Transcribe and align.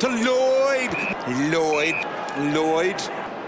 to 0.00 0.08
Lloyd. 0.08 0.94
Lloyd. 1.52 1.94
Lloyd. 2.54 3.02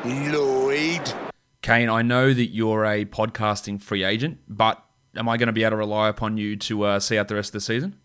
Lloyd. 0.05 1.15
Kane, 1.63 1.89
I 1.89 2.03
know 2.03 2.35
that 2.35 2.47
you're 2.49 2.85
a 2.85 3.07
podcasting 3.07 3.81
free 3.81 4.05
agent, 4.05 4.39
but 4.49 4.85
am 5.17 5.31
I 5.31 5.39
going 5.39 5.47
to 5.47 5.55
be 5.55 5.63
able 5.63 5.71
to 5.71 5.77
rely 5.77 6.11
upon 6.11 6.37
you 6.37 6.57
to 6.57 6.83
uh, 6.83 7.01
see 7.01 7.17
out 7.17 7.29
the 7.29 7.37
rest 7.37 7.51
of 7.51 7.53
the 7.55 7.61
season? 7.63 7.97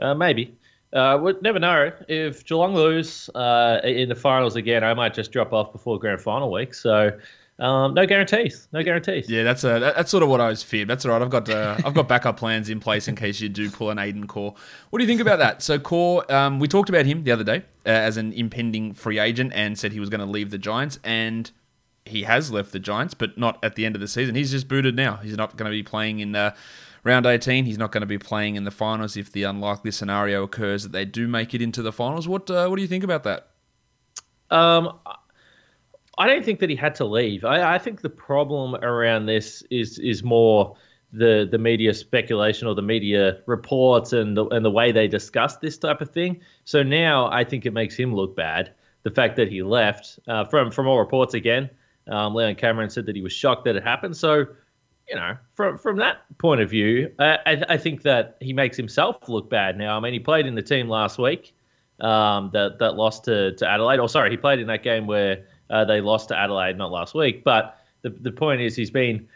Uh, 0.00 0.14
maybe. 0.14 0.56
Uh, 0.92 1.18
we'd 1.20 1.42
never 1.42 1.58
know. 1.58 1.90
If 2.06 2.44
Geelong 2.44 2.76
lose 2.76 3.28
uh, 3.34 3.80
in 3.82 4.08
the 4.08 4.14
finals 4.14 4.54
again, 4.54 4.84
I 4.84 4.94
might 4.94 5.12
just 5.12 5.32
drop 5.32 5.52
off 5.52 5.72
before 5.72 5.98
grand 5.98 6.20
final 6.20 6.52
week. 6.52 6.74
So 6.74 7.10
um, 7.58 7.94
no 7.94 8.06
guarantees. 8.06 8.68
No 8.72 8.82
guarantees. 8.84 9.28
Yeah, 9.28 9.42
that's 9.42 9.64
a, 9.64 9.80
that's 9.80 10.10
sort 10.10 10.22
of 10.22 10.28
what 10.28 10.40
I 10.40 10.48
was 10.48 10.62
feared. 10.62 10.88
That's 10.88 11.04
all 11.04 11.12
right. 11.12 11.20
I've 11.20 11.30
got 11.30 11.48
uh, 11.48 11.76
I've 11.84 11.94
got 11.94 12.06
backup 12.06 12.36
plans 12.36 12.68
in 12.70 12.78
place 12.78 13.08
in 13.08 13.16
case 13.16 13.40
you 13.40 13.48
do 13.48 13.68
pull 13.68 13.90
an 13.90 13.98
Aidan 13.98 14.28
Corr. 14.28 14.56
What 14.90 14.98
do 14.98 15.02
you 15.02 15.08
think 15.08 15.20
about 15.20 15.40
that? 15.40 15.62
So 15.62 15.78
Corr, 15.78 16.30
um, 16.30 16.60
we 16.60 16.68
talked 16.68 16.88
about 16.88 17.04
him 17.04 17.24
the 17.24 17.32
other 17.32 17.42
day 17.42 17.64
uh, 17.84 17.90
as 17.90 18.16
an 18.16 18.32
impending 18.32 18.94
free 18.94 19.18
agent 19.18 19.52
and 19.54 19.76
said 19.76 19.92
he 19.92 20.00
was 20.00 20.08
going 20.08 20.20
to 20.20 20.26
leave 20.26 20.50
the 20.50 20.58
Giants, 20.58 21.00
and 21.02 21.50
he 22.04 22.22
has 22.22 22.52
left 22.52 22.70
the 22.70 22.78
Giants, 22.78 23.14
but 23.14 23.36
not 23.36 23.58
at 23.64 23.74
the 23.74 23.84
end 23.84 23.96
of 23.96 24.00
the 24.00 24.08
season. 24.08 24.36
He's 24.36 24.52
just 24.52 24.68
booted 24.68 24.94
now. 24.94 25.16
He's 25.16 25.36
not 25.36 25.56
going 25.56 25.70
to 25.70 25.74
be 25.74 25.82
playing 25.82 26.20
in. 26.20 26.36
Uh, 26.36 26.54
round 27.04 27.26
18. 27.26 27.64
He's 27.64 27.78
not 27.78 27.90
going 27.90 28.02
to 28.02 28.06
be 28.06 28.18
playing 28.18 28.56
in 28.56 28.64
the 28.64 28.70
finals 28.70 29.16
if 29.16 29.32
the 29.32 29.44
unlikely 29.44 29.92
scenario 29.92 30.42
occurs 30.42 30.82
that 30.82 30.92
they 30.92 31.04
do 31.04 31.26
make 31.26 31.54
it 31.54 31.62
into 31.62 31.80
the 31.80 31.92
finals. 31.92 32.28
What 32.28 32.50
uh, 32.50 32.68
what 32.68 32.76
do 32.76 32.82
you 32.82 32.88
think 32.88 33.04
about 33.04 33.24
that? 33.24 33.48
Um, 34.50 34.98
I 36.18 36.26
don't 36.26 36.44
think 36.44 36.60
that 36.60 36.70
he 36.70 36.76
had 36.76 36.94
to 36.96 37.04
leave. 37.04 37.44
I, 37.44 37.74
I 37.74 37.78
think 37.78 38.00
the 38.00 38.10
problem 38.10 38.74
around 38.76 39.26
this 39.26 39.62
is 39.70 39.98
is 39.98 40.22
more 40.22 40.76
the 41.12 41.48
the 41.50 41.58
media 41.58 41.94
speculation 41.94 42.68
or 42.68 42.74
the 42.74 42.82
media 42.82 43.38
reports 43.46 44.12
and 44.12 44.36
the, 44.36 44.46
and 44.46 44.64
the 44.64 44.70
way 44.70 44.92
they 44.92 45.08
discuss 45.08 45.56
this 45.56 45.78
type 45.78 46.00
of 46.00 46.10
thing. 46.10 46.40
So 46.64 46.82
now 46.82 47.30
I 47.30 47.44
think 47.44 47.66
it 47.66 47.72
makes 47.72 47.96
him 47.96 48.14
look 48.14 48.36
bad. 48.36 48.74
The 49.04 49.10
fact 49.10 49.36
that 49.36 49.48
he 49.48 49.62
left 49.62 50.18
uh, 50.28 50.44
from 50.44 50.70
from 50.70 50.86
all 50.86 50.98
reports 50.98 51.34
again, 51.34 51.70
um, 52.08 52.34
Leon 52.34 52.56
Cameron 52.56 52.90
said 52.90 53.06
that 53.06 53.16
he 53.16 53.22
was 53.22 53.32
shocked 53.32 53.64
that 53.64 53.76
it 53.76 53.84
happened. 53.84 54.16
So 54.16 54.46
you 55.08 55.16
know, 55.16 55.36
from 55.54 55.78
from 55.78 55.96
that 55.98 56.18
point 56.38 56.60
of 56.60 56.68
view, 56.68 57.12
I, 57.18 57.64
I 57.68 57.76
think 57.78 58.02
that 58.02 58.36
he 58.40 58.52
makes 58.52 58.76
himself 58.76 59.28
look 59.28 59.48
bad 59.48 59.78
now. 59.78 59.96
I 59.96 60.00
mean, 60.00 60.12
he 60.12 60.18
played 60.18 60.46
in 60.46 60.54
the 60.54 60.62
team 60.62 60.88
last 60.88 61.18
week 61.18 61.54
um, 62.00 62.50
that 62.52 62.78
that 62.80 62.96
lost 62.96 63.24
to, 63.24 63.54
to 63.56 63.66
Adelaide. 63.68 63.98
Or 63.98 64.02
oh, 64.02 64.06
sorry, 64.06 64.30
he 64.30 64.36
played 64.36 64.58
in 64.58 64.66
that 64.66 64.82
game 64.82 65.06
where 65.06 65.46
uh, 65.70 65.84
they 65.84 66.00
lost 66.00 66.28
to 66.28 66.38
Adelaide 66.38 66.76
not 66.76 66.90
last 66.90 67.14
week. 67.14 67.44
But 67.44 67.78
the 68.02 68.10
the 68.10 68.32
point 68.32 68.60
is, 68.60 68.76
he's 68.76 68.90
been 68.90 69.28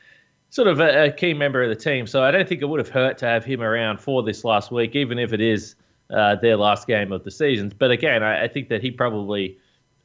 sort 0.50 0.68
of 0.68 0.80
a, 0.80 1.06
a, 1.06 1.10
key 1.10 1.32
member 1.32 1.62
of 1.62 1.70
the 1.70 1.74
team. 1.76 2.06
So 2.06 2.22
I 2.22 2.30
don't 2.30 2.46
think 2.46 2.60
it 2.60 2.66
would 2.66 2.78
have 2.78 2.90
hurt 2.90 3.16
to 3.18 3.26
have 3.26 3.42
him 3.42 3.62
around 3.62 4.00
for 4.00 4.22
this 4.22 4.44
last 4.44 4.70
week, 4.70 4.94
even 4.94 5.18
if 5.18 5.32
it 5.32 5.40
is 5.40 5.76
uh, 6.10 6.36
their 6.36 6.58
last 6.58 6.86
game 6.86 7.10
of 7.10 7.24
the 7.24 7.30
season. 7.30 7.72
But 7.78 7.90
again, 7.90 8.22
I, 8.22 8.44
I 8.44 8.48
think 8.48 8.68
that 8.68 8.82
he 8.82 8.90
probably 8.90 9.56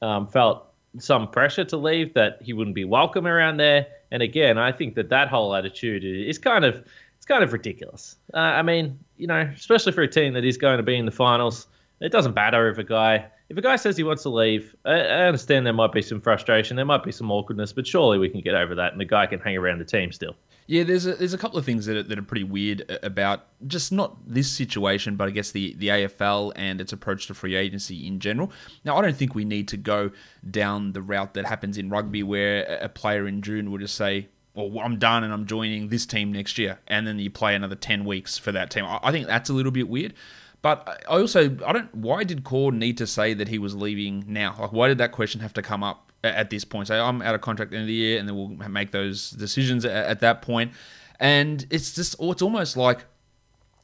um, 0.01 0.25
felt 0.27 0.67
some 0.99 1.29
pressure 1.29 1.65
to 1.65 1.77
leave, 1.77 2.13
that 2.13 2.39
he 2.41 2.53
wouldn't 2.53 2.75
be 2.75 2.85
welcome 2.85 3.27
around 3.27 3.57
there. 3.57 3.87
And 4.09 4.23
again, 4.23 4.57
I 4.57 4.71
think 4.71 4.95
that 4.95 5.09
that 5.09 5.27
whole 5.27 5.53
attitude 5.53 6.05
is 6.05 6.37
kind 6.37 6.63
of 6.63 6.83
it's 7.17 7.25
kind 7.25 7.43
of 7.43 7.51
ridiculous. 7.51 8.15
Uh, 8.33 8.37
I 8.37 8.61
mean, 8.61 8.99
you 9.17 9.27
know, 9.27 9.41
especially 9.55 9.91
for 9.91 10.01
a 10.01 10.07
team 10.07 10.33
that 10.33 10.45
is 10.45 10.57
going 10.57 10.77
to 10.77 10.83
be 10.83 10.95
in 10.95 11.05
the 11.05 11.11
finals, 11.11 11.67
it 11.99 12.11
doesn't 12.11 12.33
matter 12.33 12.69
if 12.69 12.77
a 12.77 12.83
guy 12.83 13.27
if 13.49 13.57
a 13.57 13.61
guy 13.61 13.77
says 13.77 13.95
he 13.95 14.03
wants 14.03 14.23
to 14.23 14.29
leave. 14.29 14.75
I, 14.85 14.99
I 14.99 15.25
understand 15.25 15.65
there 15.65 15.73
might 15.73 15.93
be 15.93 16.01
some 16.01 16.19
frustration, 16.19 16.75
there 16.75 16.85
might 16.85 17.03
be 17.03 17.11
some 17.11 17.31
awkwardness, 17.31 17.71
but 17.71 17.87
surely 17.87 18.17
we 18.19 18.29
can 18.29 18.41
get 18.41 18.55
over 18.55 18.75
that, 18.75 18.91
and 18.91 18.99
the 18.99 19.05
guy 19.05 19.25
can 19.25 19.39
hang 19.39 19.55
around 19.55 19.79
the 19.79 19.85
team 19.85 20.11
still. 20.11 20.35
Yeah, 20.67 20.83
there's 20.83 21.05
a, 21.05 21.15
there's 21.15 21.33
a 21.33 21.37
couple 21.37 21.57
of 21.57 21.63
things 21.63 21.85
that 21.85 21.95
are, 21.95 22.03
that 22.03 22.19
are 22.19 22.23
pretty 22.23 22.43
weird 22.43 22.83
uh, 22.91 22.97
about 23.01 23.45
just 23.67 23.93
not 23.93 24.17
this 24.27 24.51
situation, 24.51 25.15
but 25.15 25.29
I 25.29 25.31
guess 25.31 25.51
the, 25.51 25.73
the 25.75 25.87
AFL 25.87 26.51
and 26.57 26.81
its 26.81 26.91
approach 26.91 27.27
to 27.27 27.33
free 27.33 27.55
agency 27.55 28.05
in 28.05 28.19
general. 28.19 28.51
Now, 28.83 28.97
I 28.97 29.01
don't 29.01 29.15
think 29.15 29.33
we 29.33 29.45
need 29.45 29.69
to 29.69 29.77
go 29.77 30.11
down 30.51 30.91
the 30.91 31.01
route 31.01 31.35
that 31.35 31.45
happens 31.45 31.77
in 31.77 31.89
rugby 31.89 32.21
where 32.21 32.79
a 32.81 32.89
player 32.89 33.27
in 33.27 33.41
June 33.41 33.71
will 33.71 33.77
just 33.77 33.95
say, 33.95 34.27
well, 34.55 34.83
I'm 34.83 34.97
done 34.99 35.23
and 35.23 35.31
I'm 35.31 35.45
joining 35.45 35.87
this 35.87 36.05
team 36.05 36.33
next 36.33 36.57
year, 36.57 36.79
and 36.87 37.07
then 37.07 37.17
you 37.19 37.29
play 37.29 37.55
another 37.55 37.75
10 37.75 38.03
weeks 38.03 38.37
for 38.37 38.51
that 38.51 38.69
team. 38.69 38.85
I 38.87 39.11
think 39.11 39.27
that's 39.27 39.49
a 39.49 39.53
little 39.53 39.71
bit 39.71 39.87
weird. 39.87 40.15
But 40.61 41.03
I 41.07 41.19
also 41.19 41.57
I 41.65 41.73
don't 41.73 41.93
why 41.93 42.23
did 42.23 42.43
Corr 42.43 42.73
need 42.73 42.97
to 42.97 43.07
say 43.07 43.33
that 43.33 43.47
he 43.47 43.59
was 43.59 43.75
leaving 43.75 44.25
now? 44.27 44.55
Like 44.59 44.71
why 44.71 44.87
did 44.87 44.97
that 44.97 45.11
question 45.11 45.41
have 45.41 45.53
to 45.53 45.61
come 45.61 45.83
up 45.83 46.11
at 46.23 46.49
this 46.49 46.65
point? 46.65 46.87
Say 46.87 46.99
I'm 46.99 47.21
out 47.21 47.35
of 47.35 47.41
contract 47.41 47.69
at 47.69 47.71
the 47.71 47.77
end 47.77 47.83
of 47.83 47.87
the 47.87 47.93
year, 47.93 48.19
and 48.19 48.27
then 48.27 48.35
we'll 48.35 48.69
make 48.69 48.91
those 48.91 49.31
decisions 49.31 49.85
at, 49.85 50.19
that 50.21 50.41
point. 50.41 50.71
And 51.19 51.65
it's 51.69 51.93
just 51.93 52.15
oh, 52.19 52.31
it's 52.31 52.41
almost 52.41 52.75
like 52.75 53.05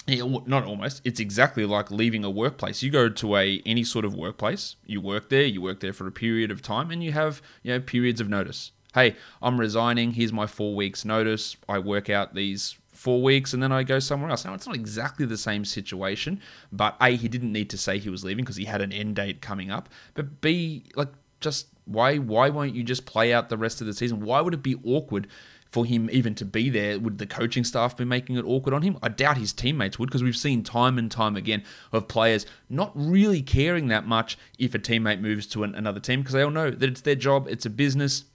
not 0.07 0.65
almost 0.65 1.01
it's 1.05 1.19
exactly 1.19 1.65
like 1.65 1.89
leaving 1.89 2.25
a 2.25 2.29
workplace 2.29 2.83
you 2.83 2.91
go 2.91 3.07
to 3.07 3.37
a 3.37 3.61
any 3.65 3.85
sort 3.85 4.03
of 4.03 4.13
workplace 4.13 4.75
you 4.85 4.99
work 4.99 5.29
there 5.29 5.45
you 5.45 5.61
work 5.61 5.79
there 5.79 5.93
for 5.93 6.05
a 6.07 6.11
period 6.11 6.51
of 6.51 6.61
time 6.61 6.91
and 6.91 7.01
you 7.01 7.13
have 7.13 7.41
you 7.61 7.71
know 7.71 7.79
periods 7.79 8.19
of 8.19 8.27
notice 8.27 8.71
hey 8.93 9.15
i'm 9.41 9.59
resigning 9.59 10.11
here's 10.11 10.33
my 10.33 10.47
four 10.47 10.75
weeks 10.75 11.05
notice 11.05 11.55
i 11.67 11.77
work 11.77 12.09
out 12.09 12.33
these 12.33 12.77
four 12.93 13.21
weeks 13.21 13.53
and 13.53 13.61
then 13.61 13.71
I 13.71 13.83
go 13.83 13.99
somewhere 13.99 14.29
else. 14.29 14.45
Now, 14.45 14.53
it's 14.53 14.67
not 14.67 14.75
exactly 14.75 15.25
the 15.25 15.37
same 15.37 15.65
situation, 15.65 16.39
but 16.71 16.95
A, 17.01 17.15
he 17.15 17.27
didn't 17.27 17.51
need 17.51 17.69
to 17.71 17.77
say 17.77 17.97
he 17.97 18.09
was 18.09 18.23
leaving 18.23 18.45
because 18.45 18.55
he 18.55 18.65
had 18.65 18.81
an 18.81 18.93
end 18.93 19.17
date 19.17 19.41
coming 19.41 19.71
up. 19.71 19.89
But 20.13 20.41
B, 20.41 20.85
like, 20.95 21.09
just 21.41 21.67
why 21.85 22.17
why 22.17 22.49
won't 22.49 22.73
you 22.73 22.83
just 22.83 23.05
play 23.05 23.33
out 23.33 23.49
the 23.49 23.57
rest 23.57 23.81
of 23.81 23.87
the 23.87 23.93
season? 23.93 24.21
Why 24.21 24.39
would 24.39 24.53
it 24.53 24.63
be 24.63 24.77
awkward 24.85 25.27
for 25.69 25.85
him 25.85 26.09
even 26.11 26.35
to 26.35 26.45
be 26.45 26.69
there? 26.69 26.99
Would 26.99 27.17
the 27.17 27.25
coaching 27.25 27.63
staff 27.65 27.97
be 27.97 28.05
making 28.05 28.37
it 28.37 28.45
awkward 28.45 28.73
on 28.73 28.83
him? 28.83 28.97
I 29.03 29.09
doubt 29.09 29.37
his 29.37 29.51
teammates 29.51 29.99
would 29.99 30.07
because 30.07 30.23
we've 30.23 30.37
seen 30.37 30.63
time 30.63 30.97
and 30.97 31.11
time 31.11 31.35
again 31.35 31.63
of 31.91 32.07
players 32.07 32.45
not 32.69 32.91
really 32.95 33.41
caring 33.41 33.87
that 33.87 34.07
much 34.07 34.37
if 34.57 34.73
a 34.73 34.79
teammate 34.79 35.19
moves 35.19 35.45
to 35.47 35.63
an, 35.63 35.75
another 35.75 35.99
team 35.99 36.21
because 36.21 36.33
they 36.33 36.43
all 36.43 36.51
know 36.51 36.71
that 36.71 36.89
it's 36.89 37.01
their 37.01 37.15
job, 37.15 37.47
it's 37.49 37.65
a 37.65 37.69
business 37.69 38.25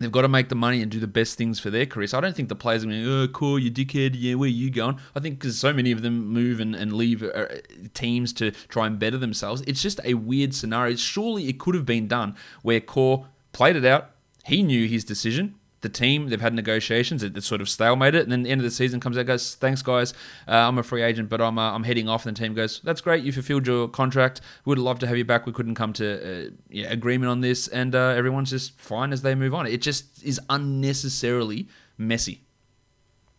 They've 0.00 0.10
got 0.10 0.22
to 0.22 0.28
make 0.28 0.48
the 0.48 0.54
money 0.54 0.80
and 0.80 0.90
do 0.90 0.98
the 0.98 1.06
best 1.06 1.36
things 1.36 1.60
for 1.60 1.68
their 1.68 1.84
career. 1.84 2.06
So 2.06 2.16
I 2.16 2.22
don't 2.22 2.34
think 2.34 2.48
the 2.48 2.56
players 2.56 2.82
are 2.82 2.86
going, 2.86 3.06
oh, 3.06 3.28
cool, 3.28 3.58
you 3.58 3.70
dickhead, 3.70 4.14
yeah, 4.14 4.34
where 4.34 4.46
are 4.46 4.50
you 4.50 4.70
going? 4.70 4.98
I 5.14 5.20
think 5.20 5.38
because 5.38 5.58
so 5.58 5.74
many 5.74 5.92
of 5.92 6.00
them 6.00 6.26
move 6.26 6.58
and, 6.58 6.74
and 6.74 6.94
leave 6.94 7.22
uh, 7.22 7.46
teams 7.92 8.32
to 8.34 8.50
try 8.68 8.86
and 8.86 8.98
better 8.98 9.18
themselves. 9.18 9.62
It's 9.66 9.82
just 9.82 10.00
a 10.02 10.14
weird 10.14 10.54
scenario. 10.54 10.96
Surely 10.96 11.48
it 11.48 11.58
could 11.58 11.74
have 11.74 11.84
been 11.84 12.08
done 12.08 12.34
where 12.62 12.80
Corr 12.80 13.26
played 13.52 13.76
it 13.76 13.84
out. 13.84 14.12
He 14.46 14.62
knew 14.62 14.88
his 14.88 15.04
decision 15.04 15.56
the 15.80 15.88
team. 15.88 16.28
They've 16.28 16.40
had 16.40 16.54
negotiations. 16.54 17.22
It, 17.22 17.36
it 17.36 17.42
sort 17.42 17.60
of 17.60 17.66
stalemated. 17.66 18.14
It. 18.14 18.22
And 18.24 18.32
then 18.32 18.42
the 18.42 18.50
end 18.50 18.60
of 18.60 18.64
the 18.64 18.70
season 18.70 19.00
comes 19.00 19.16
out, 19.16 19.26
goes, 19.26 19.54
"Thanks, 19.54 19.82
guys. 19.82 20.12
Uh, 20.46 20.52
I'm 20.52 20.78
a 20.78 20.82
free 20.82 21.02
agent, 21.02 21.28
but 21.28 21.40
I'm 21.40 21.58
uh, 21.58 21.72
I'm 21.72 21.84
heading 21.84 22.08
off." 22.08 22.26
And 22.26 22.36
the 22.36 22.40
team 22.40 22.54
goes, 22.54 22.80
"That's 22.84 23.00
great. 23.00 23.24
You 23.24 23.32
fulfilled 23.32 23.66
your 23.66 23.88
contract. 23.88 24.40
We'd 24.64 24.78
love 24.78 24.98
to 25.00 25.06
have 25.06 25.16
you 25.16 25.24
back. 25.24 25.46
We 25.46 25.52
couldn't 25.52 25.74
come 25.74 25.92
to 25.94 26.46
uh, 26.46 26.50
yeah, 26.68 26.90
agreement 26.90 27.30
on 27.30 27.40
this." 27.40 27.68
And 27.68 27.94
uh, 27.94 28.08
everyone's 28.08 28.50
just 28.50 28.78
fine 28.78 29.12
as 29.12 29.22
they 29.22 29.34
move 29.34 29.54
on. 29.54 29.66
It 29.66 29.82
just 29.82 30.22
is 30.24 30.40
unnecessarily 30.50 31.68
messy. 31.98 32.42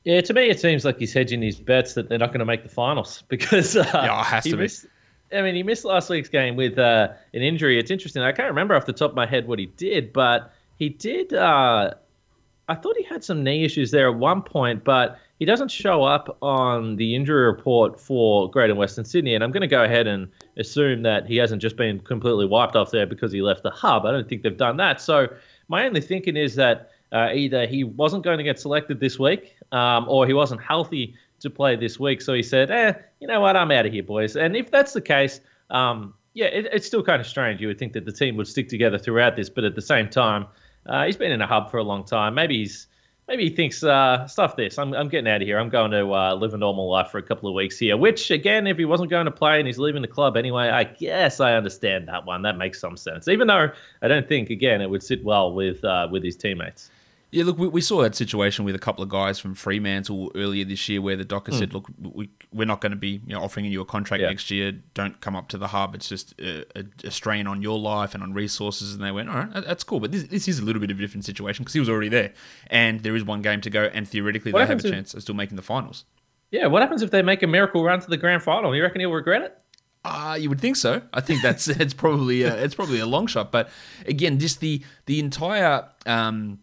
Yeah, 0.04 0.22
to 0.22 0.34
me, 0.34 0.50
it 0.50 0.60
seems 0.60 0.84
like 0.84 0.98
he's 0.98 1.14
hedging 1.14 1.44
his 1.44 1.60
bets 1.60 1.94
that 1.94 2.10
they're 2.10 2.18
not 2.18 2.30
going 2.30 2.40
to 2.40 2.46
make 2.46 2.64
the 2.64 2.70
finals 2.70 3.24
because 3.28 3.76
uh, 3.76 3.84
yeah, 3.94 4.20
it 4.20 4.26
has 4.26 4.44
to 4.46 4.58
missed. 4.58 4.86
I 5.34 5.42
mean, 5.42 5.56
he 5.56 5.64
missed 5.64 5.86
last 5.86 6.10
week's 6.10 6.28
game 6.28 6.58
with 6.58 6.78
uh, 6.78 7.10
an 7.34 7.42
injury. 7.42 7.80
It's 7.80 7.90
interesting. 7.90 8.22
I 8.22 8.34
can't 8.34 8.50
remember 8.50 8.76
off 8.76 8.86
the 8.86 8.94
top 8.94 9.12
of 9.12 9.16
my 9.16 9.26
head 9.26 9.48
what 9.48 9.60
he 9.60 9.68
did, 9.68 10.12
but 10.12 10.54
he 10.76 10.90
did. 10.90 11.34
Uh, 11.34 11.94
I 12.72 12.76
thought 12.76 12.96
he 12.96 13.04
had 13.04 13.22
some 13.22 13.44
knee 13.44 13.66
issues 13.66 13.92
there 13.92 14.10
at 14.10 14.16
one 14.16 14.42
point, 14.42 14.86
but 14.86 15.20
he 15.40 15.46
doesn't 15.46 15.70
show 15.70 16.04
up 16.04 16.38
on 16.42 16.96
the 16.96 17.16
injury 17.16 17.46
report 17.46 18.00
for 18.00 18.50
Greater 18.50 18.74
Western 18.74 19.04
Sydney. 19.04 19.36
And 19.36 19.44
I'm 19.44 19.52
going 19.52 19.62
to 19.62 19.68
go 19.68 19.84
ahead 19.84 20.08
and 20.08 20.30
assume 20.56 21.02
that 21.02 21.28
he 21.28 21.36
hasn't 21.36 21.62
just 21.62 21.76
been 21.76 22.00
completely 22.00 22.46
wiped 22.46 22.78
off 22.78 22.90
there 22.90 23.06
because 23.06 23.34
he 23.34 23.42
left 23.42 23.64
the 23.64 23.72
hub. 23.72 24.06
I 24.06 24.12
don't 24.12 24.30
think 24.30 24.44
they've 24.44 24.56
done 24.56 24.78
that. 24.78 25.02
So 25.02 25.28
my 25.68 25.86
only 25.86 26.00
thinking 26.00 26.38
is 26.38 26.56
that 26.56 26.92
uh, 27.12 27.32
either 27.34 27.68
he 27.68 27.84
wasn't 27.84 28.24
going 28.24 28.38
to 28.38 28.44
get 28.44 28.58
selected 28.58 29.02
this 29.02 29.20
week 29.20 29.54
um, 29.74 30.08
or 30.08 30.26
he 30.26 30.34
wasn't 30.34 30.62
healthy 30.62 31.16
to 31.42 31.50
play 31.50 31.76
this 31.76 32.00
week. 32.00 32.22
So 32.22 32.34
he 32.34 32.44
said, 32.44 32.72
eh, 32.72 32.94
you 33.20 33.28
know 33.28 33.42
what, 33.42 33.58
I'm 33.58 33.70
out 33.72 33.86
of 33.86 33.92
here, 33.92 34.04
boys. 34.04 34.38
And 34.38 34.56
if 34.56 34.72
that's 34.72 34.94
the 34.94 35.02
case, 35.02 35.42
um, 35.72 36.14
yeah, 36.34 36.46
it, 36.46 36.70
it's 36.72 36.88
still 36.88 37.04
kind 37.04 37.20
of 37.20 37.28
strange. 37.28 37.60
You 37.60 37.68
would 37.68 37.80
think 37.80 37.92
that 37.94 38.06
the 38.06 38.14
team 38.14 38.38
would 38.38 38.48
stick 38.48 38.70
together 38.70 38.98
throughout 38.98 39.36
this, 39.36 39.50
but 39.50 39.66
at 39.66 39.76
the 39.76 39.82
same 39.82 40.08
time, 40.08 40.46
uh, 40.86 41.06
he's 41.06 41.18
been 41.18 41.32
in 41.32 41.42
a 41.42 41.48
hub 41.48 41.72
for 41.72 41.78
a 41.78 41.84
long 41.84 42.04
time. 42.04 42.34
Maybe 42.36 42.60
he's 42.60 42.88
maybe 43.28 43.50
he 43.50 43.56
thinks, 43.56 43.82
uh, 43.82 44.28
stuff 44.28 44.58
this. 44.58 44.78
I'm, 44.78 44.94
I'm 44.94 45.08
getting 45.08 45.32
out 45.32 45.42
of 45.42 45.48
here. 45.48 45.58
I'm 45.58 45.70
going 45.70 45.92
to 45.92 46.14
uh, 46.14 46.36
live 46.36 46.54
a 46.54 46.58
normal 46.58 46.90
life 46.90 47.12
for 47.12 47.18
a 47.18 47.24
couple 47.24 47.48
of 47.48 47.56
weeks 47.56 47.78
here. 47.78 47.96
Which, 47.96 48.30
again, 48.30 48.68
if 48.68 48.78
he 48.78 48.84
wasn't 48.84 49.10
going 49.10 49.26
to 49.26 49.32
play 49.32 49.58
and 49.58 49.66
he's 49.66 49.80
leaving 49.80 50.02
the 50.02 50.08
club 50.08 50.36
anyway, 50.36 50.68
I 50.68 50.84
guess 50.84 51.40
I 51.40 51.54
understand 51.54 52.10
that 52.10 52.26
one. 52.26 52.42
That 52.42 52.58
makes 52.58 52.80
some 52.80 52.98
sense. 52.98 53.30
Even 53.30 53.48
though 53.48 53.70
I 54.02 54.08
don't 54.08 54.28
think, 54.28 54.50
again, 54.50 54.82
it 54.82 54.90
would 54.90 55.02
sit 55.02 55.24
well 55.24 55.54
with 55.54 55.84
uh, 55.86 56.10
with 56.12 56.24
his 56.24 56.36
teammates. 56.36 56.92
Yeah, 57.32 57.46
look, 57.46 57.58
we, 57.58 57.68
we 57.70 57.80
saw 57.80 58.02
that 58.02 58.14
situation 58.14 58.66
with 58.66 58.76
a 58.76 58.80
couple 58.80 59.02
of 59.04 59.10
guys 59.10 59.40
from 59.40 59.56
Fremantle 59.56 60.34
earlier 60.36 60.66
this 60.66 60.90
year 60.90 61.02
where 61.02 61.16
the 61.16 61.24
Docker 61.24 61.54
mm. 61.54 61.60
said, 61.60 61.74
look, 61.74 61.88
we, 61.98 62.30
we're 62.54 62.66
not 62.66 62.82
going 62.82 62.92
to 62.92 62.98
be 62.98 63.22
you 63.26 63.34
know, 63.34 63.42
offering 63.42 63.66
you 63.66 63.80
a 63.80 63.86
contract 63.86 64.22
yeah. 64.22 64.28
next 64.28 64.52
year. 64.52 64.74
Don't 64.94 65.20
come 65.22 65.38
up 65.38 65.48
to 65.50 65.58
the 65.58 65.68
hub. 65.68 65.96
It's 65.96 66.10
just 66.10 66.34
a, 66.42 66.66
a, 66.78 66.84
a, 67.06 67.12
strain 67.12 67.48
on 67.48 67.62
your 67.62 67.80
life 67.80 68.14
and 68.14 68.22
on 68.22 68.34
resources. 68.34 68.94
And 68.94 69.02
they 69.02 69.12
went, 69.12 69.30
all 69.30 69.36
right, 69.36 69.64
that's 69.66 69.86
cool. 69.86 70.02
But 70.02 70.12
this, 70.12 70.24
this 70.24 70.50
is 70.50 70.60
a 70.60 70.66
little 70.66 70.82
bit 70.82 70.92
of 70.92 71.00
a 71.00 71.02
different 71.02 71.24
situation 71.24 71.64
because 71.64 71.74
he 71.74 71.80
was 71.80 71.88
already 71.88 72.10
there. 72.10 72.34
And 72.68 73.00
there 73.00 73.16
is 73.16 73.24
one 73.24 73.42
game 73.42 73.62
to 73.62 73.70
go. 73.70 73.84
And 73.86 74.06
theoretically, 74.06 74.52
what 74.52 74.60
they 74.60 74.66
have 74.68 74.84
a 74.84 74.90
chance 74.90 75.14
of 75.14 75.22
still 75.22 75.36
making 75.36 75.56
the 75.56 75.62
finals. 75.62 76.04
Yeah, 76.52 76.68
what 76.68 76.82
happens 76.82 77.02
if 77.02 77.12
they 77.12 77.22
make 77.22 77.44
a 77.44 77.48
miracle 77.48 77.82
run 77.82 78.02
to 78.02 78.10
the 78.10 78.18
grand 78.18 78.44
final? 78.44 78.76
You 78.76 78.84
reckon 78.84 79.00
he'll 79.00 79.12
regret 79.12 79.42
it? 79.42 79.58
Uh, 80.04 80.38
you 80.40 80.50
would 80.50 80.60
think 80.60 80.76
so. 80.76 81.02
I 81.14 81.22
think 81.22 81.42
that's 81.42 81.68
it's 81.70 81.94
probably 81.94 82.44
a, 82.44 82.62
it's 82.62 82.76
probably 82.76 83.00
a 83.00 83.06
long 83.06 83.28
shot. 83.28 83.54
But 83.54 83.70
again, 84.06 84.38
just 84.38 84.60
the 84.60 84.84
the 85.06 85.20
entire 85.20 85.88
um, 86.06 86.60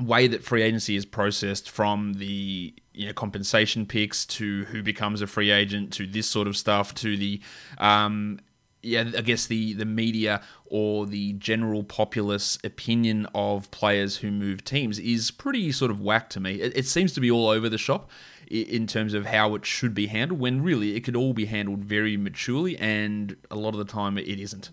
way 0.00 0.28
that 0.28 0.44
free 0.44 0.62
agency 0.62 0.96
is 0.96 1.04
processed 1.04 1.70
from 1.70 2.14
the 2.14 2.74
you 2.94 3.06
know, 3.06 3.12
compensation 3.12 3.86
picks 3.86 4.24
to 4.26 4.64
who 4.66 4.82
becomes 4.82 5.22
a 5.22 5.26
free 5.26 5.50
agent 5.50 5.92
to 5.94 6.06
this 6.06 6.28
sort 6.28 6.46
of 6.46 6.56
stuff 6.56 6.94
to 6.94 7.16
the 7.16 7.40
um, 7.78 8.38
yeah, 8.82 9.00
I 9.16 9.22
guess 9.22 9.46
the 9.46 9.72
the 9.72 9.84
media 9.84 10.40
or 10.66 11.06
the 11.06 11.32
general 11.34 11.82
populace 11.82 12.58
opinion 12.62 13.26
of 13.34 13.70
players 13.70 14.18
who 14.18 14.30
move 14.30 14.64
teams 14.64 14.98
is 14.98 15.30
pretty 15.30 15.72
sort 15.72 15.90
of 15.90 16.00
whack 16.00 16.30
to 16.30 16.40
me. 16.40 16.54
It, 16.54 16.76
it, 16.76 16.86
seems 16.86 17.12
to 17.14 17.20
be 17.20 17.30
all 17.30 17.48
over 17.48 17.68
the 17.68 17.78
shop 17.78 18.10
in 18.48 18.86
terms 18.86 19.14
of 19.14 19.26
how 19.26 19.54
it 19.56 19.66
should 19.66 19.94
be 19.94 20.06
handled, 20.06 20.40
when 20.40 20.62
really 20.62 20.94
it 20.94 21.00
could 21.00 21.16
all 21.16 21.32
be 21.32 21.46
handled 21.46 21.84
very 21.84 22.16
maturely, 22.16 22.78
and 22.78 23.36
a 23.50 23.56
lot 23.56 23.70
of 23.70 23.78
the 23.78 23.92
time 23.92 24.16
it 24.16 24.38
isn't. 24.38 24.70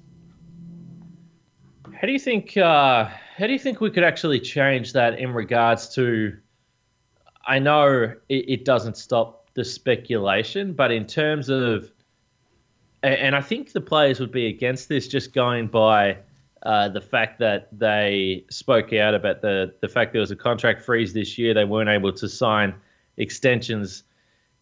How 1.93 2.05
do 2.05 2.11
you 2.11 2.19
think? 2.19 2.55
Uh, 2.55 3.09
how 3.37 3.47
do 3.47 3.53
you 3.53 3.59
think 3.59 3.81
we 3.81 3.91
could 3.91 4.03
actually 4.03 4.39
change 4.39 4.93
that 4.93 5.19
in 5.19 5.33
regards 5.33 5.93
to? 5.95 6.37
I 7.45 7.59
know 7.59 8.13
it, 8.29 8.49
it 8.49 8.65
doesn't 8.65 8.95
stop 8.95 9.49
the 9.55 9.65
speculation, 9.65 10.73
but 10.73 10.91
in 10.91 11.05
terms 11.05 11.49
of, 11.49 11.91
and 13.03 13.35
I 13.35 13.41
think 13.41 13.73
the 13.73 13.81
players 13.81 14.19
would 14.19 14.31
be 14.31 14.47
against 14.47 14.87
this 14.87 15.07
just 15.07 15.33
going 15.33 15.67
by 15.67 16.17
uh, 16.63 16.87
the 16.89 17.01
fact 17.01 17.39
that 17.39 17.67
they 17.77 18.45
spoke 18.49 18.93
out 18.93 19.13
about 19.13 19.41
the 19.41 19.75
the 19.81 19.89
fact 19.89 20.13
there 20.13 20.21
was 20.21 20.31
a 20.31 20.35
contract 20.35 20.81
freeze 20.81 21.13
this 21.13 21.37
year. 21.37 21.53
They 21.53 21.65
weren't 21.65 21.89
able 21.89 22.13
to 22.13 22.29
sign 22.29 22.73
extensions. 23.17 24.03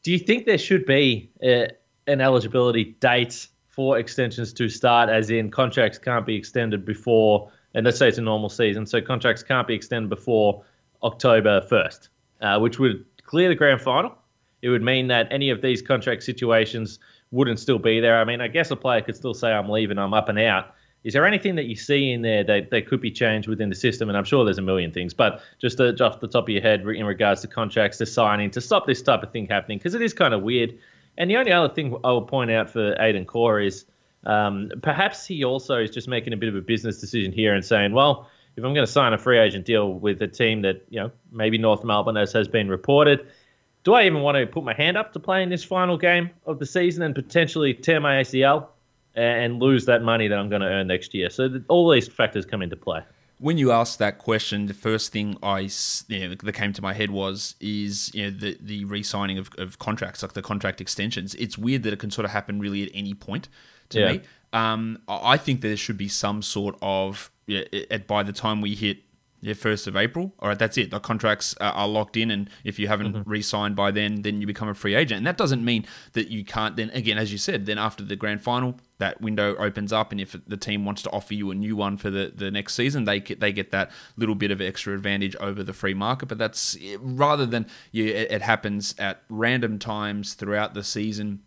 Do 0.01 0.11
you 0.11 0.19
think 0.19 0.45
there 0.45 0.57
should 0.57 0.85
be 0.85 1.31
a, 1.43 1.69
an 2.07 2.21
eligibility 2.21 2.95
date 2.99 3.47
for 3.67 3.99
extensions 3.99 4.51
to 4.53 4.67
start, 4.67 5.09
as 5.09 5.29
in 5.29 5.51
contracts 5.51 5.97
can't 5.97 6.25
be 6.25 6.35
extended 6.35 6.83
before, 6.85 7.51
and 7.73 7.85
let's 7.85 7.97
say 7.97 8.07
it's 8.07 8.17
a 8.17 8.21
normal 8.21 8.49
season, 8.49 8.85
so 8.85 9.01
contracts 9.01 9.43
can't 9.43 9.67
be 9.67 9.73
extended 9.73 10.09
before 10.09 10.63
October 11.01 11.61
1st, 11.61 12.09
uh, 12.41 12.59
which 12.59 12.79
would 12.79 13.05
clear 13.23 13.49
the 13.49 13.55
grand 13.55 13.81
final. 13.81 14.15
It 14.61 14.69
would 14.69 14.83
mean 14.83 15.07
that 15.07 15.27
any 15.31 15.49
of 15.49 15.61
these 15.61 15.81
contract 15.81 16.23
situations 16.23 16.99
wouldn't 17.31 17.59
still 17.59 17.79
be 17.79 17.99
there. 17.99 18.19
I 18.19 18.23
mean, 18.23 18.41
I 18.41 18.47
guess 18.47 18.71
a 18.71 18.75
player 18.75 19.01
could 19.01 19.15
still 19.15 19.33
say, 19.33 19.51
I'm 19.51 19.69
leaving, 19.69 19.97
I'm 19.97 20.13
up 20.13 20.29
and 20.29 20.39
out. 20.39 20.73
Is 21.03 21.13
there 21.13 21.25
anything 21.25 21.55
that 21.55 21.65
you 21.65 21.75
see 21.75 22.11
in 22.11 22.21
there 22.21 22.45
that, 22.45 22.69
that 22.69 22.87
could 22.87 23.01
be 23.01 23.11
changed 23.11 23.49
within 23.49 23.67
the 23.67 23.75
system? 23.75 24.07
And 24.07 24.17
I'm 24.17 24.23
sure 24.23 24.45
there's 24.45 24.57
a 24.57 24.61
million 24.61 24.91
things, 24.91 25.13
but 25.13 25.41
just 25.59 25.81
off 25.81 26.21
the 26.21 26.27
top 26.29 26.45
of 26.45 26.49
your 26.49 26.61
head, 26.61 26.81
in 26.81 27.05
regards 27.05 27.41
to 27.41 27.47
contracts, 27.47 27.97
to 27.97 28.05
signing, 28.05 28.51
to 28.51 28.61
stop 28.61 28.85
this 28.87 29.01
type 29.01 29.21
of 29.21 29.31
thing 29.31 29.47
happening, 29.47 29.79
because 29.79 29.95
it 29.95 30.01
is 30.01 30.13
kind 30.13 30.33
of 30.33 30.43
weird. 30.43 30.77
And 31.17 31.29
the 31.29 31.35
only 31.35 31.51
other 31.51 31.73
thing 31.73 31.97
I 32.05 32.11
will 32.11 32.21
point 32.21 32.51
out 32.51 32.69
for 32.69 32.95
Aidan 33.01 33.25
Corr 33.25 33.65
is 33.65 33.83
um, 34.25 34.71
perhaps 34.81 35.25
he 35.25 35.43
also 35.43 35.75
is 35.79 35.89
just 35.89 36.07
making 36.07 36.33
a 36.33 36.37
bit 36.37 36.49
of 36.49 36.55
a 36.55 36.61
business 36.61 36.99
decision 36.99 37.31
here 37.31 37.53
and 37.53 37.63
saying, 37.63 37.93
well, 37.93 38.29
if 38.55 38.63
I'm 38.63 38.73
going 38.73 38.85
to 38.85 38.91
sign 38.91 39.13
a 39.13 39.17
free 39.17 39.39
agent 39.39 39.65
deal 39.65 39.93
with 39.93 40.21
a 40.21 40.27
team 40.27 40.61
that, 40.61 40.85
you 40.89 40.99
know, 40.99 41.11
maybe 41.31 41.57
North 41.57 41.83
Melbourne, 41.83 42.17
as 42.17 42.31
has 42.33 42.47
been 42.47 42.69
reported, 42.69 43.25
do 43.83 43.93
I 43.93 44.05
even 44.05 44.21
want 44.21 44.37
to 44.37 44.45
put 44.45 44.63
my 44.63 44.73
hand 44.73 44.95
up 44.95 45.13
to 45.13 45.19
play 45.19 45.43
in 45.43 45.49
this 45.49 45.63
final 45.63 45.97
game 45.97 46.29
of 46.45 46.59
the 46.59 46.65
season 46.65 47.03
and 47.03 47.13
potentially 47.13 47.73
tear 47.73 47.99
my 47.99 48.15
ACL 48.21 48.67
and 49.15 49.59
lose 49.59 49.85
that 49.85 50.01
money 50.03 50.27
that 50.27 50.37
I'm 50.37 50.49
going 50.49 50.61
to 50.61 50.67
earn 50.67 50.87
next 50.87 51.13
year? 51.13 51.29
So 51.29 51.61
all 51.67 51.89
these 51.89 52.07
factors 52.07 52.45
come 52.45 52.61
into 52.61 52.75
play 52.75 53.01
when 53.39 53.57
you 53.57 53.71
asked 53.71 53.99
that 53.99 54.19
question, 54.19 54.67
the 54.67 54.73
first 54.73 55.11
thing 55.11 55.37
I 55.43 55.69
you 56.07 56.29
know, 56.29 56.35
that 56.35 56.53
came 56.53 56.73
to 56.73 56.81
my 56.81 56.93
head 56.93 57.11
was 57.11 57.55
is 57.59 58.13
you 58.13 58.25
know 58.25 58.37
the 58.37 58.57
the 58.61 58.85
re-signing 58.85 59.37
of, 59.37 59.49
of 59.57 59.79
contracts, 59.79 60.21
like 60.21 60.33
the 60.33 60.41
contract 60.41 60.81
extensions. 60.81 61.35
It's 61.35 61.57
weird 61.57 61.83
that 61.83 61.93
it 61.93 61.99
can 61.99 62.11
sort 62.11 62.25
of 62.25 62.31
happen 62.31 62.59
really 62.59 62.83
at 62.83 62.89
any 62.93 63.13
point. 63.13 63.49
To 63.89 63.99
yeah. 63.99 64.11
me, 64.13 64.21
um, 64.53 64.99
I 65.07 65.37
think 65.37 65.61
there 65.61 65.75
should 65.77 65.97
be 65.97 66.07
some 66.07 66.41
sort 66.41 66.77
of 66.81 67.31
yeah, 67.47 67.63
at 67.91 68.07
by 68.07 68.23
the 68.23 68.33
time 68.33 68.61
we 68.61 68.75
hit 68.75 68.97
yeah, 69.43 69.53
first 69.53 69.87
of 69.87 69.97
April. 69.97 70.33
All 70.39 70.47
right, 70.47 70.57
that's 70.57 70.77
it. 70.77 70.89
The 70.89 71.01
contracts 71.01 71.53
are 71.59 71.87
locked 71.87 72.15
in, 72.15 72.31
and 72.31 72.49
if 72.63 72.79
you 72.79 72.87
haven't 72.87 73.13
mm-hmm. 73.13 73.29
re-signed 73.29 73.75
by 73.75 73.91
then, 73.91 74.21
then 74.21 74.39
you 74.39 74.47
become 74.47 74.69
a 74.69 74.73
free 74.73 74.95
agent. 74.95 75.17
And 75.17 75.27
that 75.27 75.35
doesn't 75.35 75.65
mean 75.65 75.85
that 76.13 76.29
you 76.29 76.45
can't. 76.45 76.77
Then 76.77 76.89
again, 76.91 77.17
as 77.17 77.33
you 77.33 77.37
said, 77.37 77.65
then 77.65 77.77
after 77.77 78.05
the 78.05 78.15
grand 78.15 78.41
final, 78.41 78.79
that 78.99 79.19
window 79.19 79.53
opens 79.57 79.91
up, 79.91 80.13
and 80.13 80.21
if 80.21 80.33
the 80.47 80.55
team 80.55 80.85
wants 80.85 81.01
to 81.01 81.09
offer 81.11 81.33
you 81.33 81.51
a 81.51 81.55
new 81.55 81.75
one 81.75 81.97
for 81.97 82.09
the, 82.09 82.31
the 82.33 82.51
next 82.51 82.73
season, 82.73 83.03
they 83.03 83.19
get, 83.19 83.41
they 83.41 83.51
get 83.51 83.71
that 83.71 83.91
little 84.15 84.35
bit 84.35 84.49
of 84.49 84.61
extra 84.61 84.93
advantage 84.93 85.35
over 85.41 85.61
the 85.61 85.73
free 85.73 85.93
market. 85.93 86.27
But 86.27 86.37
that's 86.37 86.77
rather 86.99 87.45
than 87.45 87.67
yeah, 87.91 88.05
it, 88.05 88.31
it 88.31 88.41
happens 88.41 88.95
at 88.97 89.23
random 89.27 89.77
times 89.77 90.35
throughout 90.35 90.73
the 90.73 90.85
season. 90.85 91.41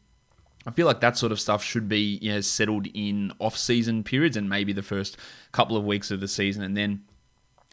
I 0.66 0.70
feel 0.72 0.86
like 0.86 1.00
that 1.00 1.16
sort 1.16 1.32
of 1.32 1.40
stuff 1.40 1.64
should 1.64 1.88
be 1.88 2.18
you 2.20 2.32
know, 2.32 2.40
settled 2.42 2.88
in 2.92 3.32
off-season 3.38 4.02
periods 4.02 4.36
and 4.36 4.50
maybe 4.50 4.72
the 4.74 4.82
first 4.82 5.16
couple 5.52 5.76
of 5.78 5.84
weeks 5.84 6.10
of 6.10 6.20
the 6.20 6.28
season, 6.28 6.62
and 6.62 6.76
then 6.76 7.04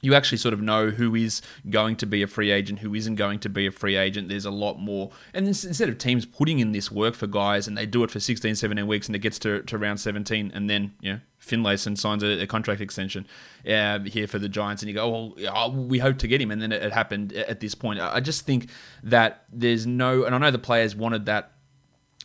you 0.03 0.13
actually 0.13 0.37
sort 0.37 0.53
of 0.53 0.61
know 0.61 0.89
who 0.89 1.15
is 1.15 1.41
going 1.69 1.95
to 1.95 2.05
be 2.05 2.21
a 2.21 2.27
free 2.27 2.51
agent, 2.51 2.79
who 2.79 2.93
isn't 2.93 3.15
going 3.15 3.39
to 3.39 3.49
be 3.49 3.65
a 3.65 3.71
free 3.71 3.95
agent. 3.95 4.27
There's 4.27 4.45
a 4.45 4.51
lot 4.51 4.77
more. 4.77 5.11
And 5.33 5.47
instead 5.47 5.87
of 5.87 5.97
teams 5.97 6.25
putting 6.25 6.59
in 6.59 6.73
this 6.73 6.91
work 6.91 7.15
for 7.15 7.25
guys 7.25 7.69
and 7.69 7.77
they 7.77 7.85
do 7.85 8.03
it 8.03 8.11
for 8.11 8.19
16, 8.19 8.55
17 8.55 8.85
weeks 8.85 9.07
and 9.07 9.15
it 9.15 9.19
gets 9.19 9.39
to, 9.39 9.63
to 9.63 9.77
round 9.77 10.01
17 10.01 10.51
and 10.53 10.69
then, 10.69 10.93
you 10.99 11.13
know, 11.13 11.19
Finlayson 11.39 11.97
signs 11.97 12.21
a, 12.21 12.43
a 12.43 12.47
contract 12.47 12.81
extension 12.81 13.25
uh, 13.67 13.99
here 14.01 14.27
for 14.27 14.39
the 14.39 14.49
Giants 14.49 14.81
and 14.81 14.89
you 14.89 14.93
go, 14.93 15.09
well, 15.09 15.35
oh, 15.55 15.69
we 15.71 15.99
hope 15.99 16.17
to 16.17 16.27
get 16.27 16.41
him. 16.41 16.51
And 16.51 16.61
then 16.61 16.73
it, 16.73 16.83
it 16.83 16.91
happened 16.91 17.31
at 17.31 17.61
this 17.61 17.73
point. 17.73 18.01
I 18.01 18.19
just 18.19 18.45
think 18.45 18.69
that 19.03 19.45
there's 19.53 19.87
no, 19.87 20.25
and 20.25 20.35
I 20.35 20.37
know 20.37 20.51
the 20.51 20.59
players 20.59 20.97
wanted 20.97 21.27
that 21.27 21.53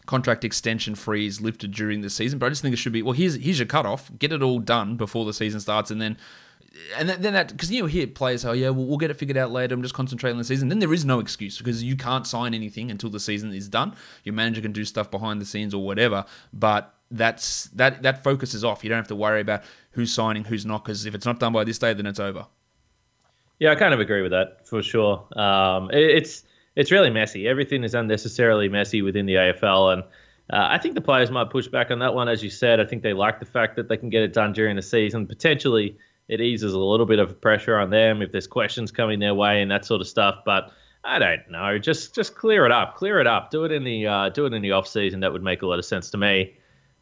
contract 0.06 0.44
extension 0.44 0.96
freeze 0.96 1.40
lifted 1.40 1.70
during 1.70 2.00
the 2.00 2.10
season, 2.10 2.40
but 2.40 2.46
I 2.46 2.48
just 2.48 2.62
think 2.62 2.72
it 2.72 2.78
should 2.78 2.92
be, 2.92 3.02
well, 3.02 3.12
here's, 3.12 3.36
here's 3.36 3.60
your 3.60 3.66
cutoff. 3.66 4.10
Get 4.18 4.32
it 4.32 4.42
all 4.42 4.58
done 4.58 4.96
before 4.96 5.24
the 5.24 5.32
season 5.32 5.60
starts 5.60 5.92
and 5.92 6.02
then 6.02 6.16
and 6.96 7.08
then 7.08 7.32
that 7.32 7.48
because 7.48 7.70
you 7.70 7.86
hear 7.86 8.06
players 8.06 8.42
say, 8.42 8.48
oh, 8.48 8.52
yeah, 8.52 8.70
we'll, 8.70 8.86
we'll 8.86 8.98
get 8.98 9.10
it 9.10 9.14
figured 9.14 9.36
out 9.36 9.50
later. 9.50 9.74
I'm 9.74 9.82
just 9.82 9.94
concentrating 9.94 10.34
on 10.34 10.38
the 10.38 10.44
season. 10.44 10.68
Then 10.68 10.78
there 10.78 10.92
is 10.92 11.04
no 11.04 11.20
excuse 11.20 11.58
because 11.58 11.82
you 11.82 11.96
can't 11.96 12.26
sign 12.26 12.54
anything 12.54 12.90
until 12.90 13.10
the 13.10 13.20
season 13.20 13.52
is 13.52 13.68
done. 13.68 13.94
Your 14.24 14.34
manager 14.34 14.60
can 14.60 14.72
do 14.72 14.84
stuff 14.84 15.10
behind 15.10 15.40
the 15.40 15.44
scenes 15.46 15.74
or 15.74 15.84
whatever, 15.84 16.24
but 16.52 16.94
that's 17.10 17.64
that 17.66 18.02
that 18.02 18.22
focus 18.22 18.54
is 18.54 18.64
off. 18.64 18.84
You 18.84 18.90
don't 18.90 18.98
have 18.98 19.08
to 19.08 19.16
worry 19.16 19.40
about 19.40 19.62
who's 19.92 20.12
signing, 20.12 20.44
who's 20.44 20.66
not, 20.66 20.84
because 20.84 21.06
if 21.06 21.14
it's 21.14 21.26
not 21.26 21.40
done 21.40 21.52
by 21.52 21.64
this 21.64 21.78
day, 21.78 21.94
then 21.94 22.06
it's 22.06 22.20
over. 22.20 22.46
Yeah, 23.58 23.72
I 23.72 23.74
kind 23.74 23.92
of 23.92 24.00
agree 24.00 24.22
with 24.22 24.30
that 24.32 24.66
for 24.66 24.82
sure. 24.82 25.26
Um, 25.38 25.90
it, 25.90 26.02
it's 26.02 26.44
it's 26.76 26.92
really 26.92 27.10
messy. 27.10 27.48
Everything 27.48 27.82
is 27.82 27.94
unnecessarily 27.94 28.68
messy 28.68 29.02
within 29.02 29.26
the 29.26 29.34
AFL, 29.34 29.94
and 29.94 30.02
uh, 30.50 30.68
I 30.70 30.78
think 30.78 30.94
the 30.94 31.00
players 31.00 31.30
might 31.30 31.50
push 31.50 31.66
back 31.66 31.90
on 31.90 31.98
that 31.98 32.14
one, 32.14 32.28
as 32.28 32.42
you 32.42 32.50
said. 32.50 32.80
I 32.80 32.84
think 32.84 33.02
they 33.02 33.12
like 33.12 33.40
the 33.40 33.46
fact 33.46 33.76
that 33.76 33.88
they 33.88 33.96
can 33.96 34.10
get 34.10 34.22
it 34.22 34.32
done 34.32 34.52
during 34.52 34.76
the 34.76 34.82
season, 34.82 35.26
potentially 35.26 35.96
it 36.28 36.40
eases 36.40 36.74
a 36.74 36.78
little 36.78 37.06
bit 37.06 37.18
of 37.18 37.40
pressure 37.40 37.76
on 37.76 37.90
them 37.90 38.22
if 38.22 38.32
there's 38.32 38.46
questions 38.46 38.90
coming 38.90 39.18
their 39.18 39.34
way 39.34 39.62
and 39.62 39.70
that 39.70 39.84
sort 39.84 40.00
of 40.00 40.08
stuff. 40.08 40.40
But 40.44 40.70
I 41.04 41.18
don't 41.18 41.50
know. 41.50 41.78
Just 41.78 42.14
just 42.14 42.34
clear 42.34 42.66
it 42.66 42.72
up. 42.72 42.96
Clear 42.96 43.20
it 43.20 43.26
up. 43.26 43.50
Do 43.50 43.64
it 43.64 43.72
in 43.72 43.84
the 43.84 44.06
uh, 44.06 44.28
do 44.28 44.46
it 44.46 44.52
in 44.52 44.62
the 44.62 44.72
off 44.72 44.86
season. 44.86 45.20
That 45.20 45.32
would 45.32 45.42
make 45.42 45.62
a 45.62 45.66
lot 45.66 45.78
of 45.78 45.84
sense 45.84 46.10
to 46.10 46.18
me. 46.18 46.54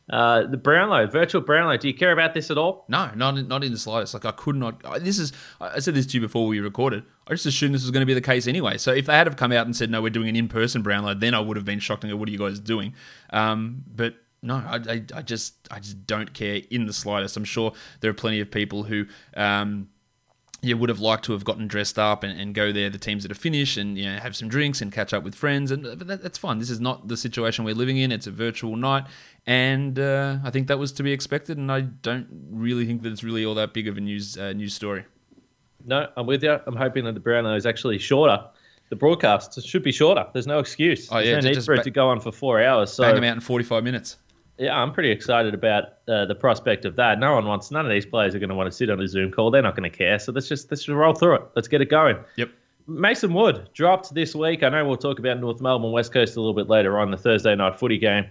Uh, 0.08 0.46
the 0.46 0.56
Brownlow, 0.56 1.08
virtual 1.08 1.40
Brownlow. 1.40 1.78
Do 1.78 1.88
you 1.88 1.94
care 1.94 2.12
about 2.12 2.32
this 2.32 2.48
at 2.52 2.58
all? 2.58 2.84
No, 2.88 3.10
not 3.16 3.34
not 3.48 3.64
in 3.64 3.72
the 3.72 3.78
slightest. 3.78 4.14
Like 4.14 4.24
I 4.24 4.30
could 4.30 4.54
not. 4.54 4.80
This 5.02 5.18
is. 5.18 5.32
I 5.60 5.80
said 5.80 5.94
this 5.94 6.06
to 6.06 6.18
you 6.18 6.20
before 6.20 6.46
we 6.46 6.60
recorded. 6.60 7.02
I 7.26 7.32
just 7.32 7.46
assumed 7.46 7.74
this 7.74 7.82
was 7.82 7.90
going 7.90 8.02
to 8.02 8.06
be 8.06 8.14
the 8.14 8.20
case 8.20 8.46
anyway. 8.46 8.78
So 8.78 8.92
if 8.92 9.06
they 9.06 9.14
had 9.14 9.26
have 9.26 9.36
come 9.36 9.50
out 9.50 9.66
and 9.66 9.74
said 9.74 9.90
no, 9.90 10.00
we're 10.00 10.10
doing 10.10 10.28
an 10.28 10.36
in 10.36 10.46
person 10.46 10.82
Brownlow, 10.82 11.14
then 11.14 11.34
I 11.34 11.40
would 11.40 11.56
have 11.56 11.66
been 11.66 11.80
shocked 11.80 12.04
and 12.04 12.12
go, 12.12 12.16
what 12.16 12.28
are 12.28 12.32
you 12.32 12.38
guys 12.38 12.60
doing? 12.60 12.94
Um, 13.30 13.82
but 13.92 14.14
no, 14.42 14.56
I, 14.56 14.76
I, 14.76 15.04
I, 15.14 15.22
just 15.22 15.54
I 15.70 15.80
just 15.80 16.06
don't 16.06 16.32
care 16.32 16.60
in 16.70 16.86
the 16.86 16.92
slightest. 16.92 17.36
I'm 17.36 17.44
sure 17.44 17.72
there 18.00 18.10
are 18.10 18.14
plenty 18.14 18.40
of 18.40 18.50
people 18.50 18.84
who 18.84 19.06
um, 19.36 19.88
you 20.62 20.76
would 20.76 20.88
have 20.88 21.00
liked 21.00 21.24
to 21.26 21.32
have 21.32 21.44
gotten 21.44 21.66
dressed 21.66 21.98
up 21.98 22.22
and, 22.22 22.38
and 22.38 22.54
go 22.54 22.72
there, 22.72 22.90
the 22.90 22.98
teams 22.98 23.22
that 23.22 23.32
are 23.32 23.36
finished, 23.36 23.76
and 23.76 23.96
you 23.98 24.04
know 24.04 24.18
have 24.18 24.36
some 24.36 24.48
drinks 24.48 24.80
and 24.80 24.92
catch 24.92 25.12
up 25.12 25.22
with 25.22 25.34
friends, 25.34 25.70
and 25.70 25.82
but 25.82 26.06
that, 26.06 26.22
that's 26.22 26.38
fine. 26.38 26.58
This 26.58 26.70
is 26.70 26.80
not 26.80 27.08
the 27.08 27.16
situation 27.16 27.64
we're 27.64 27.74
living 27.74 27.98
in. 27.98 28.12
It's 28.12 28.26
a 28.26 28.30
virtual 28.30 28.76
night, 28.76 29.04
and 29.46 29.98
uh, 29.98 30.38
I 30.44 30.50
think 30.50 30.68
that 30.68 30.78
was 30.78 30.92
to 30.92 31.02
be 31.02 31.12
expected. 31.12 31.58
And 31.58 31.70
I 31.70 31.82
don't 31.82 32.26
really 32.50 32.86
think 32.86 33.02
that 33.02 33.12
it's 33.12 33.24
really 33.24 33.44
all 33.44 33.54
that 33.54 33.74
big 33.74 33.88
of 33.88 33.96
a 33.96 34.00
news 34.00 34.36
uh, 34.36 34.52
news 34.52 34.74
story. 34.74 35.04
No, 35.84 36.08
I'm 36.16 36.26
with 36.26 36.42
you. 36.42 36.58
I'm 36.66 36.76
hoping 36.76 37.04
that 37.04 37.14
the 37.14 37.20
Brownlow 37.20 37.54
is 37.54 37.64
actually 37.64 37.98
shorter. 37.98 38.44
The 38.88 38.96
broadcast 38.96 39.60
should 39.64 39.82
be 39.82 39.92
shorter. 39.92 40.26
There's 40.32 40.46
no 40.46 40.60
excuse. 40.60 41.08
Oh, 41.10 41.18
yeah, 41.18 41.32
There's 41.32 41.44
no 41.44 41.50
need 41.50 41.64
for 41.64 41.74
it 41.74 41.78
ba- 41.78 41.84
to 41.84 41.90
go 41.90 42.08
on 42.08 42.20
for 42.20 42.30
four 42.30 42.62
hours. 42.62 42.92
So 42.92 43.02
Bang 43.02 43.16
them 43.16 43.24
out 43.24 43.34
in 43.34 43.40
45 43.40 43.82
minutes. 43.82 44.16
Yeah, 44.58 44.74
I'm 44.74 44.92
pretty 44.92 45.10
excited 45.10 45.54
about 45.54 45.84
uh, 46.08 46.24
the 46.24 46.34
prospect 46.34 46.84
of 46.84 46.96
that. 46.96 47.18
No 47.18 47.34
one 47.34 47.46
wants. 47.46 47.70
None 47.70 47.84
of 47.84 47.92
these 47.92 48.06
players 48.06 48.34
are 48.34 48.38
going 48.38 48.48
to 48.48 48.54
want 48.54 48.70
to 48.70 48.76
sit 48.76 48.88
on 48.88 49.00
a 49.00 49.08
Zoom 49.08 49.30
call. 49.30 49.50
They're 49.50 49.62
not 49.62 49.76
going 49.76 49.90
to 49.90 49.96
care. 49.96 50.18
So 50.18 50.32
let's 50.32 50.48
just 50.48 50.70
let's 50.70 50.84
just 50.84 50.94
roll 50.94 51.14
through 51.14 51.36
it. 51.36 51.42
Let's 51.54 51.68
get 51.68 51.82
it 51.82 51.90
going. 51.90 52.16
Yep. 52.36 52.50
Mason 52.86 53.34
Wood 53.34 53.68
dropped 53.74 54.14
this 54.14 54.34
week. 54.34 54.62
I 54.62 54.68
know 54.68 54.86
we'll 54.86 54.96
talk 54.96 55.18
about 55.18 55.40
North 55.40 55.60
Melbourne 55.60 55.92
West 55.92 56.12
Coast 56.12 56.36
a 56.36 56.40
little 56.40 56.54
bit 56.54 56.68
later 56.68 56.98
on 56.98 57.10
the 57.10 57.16
Thursday 57.16 57.54
night 57.54 57.78
footy 57.78 57.98
game. 57.98 58.26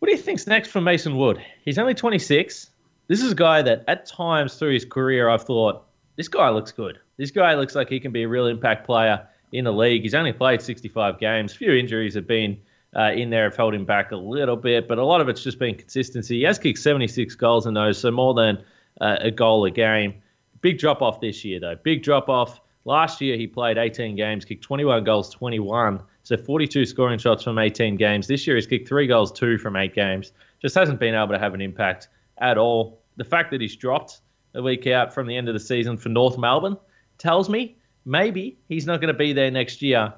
What 0.00 0.06
do 0.06 0.12
you 0.12 0.18
think's 0.18 0.46
next 0.46 0.68
for 0.68 0.80
Mason 0.80 1.16
Wood? 1.16 1.42
He's 1.64 1.78
only 1.78 1.94
26. 1.94 2.70
This 3.06 3.22
is 3.22 3.32
a 3.32 3.34
guy 3.34 3.62
that 3.62 3.84
at 3.86 4.06
times 4.06 4.54
through 4.54 4.72
his 4.72 4.84
career 4.84 5.28
I've 5.28 5.44
thought 5.44 5.84
this 6.16 6.28
guy 6.28 6.50
looks 6.50 6.72
good. 6.72 6.98
This 7.16 7.30
guy 7.30 7.54
looks 7.54 7.74
like 7.74 7.88
he 7.88 8.00
can 8.00 8.12
be 8.12 8.24
a 8.24 8.28
real 8.28 8.46
impact 8.46 8.84
player 8.84 9.26
in 9.52 9.64
the 9.64 9.72
league. 9.72 10.02
He's 10.02 10.14
only 10.14 10.32
played 10.32 10.60
65 10.60 11.18
games. 11.18 11.54
Few 11.54 11.72
injuries 11.72 12.14
have 12.14 12.26
been 12.26 12.58
uh, 12.96 13.12
in 13.12 13.30
there 13.30 13.44
have 13.44 13.56
held 13.56 13.74
him 13.74 13.84
back 13.84 14.10
a 14.10 14.16
little 14.16 14.56
bit, 14.56 14.88
but 14.88 14.98
a 14.98 15.04
lot 15.04 15.20
of 15.20 15.28
it's 15.28 15.42
just 15.42 15.58
been 15.58 15.74
consistency. 15.74 16.38
He 16.38 16.42
has 16.44 16.58
kicked 16.58 16.78
76 16.78 17.34
goals 17.36 17.66
in 17.66 17.74
those, 17.74 17.98
so 17.98 18.10
more 18.10 18.34
than 18.34 18.62
uh, 19.00 19.16
a 19.20 19.30
goal 19.30 19.64
a 19.64 19.70
game. 19.70 20.14
Big 20.60 20.78
drop 20.78 21.00
off 21.00 21.20
this 21.20 21.44
year, 21.44 21.60
though. 21.60 21.76
Big 21.82 22.02
drop 22.02 22.28
off. 22.28 22.60
Last 22.84 23.20
year, 23.20 23.36
he 23.36 23.46
played 23.46 23.78
18 23.78 24.16
games, 24.16 24.44
kicked 24.44 24.64
21 24.64 25.04
goals, 25.04 25.30
21. 25.30 26.02
So 26.22 26.36
42 26.36 26.84
scoring 26.84 27.18
shots 27.18 27.44
from 27.44 27.58
18 27.58 27.96
games. 27.96 28.26
This 28.26 28.46
year, 28.46 28.56
he's 28.56 28.66
kicked 28.66 28.88
three 28.88 29.06
goals, 29.06 29.32
two 29.32 29.58
from 29.58 29.76
eight 29.76 29.94
games. 29.94 30.32
Just 30.60 30.74
hasn't 30.74 31.00
been 31.00 31.14
able 31.14 31.28
to 31.28 31.38
have 31.38 31.54
an 31.54 31.60
impact 31.60 32.08
at 32.38 32.58
all. 32.58 33.00
The 33.16 33.24
fact 33.24 33.50
that 33.52 33.60
he's 33.60 33.76
dropped 33.76 34.20
a 34.54 34.62
week 34.62 34.86
out 34.86 35.14
from 35.14 35.26
the 35.26 35.36
end 35.36 35.48
of 35.48 35.54
the 35.54 35.60
season 35.60 35.96
for 35.96 36.08
North 36.08 36.38
Melbourne 36.38 36.76
tells 37.18 37.48
me 37.48 37.76
maybe 38.04 38.58
he's 38.68 38.86
not 38.86 39.00
going 39.00 39.12
to 39.12 39.18
be 39.18 39.32
there 39.32 39.50
next 39.50 39.82
year. 39.82 40.14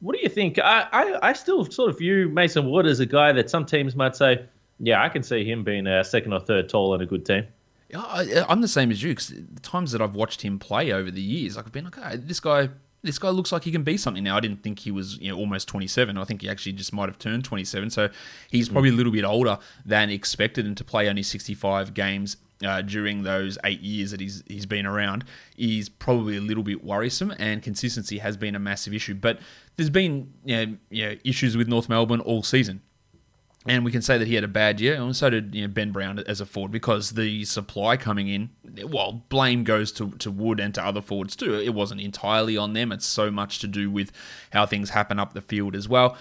What 0.00 0.14
do 0.14 0.22
you 0.22 0.28
think? 0.28 0.58
I, 0.58 0.86
I, 0.92 1.30
I 1.30 1.32
still 1.32 1.64
sort 1.64 1.90
of 1.90 1.98
view 1.98 2.28
Mason 2.28 2.70
Wood 2.70 2.86
as 2.86 3.00
a 3.00 3.06
guy 3.06 3.32
that 3.32 3.48
some 3.48 3.64
teams 3.64 3.96
might 3.96 4.14
say, 4.14 4.44
yeah, 4.78 5.02
I 5.02 5.08
can 5.08 5.22
see 5.22 5.44
him 5.44 5.64
being 5.64 5.86
a 5.86 6.04
second 6.04 6.32
or 6.32 6.40
third 6.40 6.68
tall 6.68 6.94
in 6.94 7.00
a 7.00 7.06
good 7.06 7.24
team. 7.24 7.46
Yeah, 7.88 8.00
I, 8.00 8.44
I'm 8.48 8.60
the 8.60 8.68
same 8.68 8.90
as 8.90 9.02
you 9.02 9.10
because 9.10 9.28
the 9.28 9.60
times 9.60 9.92
that 9.92 10.02
I've 10.02 10.14
watched 10.14 10.42
him 10.42 10.58
play 10.58 10.92
over 10.92 11.10
the 11.10 11.22
years, 11.22 11.56
like 11.56 11.66
I've 11.66 11.72
been 11.72 11.84
like, 11.84 11.98
"Ah, 11.98 12.14
this 12.16 12.40
guy, 12.40 12.68
this 13.02 13.18
guy 13.18 13.30
looks 13.30 13.52
like 13.52 13.62
he 13.62 13.70
can 13.70 13.84
be 13.84 13.96
something 13.96 14.24
now. 14.24 14.36
I 14.36 14.40
didn't 14.40 14.62
think 14.62 14.80
he 14.80 14.90
was, 14.90 15.18
you 15.18 15.30
know, 15.30 15.38
almost 15.38 15.68
27. 15.68 16.18
I 16.18 16.24
think 16.24 16.42
he 16.42 16.48
actually 16.48 16.72
just 16.72 16.92
might 16.92 17.08
have 17.08 17.18
turned 17.18 17.44
27. 17.44 17.90
So 17.90 18.08
he's 18.50 18.68
probably 18.68 18.90
a 18.90 18.94
little 18.94 19.12
bit 19.12 19.24
older 19.24 19.58
than 19.84 20.10
expected, 20.10 20.66
and 20.66 20.76
to 20.76 20.84
play 20.84 21.08
only 21.08 21.22
65 21.22 21.94
games 21.94 22.36
uh, 22.64 22.82
during 22.82 23.22
those 23.22 23.58
eight 23.64 23.80
years 23.80 24.10
that 24.10 24.20
he's 24.20 24.42
he's 24.46 24.66
been 24.66 24.86
around 24.86 25.24
is 25.56 25.88
probably 25.88 26.36
a 26.36 26.40
little 26.40 26.62
bit 26.62 26.84
worrisome, 26.84 27.34
and 27.38 27.62
consistency 27.62 28.18
has 28.18 28.36
been 28.36 28.54
a 28.54 28.58
massive 28.58 28.94
issue. 28.94 29.14
But 29.14 29.38
there's 29.76 29.90
been 29.90 30.32
you 30.44 30.56
know, 30.56 30.76
you 30.90 31.06
know, 31.06 31.16
issues 31.24 31.56
with 31.56 31.68
North 31.68 31.88
Melbourne 31.88 32.20
all 32.20 32.42
season. 32.42 32.82
And 33.68 33.84
we 33.84 33.90
can 33.90 34.00
say 34.00 34.16
that 34.16 34.28
he 34.28 34.36
had 34.36 34.44
a 34.44 34.48
bad 34.48 34.80
year, 34.80 34.94
and 34.94 35.16
so 35.16 35.28
did 35.28 35.52
you 35.52 35.62
know, 35.62 35.68
Ben 35.68 35.90
Brown 35.90 36.20
as 36.20 36.40
a 36.40 36.46
forward 36.46 36.70
because 36.70 37.10
the 37.10 37.44
supply 37.44 37.96
coming 37.96 38.28
in. 38.28 38.50
Well, 38.86 39.24
blame 39.28 39.64
goes 39.64 39.90
to, 39.92 40.10
to 40.12 40.30
Wood 40.30 40.60
and 40.60 40.72
to 40.76 40.84
other 40.84 41.02
forwards 41.02 41.34
too. 41.34 41.54
It 41.58 41.74
wasn't 41.74 42.00
entirely 42.00 42.56
on 42.56 42.74
them. 42.74 42.92
It's 42.92 43.06
so 43.06 43.28
much 43.28 43.58
to 43.60 43.66
do 43.66 43.90
with 43.90 44.12
how 44.52 44.66
things 44.66 44.90
happen 44.90 45.18
up 45.18 45.32
the 45.32 45.40
field 45.40 45.74
as 45.74 45.88
well. 45.88 46.16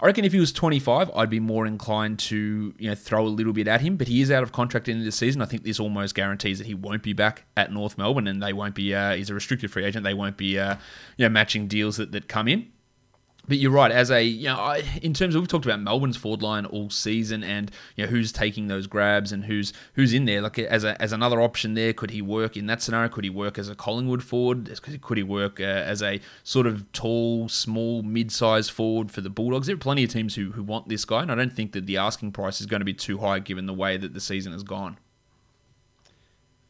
I 0.00 0.06
reckon 0.06 0.24
if 0.24 0.32
he 0.32 0.38
was 0.38 0.52
25, 0.52 1.10
I'd 1.14 1.30
be 1.30 1.40
more 1.40 1.66
inclined 1.66 2.20
to 2.20 2.72
you 2.78 2.88
know 2.88 2.94
throw 2.94 3.26
a 3.26 3.28
little 3.28 3.52
bit 3.52 3.66
at 3.66 3.80
him. 3.80 3.96
But 3.96 4.08
he 4.08 4.20
is 4.20 4.30
out 4.30 4.42
of 4.42 4.52
contract 4.52 4.88
in 4.88 5.04
the 5.04 5.10
season. 5.10 5.42
I 5.42 5.46
think 5.46 5.64
this 5.64 5.80
almost 5.80 6.14
guarantees 6.14 6.58
that 6.58 6.66
he 6.66 6.74
won't 6.74 7.02
be 7.02 7.12
back 7.12 7.44
at 7.56 7.72
North 7.72 7.98
Melbourne, 7.98 8.28
and 8.28 8.42
they 8.42 8.52
won't 8.52 8.74
be. 8.74 8.94
Uh, 8.94 9.14
he's 9.14 9.30
a 9.30 9.34
restricted 9.34 9.70
free 9.72 9.84
agent. 9.84 10.04
They 10.04 10.14
won't 10.14 10.36
be 10.36 10.58
uh, 10.58 10.76
you 11.16 11.24
know 11.24 11.30
matching 11.30 11.66
deals 11.66 11.96
that, 11.96 12.12
that 12.12 12.28
come 12.28 12.46
in. 12.48 12.70
But 13.48 13.56
you're 13.56 13.70
right. 13.70 13.90
As 13.90 14.10
a 14.10 14.22
you 14.22 14.48
know, 14.48 14.56
I, 14.56 14.84
in 15.02 15.14
terms 15.14 15.34
of 15.34 15.40
we've 15.40 15.48
talked 15.48 15.64
about 15.64 15.80
Melbourne's 15.80 16.18
forward 16.18 16.42
line 16.42 16.66
all 16.66 16.90
season, 16.90 17.42
and 17.42 17.70
you 17.96 18.04
know 18.04 18.10
who's 18.10 18.30
taking 18.30 18.68
those 18.68 18.86
grabs 18.86 19.32
and 19.32 19.44
who's 19.46 19.72
who's 19.94 20.12
in 20.12 20.26
there. 20.26 20.42
Like 20.42 20.58
as 20.58 20.84
a 20.84 21.00
as 21.00 21.12
another 21.12 21.40
option 21.40 21.74
there, 21.74 21.94
could 21.94 22.10
he 22.10 22.20
work 22.20 22.56
in 22.56 22.66
that 22.66 22.82
scenario? 22.82 23.08
Could 23.08 23.24
he 23.24 23.30
work 23.30 23.58
as 23.58 23.68
a 23.68 23.74
Collingwood 23.74 24.22
forward? 24.22 24.70
Could 25.00 25.16
he 25.16 25.22
work 25.22 25.60
uh, 25.60 25.64
as 25.64 26.02
a 26.02 26.20
sort 26.44 26.66
of 26.66 26.90
tall, 26.92 27.48
small, 27.48 28.02
mid-sized 28.02 28.70
forward 28.70 29.10
for 29.10 29.22
the 29.22 29.30
Bulldogs? 29.30 29.66
There 29.66 29.74
are 29.74 29.78
plenty 29.78 30.04
of 30.04 30.10
teams 30.10 30.34
who 30.34 30.52
who 30.52 30.62
want 30.62 30.88
this 30.88 31.06
guy, 31.06 31.22
and 31.22 31.32
I 31.32 31.34
don't 31.34 31.52
think 31.52 31.72
that 31.72 31.86
the 31.86 31.96
asking 31.96 32.32
price 32.32 32.60
is 32.60 32.66
going 32.66 32.80
to 32.80 32.84
be 32.84 32.94
too 32.94 33.18
high 33.18 33.38
given 33.38 33.64
the 33.64 33.74
way 33.74 33.96
that 33.96 34.12
the 34.12 34.20
season 34.20 34.52
has 34.52 34.62
gone. 34.62 34.98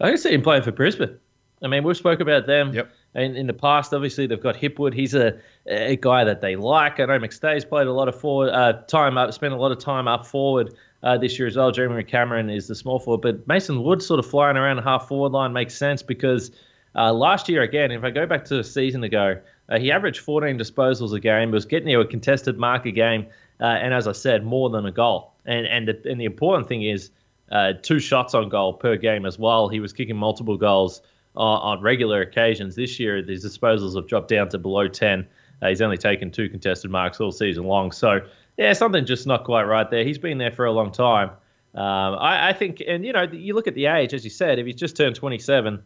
I 0.01 0.11
can 0.11 0.19
see 0.19 0.33
him 0.33 0.43
playing 0.43 0.63
for 0.63 0.71
Brisbane. 0.71 1.19
I 1.63 1.67
mean, 1.67 1.83
we've 1.83 1.97
spoke 1.97 2.21
about 2.21 2.47
them 2.47 2.73
Yep. 2.73 2.93
In, 3.15 3.37
in 3.37 3.47
the 3.47 3.53
past. 3.53 3.93
Obviously, 3.93 4.27
they've 4.27 4.43
got 4.43 4.57
Hipwood. 4.57 4.95
He's 4.95 5.15
a, 5.15 5.39
a 5.67 5.97
guy 5.97 6.25
that 6.25 6.41
they 6.41 6.57
like. 6.57 7.01
I 7.01 7.07
know 7.07 7.19
McStay's 7.19 7.65
played 7.65 7.87
a 7.87 7.93
lot 7.93 8.09
of 8.09 8.19
forward 8.19 8.51
uh, 8.51 8.75
time 8.87 9.19
up, 9.19 9.33
spent 9.33 9.53
a 9.53 9.57
lot 9.57 9.73
of 9.73 9.79
time 9.79 10.09
up 10.09 10.27
forward 10.27 10.75
uh, 11.03 11.19
this 11.19 11.39
year 11.39 11.49
as 11.49 11.57
well. 11.57 11.71
Jeremy 11.71 12.05
Cameron 12.05 12.51
is 12.51 12.69
the 12.69 12.75
small 12.75 12.99
forward, 12.99 13.23
but 13.23 13.47
Mason 13.47 13.83
Wood 13.83 14.03
sort 14.03 14.19
of 14.19 14.27
flying 14.27 14.57
around 14.57 14.77
the 14.77 14.83
half 14.83 15.09
forward 15.09 15.33
line 15.33 15.53
makes 15.53 15.75
sense 15.75 16.03
because 16.03 16.51
uh, 16.95 17.13
last 17.13 17.49
year 17.49 17.63
again, 17.63 17.91
if 17.91 18.05
I 18.05 18.11
go 18.11 18.27
back 18.27 18.45
to 18.47 18.59
a 18.59 18.65
season 18.65 19.05
ago, 19.05 19.39
uh, 19.69 19.79
he 19.79 19.93
averaged 19.93 20.21
14 20.21 20.59
disposals 20.59 21.13
a 21.13 21.21
game, 21.21 21.51
was 21.51 21.67
getting 21.67 21.89
you 21.89 22.01
a 22.01 22.07
contested 22.07 22.59
mark 22.59 22.87
a 22.87 22.91
game, 22.91 23.27
uh, 23.61 23.65
and 23.65 23.93
as 23.93 24.09
I 24.09 24.13
said, 24.13 24.45
more 24.45 24.71
than 24.71 24.87
a 24.87 24.93
goal. 24.93 25.33
And 25.45 25.67
and 25.67 25.89
the, 25.89 26.11
and 26.11 26.21
the 26.21 26.25
important 26.25 26.69
thing 26.69 26.83
is 26.83 27.11
uh, 27.51 27.75
two 27.81 27.99
shots 27.99 28.35
on 28.35 28.49
goal 28.49 28.75
per 28.75 28.97
game 28.97 29.27
as 29.27 29.39
well. 29.39 29.69
He 29.69 29.81
was 29.81 29.93
kicking 29.93 30.17
multiple 30.17 30.57
goals 30.57 31.03
uh, 31.39 31.41
on 31.41 31.81
regular 31.81 32.21
occasions. 32.21 32.75
This 32.75 32.99
year, 32.99 33.23
his 33.23 33.45
disposals 33.45 33.95
have 33.95 34.09
dropped 34.09 34.29
down 34.29 34.49
to 34.51 34.59
below 34.59 34.89
10. 34.89 35.27
Uh, 35.63 35.69
he's 35.69 35.81
only 35.81 35.97
taken 35.97 36.31
two 36.31 36.49
contested 36.49 36.91
marks 36.91 37.21
all 37.21 37.31
season 37.31 37.65
long. 37.65 37.93
So, 37.93 38.21
yeah, 38.57 38.73
something 38.73 39.07
just 39.07 39.27
not 39.27 39.45
quite 39.45 39.63
right 39.63 39.89
there. 39.89 40.05
He's 40.05 40.19
been 40.19 40.39
there 40.39 40.51
for 40.51 40.65
a 40.65 40.73
long 40.73 40.91
time. 40.91 41.31
Um, 41.75 42.17
I, 42.19 42.49
I 42.49 42.53
think, 42.53 42.83
and 42.87 43.07
you 43.07 43.13
know, 43.13 43.23
you 43.23 43.55
look 43.55 43.69
at 43.69 43.75
the 43.75 43.87
age, 43.87 44.15
as 44.15 44.25
you 44.25 44.31
said, 44.31 44.59
if 44.59 44.67
he's 44.67 44.75
just 44.75 44.97
turned 44.97 45.15
27, 45.15 45.81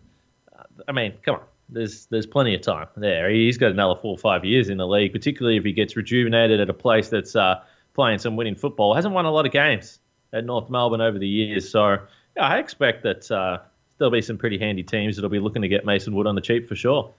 uh, 0.57 0.63
I 0.89 0.93
mean, 0.93 1.15
come 1.23 1.37
on. 1.37 1.43
There's 1.69 2.07
there's 2.07 2.27
plenty 2.27 2.55
of 2.55 2.61
time 2.61 2.89
there. 2.97 3.31
He's 3.31 3.57
got 3.57 3.71
another 3.71 3.99
four 3.99 4.13
or 4.13 4.19
five 4.19 4.45
years 4.45 4.69
in 4.69 4.77
the 4.77 4.87
league, 4.87 5.13
particularly 5.13 5.57
if 5.57 5.65
he 5.65 5.73
gets 5.73 5.97
rejuvenated 5.97 6.61
at 6.61 6.69
a 6.69 6.75
place 6.75 7.09
that's 7.09 7.35
uh, 7.35 7.63
playing 7.95 8.19
some 8.19 8.37
winning 8.37 8.57
football. 8.57 8.95
Hasn't 8.95 9.15
won 9.15 9.25
a 9.25 9.31
lot 9.31 9.47
of 9.47 9.53
games 9.53 9.99
at 10.35 10.45
North 10.45 10.69
Melbourne 10.69 11.01
over 11.01 11.19
the 11.19 11.29
years, 11.29 11.71
so 11.71 11.97
yeah, 12.37 12.47
I 12.47 12.59
expect 12.59 13.05
that 13.05 13.31
uh, 13.31 13.61
there'll 14.03 14.11
be 14.11 14.21
some 14.21 14.37
pretty 14.37 14.59
handy 14.59 14.83
teams 14.83 15.15
that'll 15.17 15.31
be 15.31 15.39
looking 15.39 15.63
to 15.63 15.69
get 15.69 15.85
Mason 15.85 16.13
Wood 16.13 16.27
on 16.27 16.35
the 16.35 16.41
cheap 16.41 16.69
for 16.69 16.75
sure. 16.75 17.13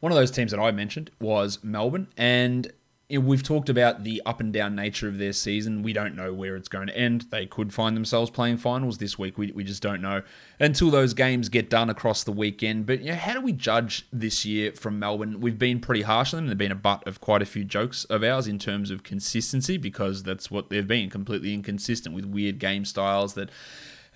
One 0.00 0.12
of 0.12 0.16
those 0.16 0.30
teams 0.30 0.50
that 0.50 0.60
I 0.60 0.70
mentioned 0.72 1.10
was 1.20 1.58
Melbourne, 1.62 2.06
and 2.18 2.70
we've 3.18 3.42
talked 3.42 3.68
about 3.68 4.04
the 4.04 4.22
up 4.26 4.40
and 4.40 4.52
down 4.52 4.76
nature 4.76 5.08
of 5.08 5.18
their 5.18 5.32
season. 5.32 5.82
We 5.82 5.92
don't 5.92 6.14
know 6.14 6.32
where 6.32 6.54
it's 6.54 6.68
going 6.68 6.86
to 6.86 6.96
end. 6.96 7.26
They 7.30 7.46
could 7.46 7.72
find 7.72 7.96
themselves 7.96 8.30
playing 8.30 8.58
finals 8.58 8.98
this 8.98 9.18
week. 9.18 9.36
We, 9.38 9.52
we 9.52 9.64
just 9.64 9.82
don't 9.82 10.00
know 10.00 10.22
until 10.60 10.90
those 10.90 11.14
games 11.14 11.48
get 11.48 11.70
done 11.70 11.90
across 11.90 12.22
the 12.22 12.32
weekend. 12.32 12.86
But 12.86 13.00
you 13.00 13.10
know, 13.10 13.16
how 13.16 13.32
do 13.32 13.40
we 13.40 13.52
judge 13.52 14.06
this 14.12 14.44
year 14.44 14.72
from 14.72 14.98
Melbourne? 14.98 15.40
We've 15.40 15.58
been 15.58 15.80
pretty 15.80 16.02
harsh 16.02 16.34
on 16.34 16.40
them. 16.40 16.48
They've 16.48 16.58
been 16.58 16.72
a 16.72 16.76
butt 16.76 17.06
of 17.06 17.20
quite 17.20 17.42
a 17.42 17.46
few 17.46 17.64
jokes 17.64 18.04
of 18.04 18.22
ours 18.22 18.46
in 18.46 18.58
terms 18.58 18.90
of 18.90 19.02
consistency 19.02 19.78
because 19.78 20.22
that's 20.22 20.50
what 20.50 20.68
they've 20.68 20.86
been 20.86 21.08
completely 21.10 21.54
inconsistent 21.54 22.14
with 22.14 22.26
weird 22.26 22.58
game 22.58 22.84
styles 22.84 23.34
that 23.34 23.50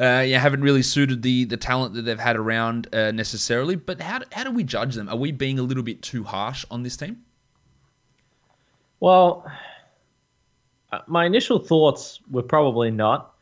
uh, 0.00 0.24
yeah, 0.26 0.38
haven't 0.38 0.62
really 0.62 0.82
suited 0.82 1.22
the 1.22 1.44
the 1.44 1.56
talent 1.56 1.94
that 1.94 2.02
they've 2.02 2.18
had 2.18 2.36
around 2.36 2.92
uh, 2.92 3.12
necessarily. 3.12 3.76
But 3.76 4.00
how 4.00 4.18
do, 4.18 4.26
how 4.32 4.44
do 4.44 4.50
we 4.50 4.64
judge 4.64 4.94
them? 4.94 5.08
Are 5.08 5.16
we 5.16 5.30
being 5.30 5.58
a 5.58 5.62
little 5.62 5.84
bit 5.84 6.02
too 6.02 6.24
harsh 6.24 6.64
on 6.70 6.82
this 6.82 6.96
team? 6.96 7.22
Well, 8.98 9.50
uh, 10.92 11.00
my 11.06 11.26
initial 11.26 11.58
thoughts 11.58 12.20
were 12.30 12.42
probably 12.42 12.90
not. 12.90 13.34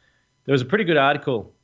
There 0.44 0.52
was 0.52 0.62
a 0.62 0.66
pretty 0.66 0.85
good 0.85 0.97
article 0.97 1.54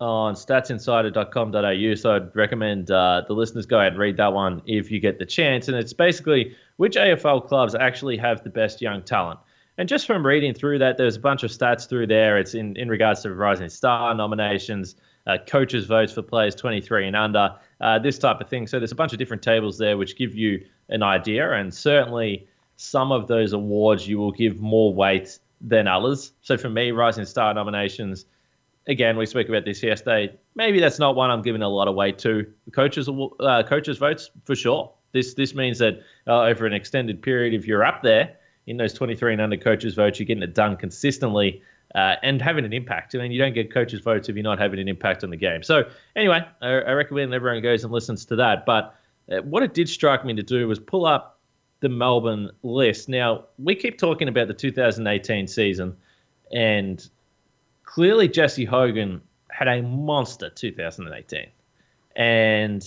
on 0.00 0.34
statsinsider.com.au, 0.34 1.94
so 1.94 2.14
I'd 2.14 2.36
recommend 2.36 2.90
uh, 2.90 3.22
the 3.26 3.34
listeners 3.34 3.66
go 3.66 3.80
ahead 3.80 3.92
and 3.92 4.00
read 4.00 4.16
that 4.18 4.32
one 4.32 4.62
if 4.64 4.90
you 4.90 5.00
get 5.00 5.18
the 5.18 5.26
chance. 5.26 5.68
And 5.68 5.76
it's 5.76 5.92
basically 5.92 6.54
which 6.76 6.94
AFL 6.94 7.48
clubs 7.48 7.74
actually 7.74 8.16
have 8.18 8.44
the 8.44 8.50
best 8.50 8.80
young 8.80 9.02
talent. 9.02 9.40
And 9.78 9.88
just 9.88 10.08
from 10.08 10.26
reading 10.26 10.54
through 10.54 10.80
that, 10.80 10.98
there's 10.98 11.14
a 11.14 11.20
bunch 11.20 11.44
of 11.44 11.52
stats 11.52 11.88
through 11.88 12.08
there. 12.08 12.36
It's 12.36 12.54
in, 12.54 12.76
in 12.76 12.88
regards 12.88 13.22
to 13.22 13.32
Rising 13.32 13.68
Star 13.68 14.12
nominations, 14.12 14.96
uh, 15.28 15.38
coaches' 15.46 15.86
votes 15.86 16.12
for 16.12 16.20
players 16.22 16.56
23 16.56 17.06
and 17.06 17.14
under, 17.14 17.54
uh, 17.80 18.00
this 18.00 18.18
type 18.18 18.40
of 18.40 18.48
thing. 18.48 18.66
So 18.66 18.80
there's 18.80 18.90
a 18.90 18.96
bunch 18.96 19.12
of 19.12 19.20
different 19.20 19.42
tables 19.42 19.78
there 19.78 19.96
which 19.96 20.16
give 20.16 20.34
you 20.34 20.66
an 20.88 21.04
idea. 21.04 21.52
And 21.52 21.72
certainly 21.72 22.48
some 22.74 23.12
of 23.12 23.28
those 23.28 23.52
awards 23.52 24.08
you 24.08 24.18
will 24.18 24.32
give 24.32 24.60
more 24.60 24.92
weight 24.92 25.38
than 25.60 25.86
others. 25.86 26.32
So 26.42 26.56
for 26.56 26.68
me, 26.68 26.90
Rising 26.90 27.24
Star 27.24 27.54
nominations, 27.54 28.24
again, 28.88 29.16
we 29.16 29.26
spoke 29.26 29.48
about 29.48 29.64
this 29.64 29.80
yesterday. 29.80 30.36
Maybe 30.56 30.80
that's 30.80 30.98
not 30.98 31.14
one 31.14 31.30
I'm 31.30 31.42
giving 31.42 31.62
a 31.62 31.68
lot 31.68 31.86
of 31.86 31.94
weight 31.94 32.18
to. 32.20 32.52
Coaches, 32.72 33.08
uh, 33.38 33.62
coaches 33.62 33.98
votes 33.98 34.28
for 34.44 34.56
sure. 34.56 34.92
This 35.12 35.34
this 35.34 35.54
means 35.54 35.78
that 35.78 36.02
uh, 36.26 36.42
over 36.42 36.66
an 36.66 36.72
extended 36.72 37.22
period, 37.22 37.54
if 37.54 37.66
you're 37.66 37.84
up 37.84 38.02
there 38.02 38.37
in 38.68 38.76
those 38.76 38.92
23 38.92 39.32
and 39.32 39.42
under 39.42 39.56
coaches 39.56 39.94
votes, 39.94 40.18
you're 40.18 40.26
getting 40.26 40.42
it 40.42 40.54
done 40.54 40.76
consistently. 40.76 41.62
uh, 41.94 42.16
and 42.22 42.42
having 42.42 42.64
an 42.64 42.72
impact. 42.72 43.14
I 43.14 43.18
mean, 43.18 43.32
you 43.32 43.38
don't 43.38 43.54
get 43.54 43.72
coaches' 43.72 44.00
votes 44.00 44.28
if 44.28 44.36
you're 44.36 44.42
not 44.42 44.58
having 44.58 44.78
an 44.78 44.88
impact 44.88 45.24
on 45.24 45.30
the 45.30 45.36
game. 45.36 45.62
So, 45.62 45.84
anyway, 46.16 46.46
I, 46.60 46.68
I 46.68 46.92
recommend 46.92 47.32
everyone 47.32 47.62
goes 47.62 47.84
and 47.84 47.92
listens 47.92 48.26
to 48.26 48.36
that. 48.36 48.66
But 48.66 48.94
uh, 49.30 49.38
what 49.42 49.62
it 49.62 49.74
did 49.74 49.88
strike 49.88 50.24
me 50.24 50.34
to 50.34 50.42
do 50.42 50.68
was 50.68 50.78
pull 50.78 51.06
up 51.06 51.38
the 51.80 51.88
Melbourne 51.88 52.50
list. 52.62 53.08
Now, 53.08 53.44
we 53.58 53.74
keep 53.74 53.98
talking 53.98 54.28
about 54.28 54.48
the 54.48 54.54
2018 54.54 55.46
season, 55.46 55.96
and 56.52 57.08
clearly 57.84 58.28
Jesse 58.28 58.64
Hogan 58.64 59.22
had 59.50 59.68
a 59.68 59.82
monster 59.82 60.50
2018. 60.50 61.46
And 62.16 62.84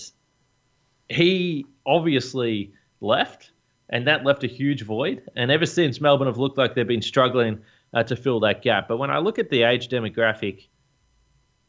he 1.08 1.66
obviously 1.86 2.72
left, 3.00 3.50
and 3.92 4.06
that 4.06 4.24
left 4.24 4.42
a 4.42 4.48
huge 4.48 4.82
void. 4.82 5.22
And 5.36 5.50
ever 5.50 5.66
since, 5.66 6.00
Melbourne 6.00 6.26
have 6.26 6.38
looked 6.38 6.58
like 6.58 6.74
they've 6.74 6.86
been 6.86 7.02
struggling 7.02 7.60
uh, 7.94 8.02
to 8.04 8.16
fill 8.16 8.40
that 8.40 8.62
gap. 8.62 8.88
But 8.88 8.96
when 8.96 9.10
I 9.10 9.18
look 9.18 9.38
at 9.38 9.50
the 9.50 9.62
age 9.62 9.88
demographic 9.88 10.66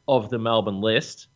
of 0.07 0.29
the 0.29 0.39
Melbourne 0.39 0.81
list, 0.81 1.27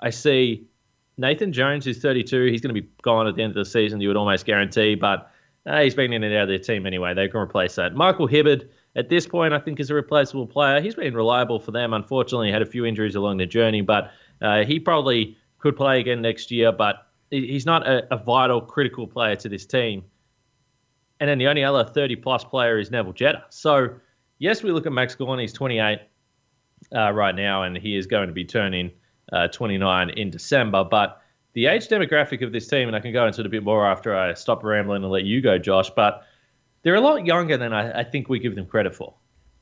I 0.00 0.10
see 0.10 0.68
Nathan 1.16 1.52
Jones, 1.52 1.86
who's 1.86 1.98
32. 1.98 2.44
He's 2.44 2.60
going 2.60 2.74
to 2.74 2.80
be 2.80 2.88
gone 3.02 3.26
at 3.26 3.36
the 3.36 3.42
end 3.42 3.50
of 3.50 3.56
the 3.56 3.64
season, 3.64 4.00
you 4.00 4.08
would 4.08 4.18
almost 4.18 4.44
guarantee, 4.44 4.94
but 4.94 5.32
uh, 5.66 5.80
he's 5.80 5.94
been 5.94 6.12
in 6.12 6.22
and 6.22 6.34
out 6.34 6.42
of 6.42 6.48
their 6.48 6.58
team 6.58 6.86
anyway. 6.86 7.14
They 7.14 7.28
can 7.28 7.40
replace 7.40 7.74
that. 7.76 7.94
Michael 7.94 8.28
Hibberd, 8.28 8.68
at 8.96 9.08
this 9.08 9.26
point, 9.26 9.54
I 9.54 9.58
think 9.58 9.80
is 9.80 9.90
a 9.90 9.94
replaceable 9.94 10.46
player. 10.46 10.80
He's 10.80 10.94
been 10.94 11.14
reliable 11.14 11.58
for 11.58 11.72
them. 11.72 11.94
Unfortunately, 11.94 12.52
had 12.52 12.62
a 12.62 12.66
few 12.66 12.84
injuries 12.84 13.14
along 13.14 13.38
the 13.38 13.46
journey, 13.46 13.80
but 13.80 14.12
uh, 14.42 14.64
he 14.64 14.78
probably 14.78 15.36
could 15.58 15.76
play 15.76 16.00
again 16.00 16.20
next 16.22 16.50
year. 16.50 16.70
But 16.70 17.06
he's 17.30 17.66
not 17.66 17.86
a, 17.86 18.14
a, 18.14 18.16
vital, 18.16 18.60
critical 18.60 19.06
player 19.06 19.36
to 19.36 19.48
this 19.48 19.66
team. 19.66 20.04
And 21.20 21.28
then 21.28 21.38
the 21.38 21.48
only 21.48 21.64
other 21.64 21.84
30 21.84 22.16
plus 22.16 22.44
player 22.44 22.78
is 22.78 22.90
Neville 22.90 23.12
Jetta. 23.12 23.44
So, 23.50 23.94
yes, 24.38 24.62
we 24.62 24.70
look 24.70 24.86
at 24.86 24.92
Max 24.92 25.14
Gawn. 25.14 25.38
He's 25.38 25.52
28 25.52 26.00
uh, 26.94 27.10
right 27.12 27.34
now, 27.34 27.64
and 27.64 27.76
he 27.76 27.96
is 27.96 28.06
going 28.06 28.28
to 28.28 28.32
be 28.32 28.44
turning 28.44 28.90
uh, 29.32 29.48
29 29.48 30.10
in 30.10 30.30
December. 30.30 30.84
But 30.84 31.20
the 31.54 31.66
age 31.66 31.88
demographic 31.88 32.44
of 32.44 32.52
this 32.52 32.68
team, 32.68 32.88
and 32.88 32.96
I 32.96 33.00
can 33.00 33.12
go 33.12 33.26
into 33.26 33.40
it 33.40 33.46
a 33.46 33.50
bit 33.50 33.64
more 33.64 33.86
after 33.86 34.16
I 34.16 34.34
stop 34.34 34.62
rambling 34.62 35.02
and 35.02 35.10
let 35.10 35.24
you 35.24 35.40
go, 35.40 35.58
Josh, 35.58 35.90
but 35.90 36.24
they're 36.82 36.94
a 36.94 37.00
lot 37.00 37.26
younger 37.26 37.56
than 37.56 37.72
I, 37.72 38.00
I 38.00 38.04
think 38.04 38.28
we 38.28 38.38
give 38.38 38.54
them 38.54 38.66
credit 38.66 38.94
for. 38.94 39.14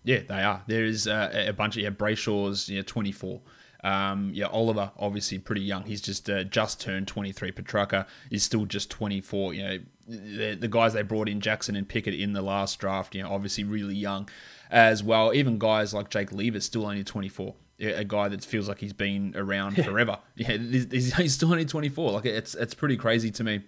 Yeah, 0.04 0.20
they 0.28 0.42
are. 0.42 0.62
There 0.66 0.84
is 0.84 1.08
uh, 1.08 1.46
a 1.48 1.52
bunch 1.52 1.76
of 1.76 1.82
yeah, 1.82 1.90
Brayshaw's 1.90 2.68
yeah, 2.68 2.82
24. 2.82 3.40
Um, 3.84 4.30
yeah, 4.34 4.46
Oliver 4.46 4.90
obviously 4.98 5.38
pretty 5.38 5.62
young. 5.62 5.84
He's 5.84 6.00
just 6.00 6.28
uh, 6.28 6.44
just 6.44 6.80
turned 6.80 7.08
23. 7.08 7.52
Petracca 7.52 8.06
is 8.30 8.42
still 8.42 8.64
just 8.64 8.90
24. 8.90 9.54
You 9.54 9.62
know, 9.62 9.78
the, 10.08 10.54
the, 10.54 10.68
guys 10.68 10.92
they 10.92 11.02
brought 11.02 11.28
in, 11.28 11.40
Jackson 11.40 11.76
and 11.76 11.88
Pickett 11.88 12.14
in 12.14 12.32
the 12.32 12.42
last 12.42 12.78
draft, 12.78 13.14
you 13.14 13.22
know, 13.22 13.32
obviously 13.32 13.64
really 13.64 13.94
young 13.94 14.28
as 14.70 15.02
well. 15.02 15.34
Even 15.34 15.58
guys 15.58 15.92
like 15.92 16.10
Jake 16.10 16.32
Lever 16.32 16.60
still 16.60 16.86
only 16.86 17.04
24. 17.04 17.54
A 17.78 18.04
guy 18.04 18.28
that 18.28 18.42
feels 18.42 18.68
like 18.68 18.78
he's 18.78 18.94
been 18.94 19.34
around 19.36 19.76
forever. 19.84 20.18
yeah, 20.36 20.56
he's, 20.56 21.14
he's 21.14 21.34
still 21.34 21.50
only 21.50 21.66
24. 21.66 22.12
Like 22.12 22.24
it's 22.24 22.54
it's 22.54 22.72
pretty 22.72 22.96
crazy 22.96 23.30
to 23.32 23.44
me. 23.44 23.60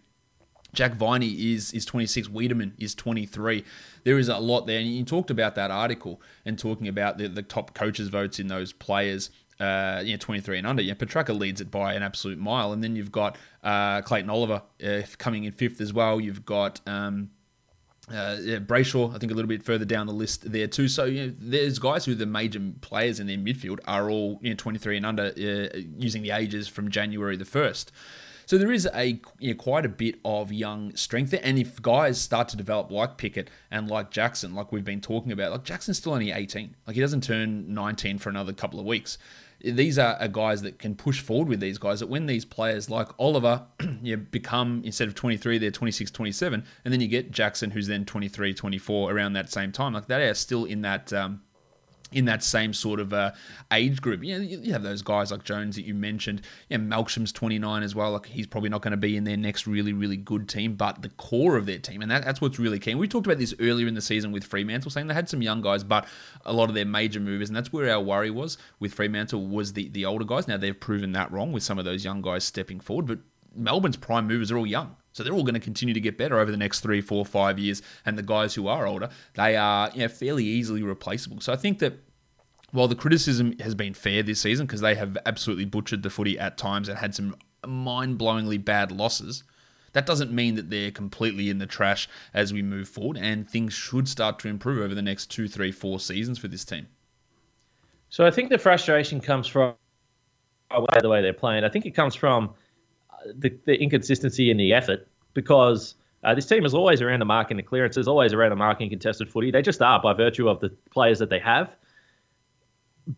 Jack 0.73 0.95
Viney 0.95 1.53
is 1.53 1.73
is 1.73 1.85
26. 1.85 2.29
Weideman 2.29 2.73
is 2.79 2.95
23. 2.95 3.65
There 4.05 4.19
is 4.19 4.29
a 4.29 4.39
lot 4.39 4.67
there, 4.67 4.79
and 4.79 4.89
you 4.89 5.05
talked 5.05 5.31
about 5.31 5.55
that 5.57 5.71
article 5.71 6.23
and 6.47 6.59
talking 6.59 6.89
about 6.89 7.19
the, 7.19 7.29
the 7.29 7.43
top 7.43 7.75
coaches' 7.75 8.09
votes 8.09 8.39
in 8.39 8.49
those 8.49 8.73
players 8.73 9.31
uh, 9.61 10.03
you 10.05 10.13
know, 10.13 10.19
23 10.19 10.59
and 10.59 10.67
under. 10.67 10.83
Yeah, 10.83 10.95
Petracca 10.95 11.37
leads 11.37 11.61
it 11.61 11.71
by 11.71 11.95
an 11.95 12.03
absolute 12.03 12.39
mile. 12.39 12.73
And 12.73 12.83
then 12.83 12.97
you've 12.97 13.13
got 13.13 13.37
uh, 13.63 14.03
Clayton 14.03 14.31
Oliver 14.31 14.63
uh, 14.85 15.03
coming 15.19 15.45
in 15.45 15.53
fifth 15.53 15.81
as 15.81 15.93
well. 15.93 16.21
You've 16.21 16.45
got 16.45 16.81
um, 16.87 17.31
uh, 18.11 18.39
yeah, 18.41 18.59
Brayshaw, 18.59 19.15
I 19.15 19.19
think, 19.19 19.33
a 19.33 19.35
little 19.35 19.49
bit 19.49 19.63
further 19.63 19.85
down 19.85 20.07
the 20.07 20.13
list 20.13 20.51
there 20.51 20.67
too. 20.67 20.89
So 20.89 21.05
you 21.05 21.27
know, 21.27 21.35
there's 21.39 21.79
guys 21.79 22.05
who 22.05 22.15
the 22.15 22.27
major 22.27 22.61
players 22.81 23.21
in 23.21 23.27
their 23.27 23.37
midfield 23.37 23.81
are 23.87 24.11
all 24.11 24.39
you 24.43 24.51
know 24.51 24.57
23 24.57 24.97
and 24.97 25.07
under, 25.07 25.25
uh, 25.25 25.79
using 25.99 26.23
the 26.23 26.31
ages 26.31 26.69
from 26.69 26.91
January 26.91 27.37
the 27.37 27.45
first. 27.45 27.93
So 28.47 28.57
there 28.57 28.73
is 28.73 28.89
a 28.95 29.21
you 29.41 29.51
know, 29.51 29.55
quite 29.55 29.85
a 29.85 29.91
bit 29.91 30.21
of 30.25 30.51
young 30.53 30.97
strength 30.97 31.33
there, 31.33 31.41
and 31.43 31.59
if 31.59 31.83
guys 31.83 32.19
start 32.19 32.49
to 32.49 32.57
develop 32.57 32.91
like 32.91 33.19
Pickett 33.19 33.51
and 33.71 33.91
like 33.91 34.11
Jackson, 34.11 34.55
like 34.55 34.73
we've 34.73 34.85
been 34.85 35.03
talking 35.03 35.33
about, 35.33 35.53
like 35.53 35.65
Jackson's 35.65 35.99
still 35.99 36.15
only 36.15 36.31
18, 36.31 36.75
like 36.87 36.95
he 36.95 37.03
doesn't 37.03 37.23
turn 37.23 37.75
19 37.75 38.17
for 38.17 38.31
another 38.31 38.55
couple 38.55 38.81
of 38.81 38.87
weeks 38.87 39.19
these 39.61 39.99
are, 39.99 40.29
guys 40.29 40.63
that 40.63 40.79
can 40.79 40.95
push 40.95 41.21
forward 41.21 41.49
with 41.49 41.61
these 41.61 41.79
guys. 41.79 42.01
That 42.01 42.09
when 42.09 42.27
these 42.27 42.45
players 42.45 42.89
like 42.89 43.09
Oliver, 43.19 43.67
you 44.03 44.17
become 44.17 44.83
instead 44.85 45.09
of 45.09 45.15
23, 45.15 45.59
they're 45.59 45.71
26, 45.71 46.11
27, 46.11 46.65
and 46.85 46.93
then 46.93 47.01
you 47.01 47.09
get 47.09 47.31
Jackson, 47.31 47.71
who's 47.71 47.87
then 47.87 48.05
23, 48.05 48.55
24 48.55 49.13
around 49.13 49.33
that 49.33 49.51
same 49.51 49.73
time. 49.73 49.93
Like 49.93 50.07
they 50.07 50.29
are 50.29 50.35
still 50.35 50.65
in 50.65 50.83
that. 50.83 51.13
Um, 51.13 51.43
in 52.13 52.25
that 52.25 52.43
same 52.43 52.73
sort 52.73 53.01
of 53.01 53.13
uh, 53.13 53.33
age 53.73 54.01
group. 54.01 54.23
You, 54.25 54.39
know, 54.39 54.45
you 54.45 54.73
have 54.73 54.83
those 54.83 55.03
guys 55.03 55.31
like 55.31 55.45
Jones 55.45 55.77
that 55.77 55.83
you 55.83 55.95
mentioned. 55.95 56.43
Yeah, 56.69 56.79
Melksham's 56.79 57.33
29 57.33 57.83
as 57.83 57.95
well. 57.95 58.13
Like 58.13 58.27
he's 58.27 58.47
probably 58.47 58.71
not 58.71 58.83
going 58.83 58.93
to 58.93 58.97
be 58.97 59.17
in 59.17 59.25
their 59.25 59.37
next 59.37 59.67
really, 59.67 59.93
really 59.93 60.17
good 60.17 60.49
team, 60.49 60.75
but 60.75 61.03
the 61.03 61.11
core 61.11 61.57
of 61.57 61.67
their 61.67 61.79
team, 61.79 62.03
and 62.03 62.11
that, 62.11 62.25
that's 62.25 62.41
what's 62.41 62.59
really 62.59 62.79
key. 62.79 62.95
We 62.95 63.09
talked 63.09 63.27
about 63.27 63.39
this 63.39 63.55
earlier 63.61 63.87
in 63.87 63.95
the 63.95 64.01
season 64.01 64.33
with 64.33 64.45
Fremantle, 64.45 64.91
saying 64.91 65.07
they 65.07 65.15
had 65.15 65.29
some 65.29 65.43
young 65.43 65.61
guys, 65.61 65.85
but 65.85 66.07
a 66.45 66.53
lot 66.53 66.69
of 66.69 66.75
their 66.75 66.87
major 66.87 67.21
movers, 67.21 67.49
and 67.49 67.57
that's 67.57 67.73
where 67.73 67.91
our 67.91 68.01
worry 68.01 68.31
was 68.31 68.59
with 68.81 68.95
Fremantle 68.95 69.47
was 69.47 69.73
the, 69.73 69.89
the 69.89 70.05
older 70.05 70.25
guys. 70.25 70.49
Now 70.49 70.57
they've 70.57 70.79
proven 70.79 71.13
that 71.13 71.31
wrong 71.31 71.53
with 71.53 71.63
some 71.63 71.79
of 71.79 71.85
those 71.85 72.05
young 72.05 72.23
guys 72.23 72.45
stepping 72.45 72.81
forward, 72.81 73.07
but 73.07 73.19
Melbourne's 73.55 73.97
prime 73.97 74.27
movers 74.27 74.51
are 74.51 74.59
all 74.59 74.67
young. 74.67 74.97
So 75.19 75.25
they're 75.25 75.33
all 75.33 75.43
going 75.43 75.55
to 75.55 75.61
continue 75.61 75.95
to 75.95 76.01
get 76.01 76.17
better 76.17 76.39
over 76.39 76.53
the 76.53 76.57
next 76.57 76.79
three, 76.79 77.01
four, 77.01 77.27
five 77.27 77.59
years. 77.59 77.83
And 78.07 78.17
the 78.17 78.23
guys 78.23 78.55
who 78.55 78.69
are 78.69 78.87
older, 78.87 79.09
they 79.35 79.57
are 79.57 79.91
you 79.93 80.03
know, 80.03 80.09
fairly 80.09 80.45
easily 80.45 80.85
replaceable. 80.85 81.41
So 81.41 81.53
I 81.53 81.57
think 81.57 81.81
that 81.81 81.95
while 82.71 82.87
the 82.87 82.95
criticism 82.95 83.59
has 83.59 83.75
been 83.75 83.95
fair 83.95 84.23
this 84.23 84.41
season 84.41 84.65
because 84.65 84.81
they 84.81 84.95
have 84.95 85.19
absolutely 85.27 85.65
butchered 85.65 86.05
the 86.05 86.11
footy 86.11 86.39
at 86.39 86.57
times 86.57 86.89
and 86.89 86.97
had 86.97 87.17
some 87.17 87.35
mind-blowingly 87.67 88.65
bad 88.65 88.93
losses, 88.93 89.43
that 89.93 90.07
doesn't 90.07 90.31
mean 90.31 90.55
that 90.55 90.71
they're 90.71 90.93
completely 90.93 91.51
in 91.51 91.59
the 91.59 91.67
trash 91.67 92.09
as 92.33 92.53
we 92.53 92.63
move 92.63 92.89
forward, 92.89 93.17
and 93.17 93.51
things 93.51 93.75
should 93.75 94.07
start 94.07 94.39
to 94.39 94.49
improve 94.49 94.85
over 94.85 94.95
the 94.95 95.03
next 95.03 95.33
two, 95.33 95.49
three, 95.49 95.73
four 95.73 95.99
seasons 95.99 96.39
for 96.39 96.47
this 96.47 96.65
team. 96.65 96.87
So 98.09 98.25
I 98.25 98.31
think 98.31 98.51
the 98.51 98.59
frustration 98.59 99.21
comes 99.21 99.49
from 99.49 99.75
the 100.71 101.09
way 101.09 101.23
they're 101.23 101.33
playing. 101.33 101.65
I 101.65 101.69
think 101.71 101.87
it 101.87 101.97
comes 101.97 102.15
from 102.15 102.55
the, 103.35 103.57
the 103.65 103.75
inconsistency 103.81 104.51
in 104.51 104.57
the 104.57 104.73
effort 104.73 105.07
because 105.35 105.95
uh, 106.25 106.35
this 106.35 106.47
team 106.47 106.65
is 106.65 106.75
always 106.75 107.01
around 107.01 107.21
the 107.21 107.25
mark 107.25 107.51
in 107.51 107.57
the 107.57 107.63
clearances, 107.63 108.09
always 108.09 108.33
around 108.33 108.51
the 108.51 108.57
mark 108.57 108.81
in 108.81 108.91
contested 108.91 109.31
footy. 109.31 109.51
They 109.51 109.63
just 109.63 109.81
are 109.81 110.01
by 110.01 110.13
virtue 110.15 110.49
of 110.49 110.61
the 110.61 110.71
players 110.91 111.19
that 111.21 111.31
they 111.31 111.39
have. 111.39 111.71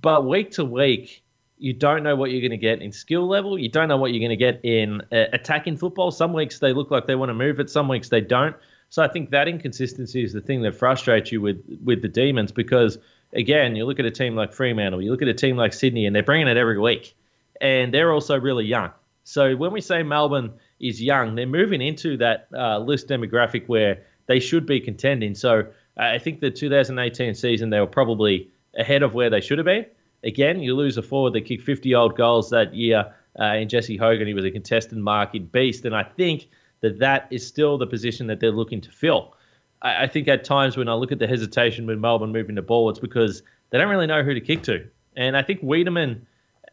But 0.02 0.26
week 0.26 0.50
to 0.52 0.64
week, 0.64 1.22
you 1.58 1.72
don't 1.72 2.02
know 2.02 2.16
what 2.16 2.30
you're 2.30 2.40
going 2.40 2.50
to 2.52 2.56
get 2.56 2.80
in 2.80 2.92
skill 2.92 3.26
level. 3.26 3.58
You 3.58 3.68
don't 3.68 3.88
know 3.88 3.96
what 3.96 4.12
you're 4.12 4.20
going 4.20 4.30
to 4.30 4.36
get 4.36 4.60
in 4.64 5.02
uh, 5.12 5.26
attacking 5.32 5.76
football. 5.76 6.10
Some 6.10 6.32
weeks 6.32 6.58
they 6.58 6.72
look 6.72 6.90
like 6.90 7.06
they 7.06 7.14
want 7.14 7.30
to 7.30 7.34
move 7.34 7.60
it. 7.60 7.70
Some 7.70 7.88
weeks 7.88 8.08
they 8.08 8.20
don't. 8.20 8.56
So 8.88 9.02
I 9.02 9.08
think 9.08 9.30
that 9.30 9.46
inconsistency 9.46 10.24
is 10.24 10.32
the 10.32 10.40
thing 10.40 10.62
that 10.62 10.74
frustrates 10.74 11.30
you 11.30 11.40
with 11.40 11.62
with 11.84 12.02
the 12.02 12.08
Demons 12.08 12.50
because 12.50 12.98
again, 13.32 13.76
you 13.76 13.84
look 13.84 13.98
at 13.98 14.04
a 14.04 14.10
team 14.10 14.34
like 14.34 14.52
Fremantle, 14.52 15.02
you 15.02 15.10
look 15.10 15.22
at 15.22 15.28
a 15.28 15.34
team 15.34 15.56
like 15.56 15.72
Sydney, 15.72 16.06
and 16.06 16.14
they're 16.14 16.22
bringing 16.22 16.48
it 16.48 16.56
every 16.56 16.78
week, 16.78 17.14
and 17.60 17.94
they're 17.94 18.12
also 18.12 18.38
really 18.38 18.64
young. 18.64 18.90
So 19.30 19.54
when 19.54 19.72
we 19.72 19.80
say 19.80 20.02
Melbourne 20.02 20.54
is 20.80 21.00
young, 21.00 21.36
they're 21.36 21.46
moving 21.46 21.80
into 21.80 22.16
that 22.16 22.48
uh, 22.52 22.80
list 22.80 23.06
demographic 23.06 23.68
where 23.68 24.02
they 24.26 24.40
should 24.40 24.66
be 24.66 24.80
contending. 24.80 25.36
So 25.36 25.66
I 25.96 26.18
think 26.18 26.40
the 26.40 26.50
2018 26.50 27.34
season 27.34 27.70
they 27.70 27.78
were 27.78 27.86
probably 27.86 28.50
ahead 28.76 29.04
of 29.04 29.14
where 29.14 29.30
they 29.30 29.40
should 29.40 29.58
have 29.58 29.66
been. 29.66 29.86
Again, 30.24 30.58
you 30.60 30.74
lose 30.74 30.98
a 30.98 31.02
forward 31.02 31.34
that 31.34 31.42
kicked 31.42 31.62
50 31.62 31.94
old 31.94 32.16
goals 32.16 32.50
that 32.50 32.74
year 32.74 33.14
uh, 33.38 33.54
in 33.54 33.68
Jesse 33.68 33.96
Hogan. 33.96 34.26
He 34.26 34.34
was 34.34 34.44
a 34.44 34.50
contested 34.50 34.98
market 34.98 35.52
beast, 35.52 35.84
and 35.84 35.94
I 35.94 36.02
think 36.02 36.48
that 36.80 36.98
that 36.98 37.28
is 37.30 37.46
still 37.46 37.78
the 37.78 37.86
position 37.86 38.26
that 38.26 38.40
they're 38.40 38.50
looking 38.50 38.80
to 38.80 38.90
fill. 38.90 39.36
I, 39.80 40.04
I 40.04 40.06
think 40.08 40.26
at 40.26 40.42
times 40.42 40.76
when 40.76 40.88
I 40.88 40.94
look 40.94 41.12
at 41.12 41.20
the 41.20 41.28
hesitation 41.28 41.86
with 41.86 42.00
Melbourne 42.00 42.32
moving 42.32 42.56
the 42.56 42.62
ball, 42.62 42.90
it's 42.90 42.98
because 42.98 43.44
they 43.70 43.78
don't 43.78 43.90
really 43.90 44.08
know 44.08 44.24
who 44.24 44.34
to 44.34 44.40
kick 44.40 44.64
to. 44.64 44.88
And 45.16 45.36
I 45.36 45.42
think 45.42 45.62
Weideman 45.62 46.22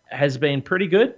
has 0.09 0.39
been 0.39 0.63
pretty 0.63 0.87
good. 0.87 1.13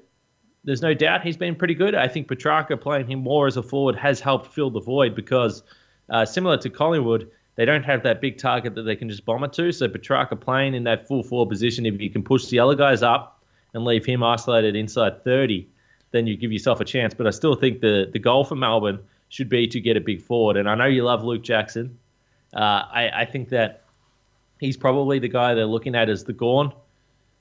There's 0.64 0.82
no 0.82 0.94
doubt 0.94 1.24
he's 1.24 1.38
been 1.38 1.56
pretty 1.56 1.74
good. 1.74 1.96
I 1.96 2.08
think 2.08 2.28
Petracca 2.28 2.80
playing 2.80 3.08
him 3.08 3.20
more 3.20 3.48
as 3.48 3.58
a 3.58 3.64
forward 3.64 3.96
has 3.96 4.20
helped 4.20 4.54
fill 4.54 4.70
the 4.70 4.82
void 4.82 5.16
because, 5.16 5.64
uh, 6.10 6.26
similar 6.26 6.58
to 6.58 6.70
Collingwood, 6.70 7.32
they 7.56 7.66
don't 7.66 7.84
have 7.84 8.04
that 8.04 8.22
big 8.22 8.38
target 8.38 8.76
that 8.76 8.84
they 8.84 8.96
can 8.96 9.10
just 9.10 9.26
bomb 9.26 9.44
it 9.44 9.54
to. 9.54 9.72
So 9.72 9.88
Petracca 9.88 10.40
playing 10.40 10.74
in 10.74 10.84
that 10.84 11.08
full 11.08 11.24
forward 11.24 11.50
position, 11.50 11.86
if 11.86 12.00
you 12.02 12.10
can 12.10 12.24
push 12.24 12.48
the 12.48 12.60
other 12.60 12.76
guys 12.76 13.04
up 13.04 13.42
and 13.74 13.86
leave 13.86 14.06
him 14.06 14.24
isolated 14.24 14.76
inside 14.76 15.24
30, 15.24 15.68
then 16.12 16.28
you 16.28 16.36
give 16.36 16.52
yourself 16.52 16.80
a 16.80 16.86
chance. 16.86 17.14
But 17.14 17.28
I 17.28 17.32
still 17.32 17.56
think 17.56 17.82
the, 17.82 18.10
the 18.12 18.20
goal 18.20 18.44
for 18.44 18.56
Melbourne 18.56 19.00
should 19.30 19.50
be 19.50 19.68
to 19.68 19.80
get 19.80 19.96
a 19.96 20.02
big 20.02 20.22
forward. 20.22 20.58
And 20.58 20.70
I 20.70 20.76
know 20.76 20.86
you 20.86 21.04
love 21.04 21.24
Luke 21.24 21.44
Jackson. 21.44 21.98
Uh, 22.54 22.84
I, 22.92 23.12
I 23.14 23.26
think 23.26 23.50
that 23.50 23.84
he's 24.60 24.76
probably 24.76 25.20
the 25.20 25.28
guy 25.28 25.54
they're 25.54 25.66
looking 25.66 25.96
at 25.96 26.10
as 26.10 26.24
the 26.24 26.34
Gawn 26.34 26.74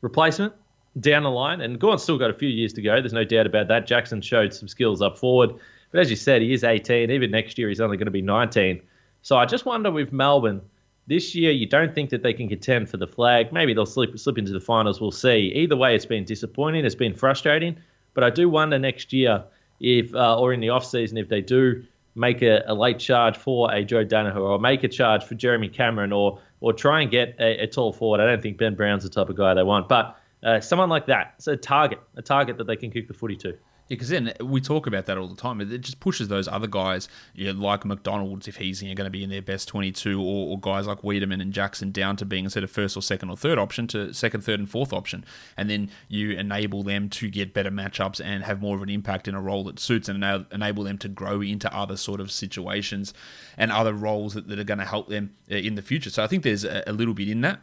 replacement 0.03 0.53
down 1.01 1.23
the 1.23 1.31
line. 1.31 1.61
And 1.61 1.79
Gawn's 1.79 2.03
still 2.03 2.19
got 2.19 2.31
a 2.31 2.35
few 2.35 2.49
years 2.49 2.73
to 2.75 2.83
go. 2.83 3.01
There's 3.01 3.13
no 3.13 3.25
doubt 3.25 3.47
about 3.47 3.69
that. 3.69 3.87
Jackson 3.87 4.21
showed 4.21 4.53
some 4.55 4.69
skills 4.69 5.03
up 5.03 5.19
forward. 5.19 5.55
But 5.91 6.01
as 6.01 6.11
you 6.11 6.17
said, 6.17 6.43
he 6.43 6.53
is 6.53 6.65
18. 6.65 7.11
Even 7.11 7.31
next 7.31 7.59
year, 7.59 7.69
he's 7.69 7.81
only 7.81 7.97
going 7.97 8.07
to 8.07 8.13
be 8.13 8.23
19. 8.23 8.83
So 9.23 9.37
I 9.37 9.47
just 9.47 9.65
wonder 9.67 9.91
with 9.91 10.13
Melbourne, 10.13 10.61
This 11.07 11.35
year, 11.35 11.51
you 11.51 11.67
don't 11.67 11.95
think 11.95 12.11
that 12.11 12.23
they 12.23 12.35
can 12.35 12.49
contend 12.49 12.91
for 12.91 12.99
the 12.99 13.07
flag. 13.07 13.53
Maybe 13.53 13.73
they'll 13.73 13.87
slip 13.87 14.19
slip 14.19 14.37
into 14.37 14.53
the 14.53 14.61
finals. 14.61 15.01
We'll 15.01 15.11
see. 15.11 15.53
Either 15.55 15.77
way, 15.77 15.95
it's 15.95 16.07
been 16.07 16.25
disappointing. 16.25 16.85
It's 16.85 16.95
been 16.95 17.15
frustrating. 17.15 17.77
But 18.13 18.25
I 18.25 18.31
do 18.31 18.49
wonder 18.49 18.79
next 18.79 19.13
year 19.13 19.45
if, 19.81 20.15
uh, 20.15 20.39
or 20.39 20.53
in 20.53 20.61
the 20.61 20.69
off 20.69 20.85
season, 20.85 21.17
if 21.17 21.29
they 21.29 21.41
do 21.41 21.85
make 22.15 22.43
a, 22.43 22.63
a, 22.67 22.75
late 22.75 22.99
charge 22.99 23.37
for 23.37 23.73
a 23.73 23.85
Joe 23.85 24.05
Daniher 24.05 24.37
or 24.37 24.59
make 24.59 24.83
a 24.83 24.89
charge 24.89 25.25
for 25.25 25.35
Jeremy 25.35 25.69
Cameron 25.69 26.13
or 26.13 26.41
or 26.61 26.73
try 26.73 27.01
and 27.01 27.11
get 27.11 27.37
a, 27.39 27.63
a 27.63 27.67
tall 27.67 27.93
forward. 27.93 28.21
I 28.21 28.27
don't 28.27 28.43
think 28.43 28.59
Ben 28.59 28.75
Brown's 28.75 29.05
the 29.05 29.09
type 29.09 29.29
of 29.29 29.37
guy 29.37 29.55
they 29.55 29.63
want, 29.63 29.89
but 29.89 30.19
uh, 30.43 30.61
someone 30.61 30.89
like 30.89 31.07
that. 31.07 31.35
It's 31.37 31.47
a 31.47 31.57
target, 31.57 32.01
a 32.17 32.23
target 32.23 32.59
that 32.59 32.67
they 32.67 32.77
can 32.77 32.91
kick 32.91 33.09
the 33.09 33.15
footy 33.15 33.37
to. 33.37 33.55
Yeah, 33.89 33.95
because 33.95 34.11
then 34.11 34.35
we 34.41 34.61
talk 34.61 34.87
about 34.87 35.07
that 35.07 35.17
all 35.17 35.29
the 35.29 35.35
time. 35.35 35.63
It 35.63 35.81
just 35.81 35.99
pushes 35.99 36.29
those 36.29 36.47
other 36.47 36.67
guys, 36.67 37.09
you 37.35 37.51
know, 37.51 37.59
like 37.59 37.87
McDonald's, 37.87 38.47
if 38.47 38.57
he's 38.57 38.83
going 38.83 38.97
to 38.97 39.11
be 39.11 39.25
in 39.25 39.31
their 39.31 39.41
best 39.41 39.67
22, 39.69 40.21
or, 40.21 40.49
or, 40.51 40.61
guys 40.61 40.87
like 40.87 41.01
Weideman 41.01 41.41
and 41.41 41.55
Jackson 41.55 41.91
down 41.91 42.15
to 42.17 42.27
being 42.27 42.45
instead 42.45 42.63
of 42.63 42.71
first 42.71 42.99
or 42.99 43.03
second 43.03 43.31
or 43.31 43.37
third 43.37 43.59
option 43.59 43.87
to 43.89 44.13
second, 44.13 44.43
third, 44.43 44.61
and 44.61 44.71
fourth 44.71 44.93
option. 44.93 45.25
And 45.57 45.71
then 45.71 45.91
you 46.09 46.33
enable 46.33 46.83
them 46.83 47.09
to 47.11 47.31
get 47.31 47.55
better 47.55 47.71
matchups 47.71 48.23
and 48.23 48.45
have 48.45 48.61
more 48.61 48.77
of 48.77 48.83
an 48.83 48.91
impact 48.91 49.27
in 49.27 49.35
a 49.35 49.41
role 49.41 49.65
that 49.65 49.79
suits 49.79 50.11
and 50.11 50.23
enable 50.53 50.85
them 50.85 50.99
to 50.99 51.09
grow 51.09 51.41
into 51.41 51.75
other 51.75 51.97
sort 51.97 52.21
of 52.21 52.31
situations 52.31 53.15
and 53.57 53.73
other 53.73 53.95
roles 53.95 54.35
that, 54.35 54.49
that 54.49 54.59
are 54.59 54.65
going 54.65 54.79
to 54.79 54.85
help 54.85 55.09
them 55.09 55.35
uh, 55.51 55.55
in 55.55 55.77
the 55.77 55.83
future. 55.83 56.11
So 56.11 56.23
I 56.23 56.27
think 56.27 56.43
there's 56.43 56.65
a, 56.65 56.85
a 56.87 56.93
little 56.93 57.15
bit 57.15 57.29
in 57.29 57.41
that. 57.41 57.61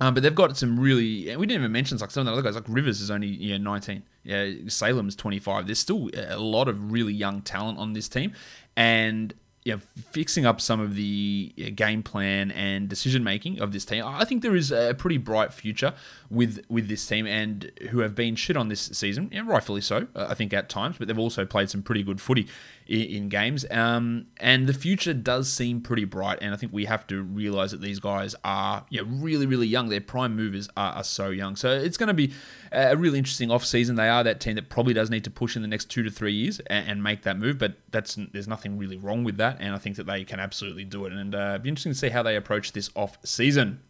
Um, 0.00 0.14
but 0.14 0.22
they've 0.22 0.34
got 0.34 0.56
some 0.56 0.78
really. 0.78 1.34
We 1.36 1.46
didn't 1.46 1.62
even 1.62 1.72
mention 1.72 1.98
like 1.98 2.10
some 2.10 2.22
of 2.22 2.26
the 2.26 2.32
other 2.32 2.42
guys. 2.42 2.54
Like 2.54 2.64
Rivers 2.68 3.00
is 3.00 3.10
only 3.10 3.28
yeah 3.28 3.58
19. 3.58 4.02
Yeah, 4.24 4.50
Salem's 4.68 5.16
25. 5.16 5.66
There's 5.66 5.78
still 5.78 6.10
a 6.14 6.38
lot 6.38 6.68
of 6.68 6.92
really 6.92 7.12
young 7.12 7.42
talent 7.42 7.78
on 7.78 7.92
this 7.92 8.08
team, 8.08 8.32
and 8.76 9.34
yeah, 9.68 9.76
fixing 10.12 10.46
up 10.46 10.62
some 10.62 10.80
of 10.80 10.94
the 10.94 11.52
game 11.74 12.02
plan 12.02 12.50
and 12.52 12.88
decision 12.88 13.22
making 13.22 13.60
of 13.60 13.70
this 13.70 13.84
team. 13.84 14.02
I 14.02 14.24
think 14.24 14.40
there 14.40 14.56
is 14.56 14.72
a 14.72 14.94
pretty 14.94 15.18
bright 15.18 15.52
future 15.52 15.92
with 16.30 16.64
with 16.70 16.88
this 16.88 17.06
team, 17.06 17.26
and 17.26 17.70
who 17.90 17.98
have 17.98 18.14
been 18.14 18.34
shit 18.34 18.56
on 18.56 18.68
this 18.68 18.80
season, 18.80 19.28
yeah, 19.30 19.42
rightfully 19.44 19.82
so. 19.82 20.06
I 20.16 20.32
think 20.32 20.54
at 20.54 20.70
times, 20.70 20.96
but 20.96 21.06
they've 21.06 21.18
also 21.18 21.44
played 21.44 21.68
some 21.68 21.82
pretty 21.82 22.02
good 22.02 22.18
footy 22.18 22.48
in, 22.86 23.02
in 23.02 23.28
games. 23.28 23.66
Um, 23.70 24.28
and 24.38 24.66
the 24.66 24.72
future 24.72 25.12
does 25.12 25.52
seem 25.52 25.82
pretty 25.82 26.06
bright, 26.06 26.38
and 26.40 26.54
I 26.54 26.56
think 26.56 26.72
we 26.72 26.86
have 26.86 27.06
to 27.08 27.22
realize 27.22 27.72
that 27.72 27.82
these 27.82 28.00
guys 28.00 28.34
are 28.44 28.86
yeah 28.88 29.02
really 29.04 29.44
really 29.44 29.66
young. 29.66 29.90
Their 29.90 30.00
prime 30.00 30.34
movers 30.34 30.70
are, 30.78 30.94
are 30.94 31.04
so 31.04 31.28
young, 31.28 31.56
so 31.56 31.68
it's 31.68 31.98
going 31.98 32.08
to 32.08 32.14
be 32.14 32.32
a 32.72 32.96
really 32.96 33.18
interesting 33.18 33.50
off 33.50 33.64
season. 33.64 33.96
They 33.96 34.08
are 34.08 34.24
that 34.24 34.40
team 34.40 34.54
that 34.56 34.68
probably 34.68 34.94
does 34.94 35.10
need 35.10 35.24
to 35.24 35.30
push 35.30 35.56
in 35.56 35.62
the 35.62 35.68
next 35.68 35.86
two 35.86 36.02
to 36.02 36.10
three 36.10 36.32
years 36.32 36.60
and, 36.60 36.88
and 36.88 37.02
make 37.02 37.22
that 37.22 37.38
move, 37.38 37.58
but 37.58 37.74
that's 37.90 38.18
there's 38.32 38.48
nothing 38.48 38.78
really 38.78 38.96
wrong 38.96 39.24
with 39.24 39.36
that, 39.38 39.58
and 39.60 39.74
I 39.74 39.78
think 39.78 39.96
that 39.96 40.06
they 40.06 40.24
can 40.24 40.40
absolutely 40.40 40.84
do 40.84 41.06
it. 41.06 41.12
And 41.12 41.34
uh, 41.34 41.58
be 41.58 41.68
interesting 41.68 41.92
to 41.92 41.98
see 41.98 42.08
how 42.08 42.22
they 42.22 42.36
approach 42.36 42.72
this 42.72 42.90
off 42.94 43.18
season. 43.24 43.80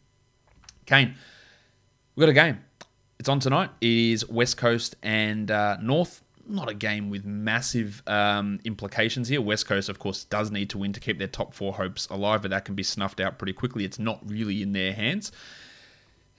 Kane, 0.87 1.15
we've 2.15 2.23
got 2.23 2.31
a 2.31 2.33
game. 2.33 2.65
It's 3.19 3.29
on 3.29 3.41
tonight. 3.41 3.71
It 3.81 3.89
is 3.89 4.29
West 4.29 4.57
Coast 4.57 4.97
and 5.03 5.51
uh, 5.51 5.77
North 5.83 6.23
not 6.49 6.69
a 6.69 6.75
game 6.75 7.11
with 7.11 7.25
massive 7.25 8.03
um, 8.07 8.59
implications 8.65 9.29
here. 9.29 9.41
West 9.41 9.67
Coast, 9.67 9.89
of 9.89 9.99
course, 9.99 10.25
does 10.25 10.51
need 10.51 10.71
to 10.71 10.79
win 10.79 10.93
to 10.93 11.01
keep 11.01 11.19
their 11.19 11.29
top 11.29 11.55
four 11.55 11.75
hopes 11.75 12.07
alive, 12.09 12.43
but 12.43 12.51
that 12.51 12.65
can 12.65 12.75
be 12.75 12.83
snuffed 12.83 13.21
out 13.21 13.39
pretty 13.39 13.53
quickly. 13.53 13.85
It's 13.85 13.99
not 13.99 14.21
really 14.25 14.63
in 14.63 14.73
their 14.73 14.93
hands. 14.93 15.31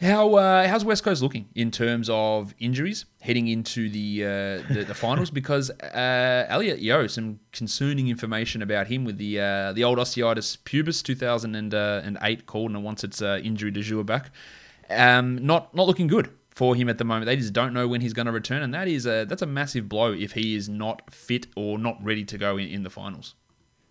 How 0.02 0.36
uh, 0.36 0.66
how's 0.66 0.86
West 0.86 1.04
Coast 1.04 1.22
looking 1.22 1.50
in 1.56 1.72
terms 1.72 2.10
of 2.10 2.56
injuries 2.58 3.06
heading 3.20 3.50
into 3.50 3.90
the 3.90 4.24
uh, 4.24 4.74
the, 4.74 4.86
the, 4.88 4.94
finals? 4.94 5.30
Because 5.30 5.70
uh, 5.72 6.46
Elliot 6.48 6.80
Yeo, 6.80 7.06
some 7.08 7.42
concerning 7.52 8.08
information 8.08 8.62
about 8.62 8.88
him 8.88 9.04
with 9.04 9.18
the 9.18 9.42
uh, 9.42 9.74
the 9.74 9.84
old 9.84 9.98
osteitis 9.98 10.58
pubis, 10.64 11.04
2008 11.04 11.74
uh, 11.74 12.42
called, 12.46 12.72
and 12.72 12.82
once 12.82 13.04
it's 13.04 13.22
uh, 13.22 13.42
injury 13.44 13.72
de 13.72 13.82
jour 13.82 14.06
back, 14.06 14.32
um, 14.90 15.46
not 15.46 15.76
not 15.76 15.86
looking 15.86 16.08
good 16.08 16.30
for 16.50 16.76
him 16.76 16.88
at 16.88 16.98
the 16.98 17.04
moment. 17.04 17.26
They 17.26 17.36
just 17.36 17.52
don't 17.52 17.74
know 17.74 17.86
when 17.86 18.00
he's 18.00 18.14
going 18.14 18.28
to 18.28 18.32
return, 18.32 18.64
and 18.64 18.74
that 18.74 18.88
is 18.88 19.06
a 19.06 19.26
that's 19.26 19.42
a 19.42 19.48
massive 19.48 19.90
blow 19.90 20.14
if 20.14 20.32
he 20.32 20.56
is 20.56 20.70
not 20.70 21.14
fit 21.14 21.48
or 21.58 21.78
not 21.78 22.02
ready 22.02 22.24
to 22.24 22.38
go 22.38 22.56
in, 22.56 22.70
in 22.70 22.84
the 22.84 22.90
finals. 22.90 23.36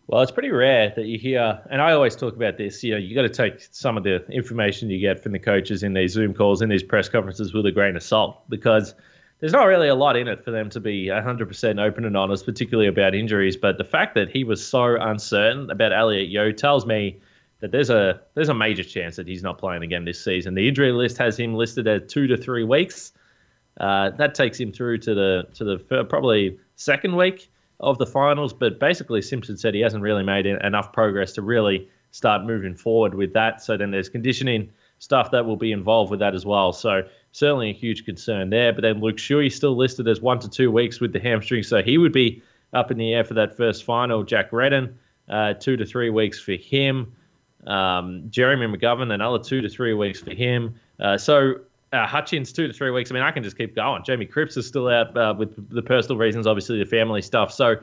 Well, 0.09 0.23
it's 0.23 0.33
pretty 0.33 0.51
rare 0.51 0.91
that 0.97 1.05
you 1.05 1.19
hear, 1.19 1.61
and 1.69 1.83
I 1.83 1.93
always 1.93 2.17
talk 2.17 2.35
about 2.35 2.57
this. 2.57 2.83
You 2.83 2.93
know, 2.93 2.97
you 2.97 3.15
got 3.15 3.23
to 3.23 3.29
take 3.29 3.69
some 3.73 3.99
of 3.99 4.05
the 4.05 4.27
information 4.31 4.89
you 4.89 4.99
get 4.99 5.23
from 5.23 5.33
the 5.33 5.39
coaches 5.39 5.83
in 5.83 5.93
these 5.93 6.13
Zoom 6.13 6.33
calls, 6.33 6.63
in 6.63 6.71
these 6.71 6.83
press 6.83 7.11
conferences, 7.11 7.53
with 7.53 7.67
a 7.67 7.73
grain 7.73 7.95
of 7.95 8.03
salt, 8.03 8.41
because 8.49 8.95
there's 9.41 9.53
not 9.53 9.65
really 9.65 9.89
a 9.89 9.95
lot 9.95 10.17
in 10.17 10.27
it 10.27 10.43
for 10.43 10.51
them 10.51 10.71
to 10.71 10.81
be 10.81 11.09
100% 11.09 11.87
open 11.87 12.07
and 12.07 12.17
honest, 12.17 12.47
particularly 12.47 12.89
about 12.89 13.15
injuries. 13.15 13.59
But 13.59 13.77
the 13.77 13.85
fact 13.85 14.15
that 14.15 14.31
he 14.31 14.45
was 14.45 14.67
so 14.67 14.97
uncertain 14.97 15.71
about 15.71 15.93
Elliot 15.93 16.31
Yeo 16.31 16.53
tells 16.53 16.87
me 16.87 17.21
that 17.61 17.71
there's 17.71 17.91
a 17.91 18.19
there's 18.33 18.49
a 18.49 18.55
major 18.55 18.85
chance 18.85 19.17
that 19.17 19.29
he's 19.29 19.43
not 19.43 19.59
playing 19.59 19.83
again 19.83 20.07
this 20.07 20.25
season. 20.25 20.55
The 20.55 20.69
injury 20.69 20.93
list 20.93 21.19
has 21.19 21.39
him 21.39 21.53
listed 21.53 21.87
at 21.87 22.09
two 22.09 22.27
to 22.29 22.39
three 22.39 22.65
weeks. 22.65 23.13
Uh, 23.79 24.09
that 24.13 24.35
takes 24.35 24.59
him 24.59 24.73
through 24.73 24.99
to 24.99 25.15
the 25.15 25.49
to 25.53 25.65
the 25.65 26.05
probably 26.05 26.59
second 26.77 27.15
week 27.15 27.51
of 27.81 27.99
the 27.99 28.07
finals. 28.07 28.53
But 28.53 28.81
basically, 28.81 29.23
Simpson 29.23 29.57
said 29.57 29.75
he 29.75 29.81
hasn't 29.81 30.03
really 30.03 30.25
made 30.25 30.47
enough 30.47 30.93
progress 30.93 31.33
to 31.35 31.43
really 31.43 31.89
start 32.11 32.45
moving 32.45 32.75
forward 32.75 33.15
with 33.15 33.33
that. 33.35 33.63
So 33.63 33.77
then 33.77 33.91
there's 33.91 34.09
conditioning 34.09 34.71
stuff 34.99 35.31
that 35.31 35.47
will 35.47 35.57
be 35.57 35.73
involved 35.73 36.11
with 36.11 36.21
that 36.21 36.35
as 36.35 36.45
well. 36.45 36.73
So 36.73 37.03
certainly 37.33 37.71
a 37.71 37.75
huge 37.75 38.05
concern 38.05 38.51
there. 38.51 38.73
But 38.73 38.83
then 38.83 39.01
Luke 39.01 39.17
Shuey 39.17 39.53
still 39.53 39.77
listed 39.77 40.09
as 40.09 40.21
one 40.21 40.39
to 40.41 40.49
two 40.49 40.71
weeks 40.71 41.01
with 41.01 41.13
the 41.13 41.21
hamstring, 41.21 41.63
so 41.63 41.83
he 41.83 41.99
would 41.99 42.13
be 42.13 42.43
up 42.73 42.91
in 42.91 42.99
the 42.99 43.15
air 43.15 43.25
for 43.25 43.35
that 43.35 43.57
first 43.57 43.85
final. 43.85 44.25
Jack 44.25 44.53
Redden, 44.53 44.99
uh, 45.29 45.55
two 45.55 45.77
to 45.77 45.87
three 45.87 46.11
weeks 46.11 46.41
for 46.41 46.53
him. 46.53 47.15
Um, 47.67 48.25
Jeremy 48.31 48.67
McGovern, 48.67 49.13
another 49.13 49.43
two 49.43 49.61
to 49.61 49.69
three 49.69 49.95
weeks 49.95 50.21
for 50.21 50.31
him. 50.31 50.75
Uh, 50.99 51.17
so 51.17 51.61
uh, 51.93 52.07
Hutchings, 52.07 52.53
two 52.53 52.67
to 52.67 52.73
three 52.73 52.91
weeks. 52.91 53.11
I 53.11 53.15
mean, 53.15 53.23
I 53.23 53.31
can 53.31 53.43
just 53.43 53.57
keep 53.57 53.75
going. 53.75 54.03
Jamie 54.05 54.27
Cripps 54.27 54.57
is 54.57 54.67
still 54.67 54.89
out 54.89 55.17
uh, 55.17 55.35
with 55.37 55.71
the 55.71 55.83
personal 55.83 56.19
reasons, 56.19 56.47
obviously 56.47 56.79
the 56.79 56.85
family 56.85 57.23
stuff. 57.23 57.53
So 57.53 57.77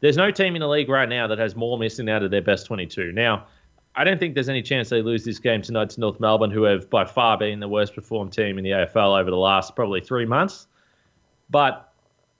there's 0.00 0.16
no 0.16 0.30
team 0.30 0.56
in 0.56 0.60
the 0.60 0.68
league 0.68 0.88
right 0.88 1.08
now 1.08 1.26
that 1.26 1.38
has 1.38 1.56
more 1.56 1.78
missing 1.78 2.08
out 2.08 2.22
of 2.22 2.30
their 2.30 2.42
best 2.42 2.66
22. 2.66 3.12
Now, 3.12 3.46
I 3.94 4.04
don't 4.04 4.18
think 4.18 4.34
there's 4.34 4.48
any 4.48 4.62
chance 4.62 4.90
they 4.90 5.02
lose 5.02 5.24
this 5.24 5.38
game 5.38 5.62
tonight 5.62 5.90
to 5.90 6.00
North 6.00 6.20
Melbourne, 6.20 6.50
who 6.50 6.64
have 6.64 6.90
by 6.90 7.04
far 7.04 7.38
been 7.38 7.60
the 7.60 7.68
worst 7.68 7.94
performed 7.94 8.32
team 8.32 8.58
in 8.58 8.64
the 8.64 8.70
AFL 8.70 9.18
over 9.18 9.30
the 9.30 9.36
last 9.36 9.74
probably 9.74 10.00
three 10.00 10.26
months. 10.26 10.66
But 11.48 11.92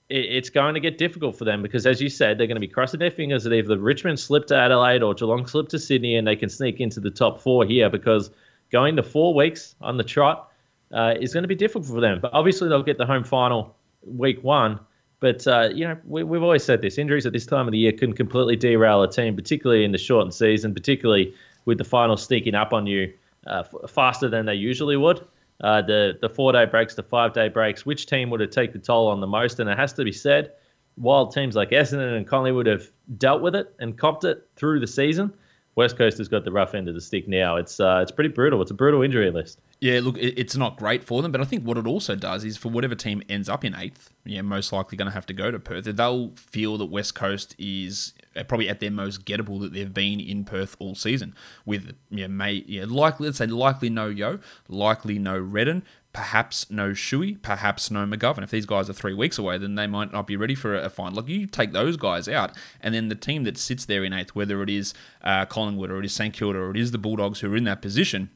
it's 0.09 0.51
going 0.51 0.75
to 0.75 0.81
get 0.81 0.99
difficult 0.99 1.37
for 1.37 1.45
them 1.45 1.63
because, 1.63 1.87
as 1.87 2.01
you 2.01 2.09
said, 2.09 2.39
they're 2.39 2.47
going 2.47 2.57
to 2.57 2.61
be 2.61 2.69
crossing 2.69 3.01
their 3.01 3.11
fingers 3.11 3.45
that 3.45 3.53
either 3.53 3.79
Richmond 3.79 4.21
slip 4.21 4.47
to 4.49 4.57
Adelaide 4.57 5.03
or 5.03 5.15
Geelong 5.15 5.47
slip 5.47 5.69
to 5.71 5.79
Sydney 5.79 6.17
and 6.17 6.27
they 6.27 6.37
can 6.37 6.49
sneak 6.49 6.81
into 6.81 7.01
the 7.01 7.11
top 7.11 7.41
four 7.41 7.65
here 7.65 7.91
because 7.91 8.31
going 8.71 8.97
to 8.97 9.03
four 9.03 9.35
weeks 9.35 9.75
on 9.81 9.97
the 9.97 10.05
trot 10.05 10.51
uh, 10.93 11.15
is 11.21 11.33
going 11.33 11.43
to 11.43 11.49
be 11.49 11.55
difficult 11.55 11.87
for 11.87 12.01
them. 12.01 12.21
But 12.21 12.33
obviously, 12.33 12.69
they'll 12.69 12.83
get 12.83 12.99
the 12.99 13.07
home 13.07 13.25
final 13.25 13.77
week 14.05 14.43
one. 14.43 14.81
But, 15.19 15.47
uh, 15.47 15.71
you 15.75 15.89
know, 15.89 15.97
we, 16.05 16.21
have 16.21 16.43
always 16.43 16.63
said 16.63 16.83
this 16.83 16.99
injuries 16.99 17.25
at 17.25 17.33
this 17.33 17.47
time 17.47 17.67
of 17.67 17.73
the 17.73 17.79
year 17.79 17.93
can 17.93 18.13
completely 18.13 18.55
derail 18.55 19.03
a 19.03 19.11
team, 19.11 19.35
particularly 19.35 19.83
in 19.83 19.93
the 19.93 19.99
shortened 19.99 20.35
season, 20.35 20.75
particularly 20.75 21.35
with 21.65 21.79
the 21.79 21.85
final 21.85 22.17
sneaking 22.17 22.55
up 22.55 22.75
on 22.75 22.87
you 22.87 23.13
uh, 23.47 23.63
f- 23.65 23.91
faster 23.91 24.29
than 24.29 24.45
they 24.45 24.55
usually 24.55 24.97
would 24.97 25.27
uh, 25.63 25.83
the 25.83 26.19
the 26.21 26.29
four 26.29 26.53
day 26.53 26.65
breaks, 26.67 26.95
the 26.95 27.03
five 27.03 27.33
day 27.33 27.49
breaks, 27.49 27.87
which 27.87 28.07
team 28.07 28.31
would 28.31 28.41
have 28.41 28.51
taken 28.51 28.81
the 28.81 28.87
toll 28.87 29.09
on 29.09 29.21
the 29.21 29.27
most? 29.27 29.59
And 29.61 29.71
it 29.71 29.79
has 29.79 29.93
to 29.95 30.05
be 30.05 30.13
said, 30.13 30.53
while 30.97 31.29
teams 31.29 31.57
like 31.57 31.71
Essendon 31.71 32.17
and 32.17 32.27
Collingwood 32.27 32.67
have 32.67 32.91
dealt 33.17 33.43
with 33.43 33.55
it 33.55 33.75
and 33.79 33.97
copped 33.97 34.25
it 34.25 34.47
through 34.57 34.81
the 34.81 34.87
season, 34.87 35.33
West 35.75 35.97
Coast 35.97 36.19
has 36.19 36.29
got 36.29 36.45
the 36.45 36.53
rough 36.53 36.75
end 36.75 36.89
of 36.89 36.95
the 36.95 37.01
stick 37.01 37.27
now. 37.27 37.57
It's 37.57 37.81
uh, 37.81 38.01
it's 38.03 38.13
pretty 38.13 38.31
brutal. 38.31 38.61
It's 38.63 38.71
a 38.71 38.75
brutal 38.75 39.03
injury 39.03 39.31
list. 39.31 39.61
Yeah, 39.79 40.01
look, 40.03 40.17
it's 40.19 40.57
not 40.57 40.79
great 40.79 41.05
for 41.05 41.21
them, 41.21 41.33
but 41.33 41.43
I 41.43 41.45
think 41.45 41.63
what 41.63 41.77
it 41.77 41.87
also 41.87 42.17
does 42.17 42.45
is 42.45 42.57
for 42.57 42.71
whatever 42.71 42.95
team 42.95 43.23
ends 43.29 43.47
up 43.47 43.63
in 43.63 43.75
eighth, 43.75 44.11
yeah, 44.25 44.41
most 44.41 44.73
likely 44.73 44.97
going 44.97 45.07
to 45.07 45.13
have 45.13 45.27
to 45.27 45.35
go 45.35 45.51
to 45.51 45.59
Perth. 45.59 45.85
They'll 45.85 46.33
feel 46.35 46.79
that 46.79 46.87
West 46.87 47.15
Coast 47.15 47.55
is 47.59 48.15
uh, 48.35 48.45
probably 48.45 48.71
at 48.71 48.81
their 48.81 48.91
most 48.91 49.27
gettable 49.27 49.61
that 49.61 49.75
they've 49.75 49.93
been 49.93 50.19
in 50.19 50.45
Perth 50.45 50.77
all 50.79 50.95
season. 50.95 51.35
With 51.67 51.95
yeah, 52.09 52.27
may 52.27 52.65
yeah, 52.67 52.87
likely 52.89 53.27
let's 53.27 53.37
say 53.37 53.47
likely 53.47 53.91
no 53.91 54.09
Yeo, 54.09 54.39
likely 54.67 55.19
no 55.19 55.39
Redden, 55.39 55.83
perhaps 56.15 56.71
no 56.71 56.93
Shuey, 56.93 57.41
perhaps 57.43 57.91
no 57.91 58.07
McGovern. 58.07 58.43
If 58.43 58.51
these 58.51 58.65
guys 58.65 58.89
are 58.89 58.95
three 58.95 59.13
weeks 59.13 59.37
away, 59.37 59.59
then 59.59 59.75
they 59.75 59.87
might 59.87 60.11
not 60.11 60.27
be 60.27 60.37
ready 60.37 60.55
for 60.55 60.75
a, 60.75 60.89
final. 60.89 61.17
Like 61.21 61.29
you 61.29 61.47
take 61.47 61.73
those 61.73 61.99
guys 61.99 62.29
out, 62.29 62.57
and 62.81 62.95
then 62.95 63.09
the 63.09 63.15
team 63.15 63.45
that 63.45 63.59
sits 63.59 63.85
there 63.85 64.05
in 64.05 64.15
eighth, 64.15 64.35
whether 64.35 64.63
it 64.63 64.71
is 64.71 64.95
uh, 65.23 65.45
Collingwood 65.45 65.91
or 65.91 65.99
it 65.99 66.07
is 66.07 66.15
St 66.15 66.33
Kilda 66.33 66.59
or 66.59 66.71
it 66.71 66.79
is 66.79 66.93
the 66.93 66.99
Bulldogs 66.99 67.41
who 67.41 67.53
are 67.53 67.57
in 67.57 67.65
that 67.65 67.83
position, 67.83 68.31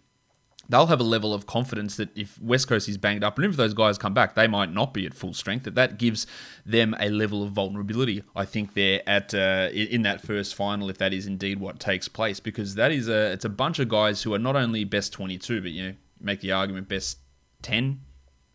they'll 0.71 0.87
have 0.87 1.01
a 1.01 1.05
level 1.05 1.35
of 1.35 1.47
confidence 1.47 1.97
that 1.97 2.17
if 2.17 2.41
West 2.41 2.69
Coast 2.69 2.89
is 2.89 2.97
banged 2.97 3.25
up, 3.25 3.37
and 3.37 3.45
if 3.45 3.57
those 3.57 3.75
guys 3.75 3.99
come 3.99 4.15
back, 4.15 4.35
they 4.35 4.47
might 4.47 4.73
not 4.73 4.95
be 4.95 5.05
at 5.05 5.13
full 5.13 5.35
strength. 5.35 5.65
That 5.65 5.75
that 5.75 5.99
gives 5.99 6.27
them 6.65 6.95
a 6.99 7.11
level 7.11 7.43
of 7.43 7.51
vulnerability. 7.53 8.23
I 8.35 8.45
think 8.45 8.75
they're 8.75 9.03
at 9.09 9.35
uh, 9.35 9.69
in 9.73 10.03
that 10.03 10.23
first 10.23 10.55
final, 10.55 10.89
if 10.89 10.99
that 10.99 11.13
is 11.13 11.27
indeed 11.27 11.61
what 11.61 11.81
takes 11.81 12.09
place, 12.09 12.41
because 12.41 12.77
that 12.77 12.93
is 12.93 13.09
a 13.09 13.33
it's 13.33 13.45
a 13.45 13.51
bunch 13.51 13.79
of 13.79 13.89
guys 13.89 14.23
who 14.23 14.33
are 14.33 14.39
not 14.39 14.57
only 14.57 14.85
best 14.85 15.13
twenty 15.13 15.37
two, 15.37 15.61
but 15.61 15.73
you 15.73 15.89
know 15.89 15.95
make 16.21 16.41
the 16.41 16.53
argument 16.53 16.89
best 16.89 17.19
10, 17.63 18.01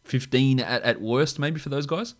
15 0.03 0.59
at, 0.59 0.83
at 0.83 1.01
worst, 1.01 1.39
maybe 1.39 1.59
for 1.59 1.69
those 1.69 1.85
guys? 1.85 2.15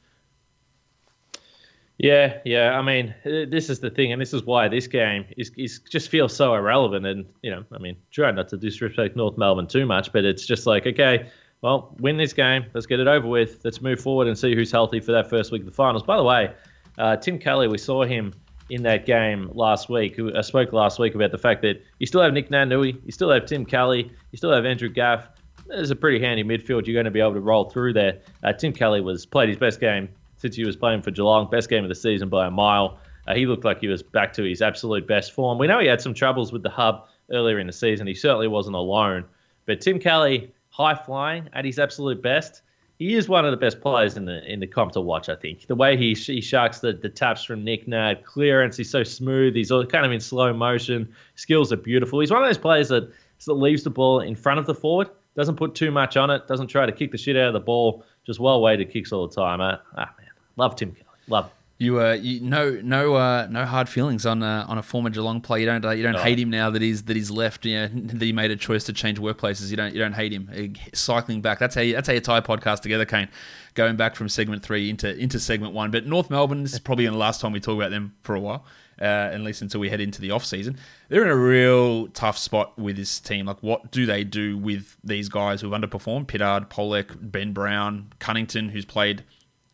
Yeah, 1.97 2.39
yeah. 2.43 2.77
I 2.77 2.81
mean, 2.81 3.15
uh, 3.25 3.49
this 3.49 3.69
is 3.69 3.79
the 3.79 3.89
thing, 3.89 4.11
and 4.11 4.21
this 4.21 4.33
is 4.33 4.43
why 4.43 4.67
this 4.67 4.85
game 4.85 5.25
is, 5.37 5.51
is 5.57 5.79
just 5.79 6.09
feels 6.09 6.35
so 6.35 6.53
irrelevant. 6.53 7.05
And 7.05 7.25
you 7.41 7.51
know, 7.51 7.63
I 7.71 7.77
mean, 7.77 7.95
try 8.11 8.31
not 8.31 8.49
to 8.49 8.57
disrespect 8.57 9.15
North 9.15 9.37
Melbourne 9.37 9.67
too 9.67 9.85
much, 9.85 10.11
but 10.11 10.25
it's 10.25 10.45
just 10.45 10.65
like, 10.65 10.85
okay, 10.85 11.29
well, 11.61 11.95
win 11.99 12.17
this 12.17 12.33
game, 12.33 12.65
let's 12.73 12.85
get 12.85 12.99
it 12.99 13.07
over 13.07 13.27
with, 13.27 13.61
let's 13.63 13.81
move 13.81 13.99
forward 13.99 14.27
and 14.27 14.37
see 14.37 14.53
who's 14.53 14.71
healthy 14.71 14.99
for 14.99 15.13
that 15.13 15.29
first 15.29 15.51
week 15.51 15.61
of 15.61 15.65
the 15.65 15.71
finals. 15.71 16.03
By 16.03 16.17
the 16.17 16.23
way, 16.23 16.53
uh, 16.97 17.15
Tim 17.15 17.39
Kelly, 17.39 17.67
we 17.67 17.77
saw 17.77 18.03
him 18.03 18.33
in 18.69 18.83
that 18.83 19.05
game 19.05 19.49
last 19.53 19.89
week. 19.89 20.19
I 20.35 20.41
spoke 20.41 20.73
last 20.73 20.99
week 20.99 21.15
about 21.15 21.31
the 21.31 21.37
fact 21.37 21.61
that 21.61 21.81
you 21.99 22.07
still 22.07 22.21
have 22.21 22.33
Nic 22.33 22.49
Naitanui, 22.49 22.99
you 23.05 23.11
still 23.11 23.31
have 23.31 23.45
Tim 23.45 23.65
Kelly, 23.65 24.11
you 24.31 24.37
still 24.37 24.51
have 24.51 24.65
Andrew 24.65 24.89
Gaff. 24.89 25.27
There's 25.67 25.91
a 25.91 25.95
pretty 25.95 26.23
handy 26.23 26.43
midfield 26.43 26.85
you're 26.85 26.93
going 26.93 27.05
to 27.05 27.11
be 27.11 27.19
able 27.19 27.33
to 27.33 27.39
roll 27.39 27.69
through 27.69 27.93
there. 27.93 28.19
Uh, 28.43 28.53
Tim 28.53 28.73
Kelly 28.73 29.01
was 29.01 29.25
played 29.25 29.49
his 29.49 29.57
best 29.57 29.79
game 29.79 30.09
since 30.37 30.55
he 30.55 30.65
was 30.65 30.75
playing 30.75 31.01
for 31.01 31.11
Geelong, 31.11 31.49
best 31.49 31.69
game 31.69 31.83
of 31.83 31.89
the 31.89 31.95
season 31.95 32.29
by 32.29 32.47
a 32.47 32.51
mile. 32.51 32.99
Uh, 33.27 33.33
he 33.33 33.45
looked 33.45 33.65
like 33.65 33.79
he 33.79 33.87
was 33.87 34.03
back 34.03 34.33
to 34.33 34.43
his 34.43 34.61
absolute 34.61 35.07
best 35.07 35.31
form. 35.31 35.57
We 35.57 35.67
know 35.67 35.79
he 35.79 35.87
had 35.87 36.01
some 36.01 36.13
troubles 36.13 36.51
with 36.51 36.63
the 36.63 36.69
hub 36.69 37.07
earlier 37.31 37.59
in 37.59 37.67
the 37.67 37.73
season. 37.73 38.07
He 38.07 38.13
certainly 38.13 38.47
wasn't 38.47 38.75
alone. 38.75 39.25
But 39.65 39.81
Tim 39.81 39.99
Kelly, 39.99 40.53
high 40.69 40.95
flying 40.95 41.49
at 41.53 41.65
his 41.65 41.79
absolute 41.79 42.21
best. 42.21 42.61
He 42.97 43.15
is 43.15 43.27
one 43.27 43.43
of 43.43 43.51
the 43.51 43.57
best 43.57 43.81
players 43.81 44.15
in 44.15 44.23
the 44.23 44.41
in 44.49 44.61
the 44.61 44.67
comp 44.67 44.93
to 44.93 45.01
watch. 45.01 45.27
I 45.27 45.35
think 45.35 45.67
the 45.67 45.75
way 45.75 45.97
he 45.97 46.13
he 46.13 46.39
sharks 46.39 46.79
the, 46.79 46.93
the 46.93 47.09
taps 47.09 47.43
from 47.43 47.63
Nic 47.63 47.87
Nat, 47.89 48.23
clearance. 48.23 48.77
He's 48.77 48.89
so 48.89 49.03
smooth. 49.03 49.53
He's 49.53 49.69
all 49.69 49.85
kind 49.85 50.05
of 50.05 50.13
in 50.13 50.21
slow 50.21 50.53
motion. 50.53 51.13
Skills 51.35 51.73
are 51.73 51.77
beautiful. 51.77 52.21
He's 52.21 52.31
one 52.31 52.41
of 52.41 52.47
those 52.47 52.57
players 52.57 52.87
that, 52.89 53.11
that 53.47 53.53
leaves 53.53 53.83
the 53.83 53.89
ball 53.89 54.21
in 54.21 54.35
front 54.35 54.59
of 54.59 54.65
the 54.65 54.75
forward. 54.75 55.09
Doesn't 55.35 55.57
put 55.57 55.75
too 55.75 55.91
much 55.91 56.15
on 56.15 56.29
it. 56.29 56.47
Doesn't 56.47 56.67
try 56.67 56.85
to 56.85 56.93
kick 56.93 57.11
the 57.11 57.17
shit 57.17 57.35
out 57.35 57.47
of 57.47 57.53
the 57.53 57.59
ball. 57.59 58.05
Just 58.25 58.39
well 58.39 58.61
weighted 58.61 58.89
kicks 58.91 59.11
all 59.11 59.27
the 59.27 59.35
time. 59.35 59.59
Uh, 59.59 59.77
ah 59.97 60.13
love 60.57 60.75
Tim 60.75 60.91
Kelly. 60.91 61.05
Love. 61.27 61.51
You 61.77 61.99
uh, 61.99 62.13
you 62.13 62.39
no 62.39 62.79
no 62.81 63.15
uh, 63.15 63.47
no 63.51 63.65
hard 63.65 63.89
feelings 63.89 64.25
on 64.25 64.41
uh, 64.41 64.65
on 64.69 64.77
a 64.77 64.81
former 64.81 65.09
Geelong 65.09 65.41
player. 65.41 65.59
You 65.59 65.65
don't 65.65 65.83
uh, 65.83 65.89
you 65.91 66.03
don't 66.03 66.13
No. 66.13 66.19
hate 66.19 66.39
him 66.39 66.49
now 66.49 66.69
that 66.69 66.81
he's 66.81 67.03
that 67.03 67.17
he's 67.17 67.29
left. 67.29 67.65
You 67.65 67.75
know, 67.75 67.87
that 67.93 68.21
he 68.21 68.31
made 68.31 68.49
a 68.51 68.55
choice 68.55 68.85
to 68.85 68.93
change 68.93 69.19
workplaces. 69.19 69.69
You 69.71 69.75
don't 69.75 69.93
you 69.93 69.99
don't 69.99 70.13
hate 70.13 70.31
him. 70.31 70.73
Cycling 70.93 71.41
back. 71.41 71.59
That's 71.59 71.75
how 71.75 71.81
you, 71.81 71.93
that's 71.93 72.07
how 72.07 72.13
you 72.13 72.21
tie 72.21 72.37
a 72.37 72.41
podcast 72.41 72.79
together, 72.79 73.03
Kane. 73.03 73.27
Going 73.73 73.97
back 73.97 74.15
from 74.15 74.29
segment 74.29 74.63
three 74.63 74.89
into 74.89 75.17
into 75.17 75.37
segment 75.37 75.73
one. 75.73 75.91
But 75.91 76.05
North 76.07 76.29
Melbourne. 76.29 76.63
This 76.63 76.71
is 76.71 76.79
probably 76.79 77.07
the 77.07 77.11
last 77.11 77.41
time 77.41 77.51
we 77.51 77.59
talk 77.59 77.75
about 77.75 77.91
them 77.91 78.15
for 78.21 78.35
a 78.35 78.39
while. 78.39 78.63
Uh, 79.01 79.03
at 79.03 79.41
least 79.41 79.61
until 79.61 79.81
we 79.81 79.89
head 79.89 79.99
into 79.99 80.21
the 80.21 80.31
off 80.31 80.45
season, 80.45 80.77
they're 81.09 81.25
in 81.25 81.29
a 81.29 81.35
real 81.35 82.07
tough 82.07 82.37
spot 82.37 82.79
with 82.79 82.95
this 82.95 83.19
team. 83.19 83.45
Like, 83.47 83.61
what 83.61 83.91
do 83.91 84.05
they 84.05 84.23
do 84.23 84.57
with 84.57 84.95
these 85.03 85.27
guys 85.27 85.59
who've 85.59 85.73
underperformed? 85.73 86.27
Pittard, 86.27 86.69
Polec, 86.69 87.07
Ben 87.19 87.51
Brown, 87.51 88.13
Cunnington, 88.19 88.69
who's 88.69 88.85
played 88.85 89.25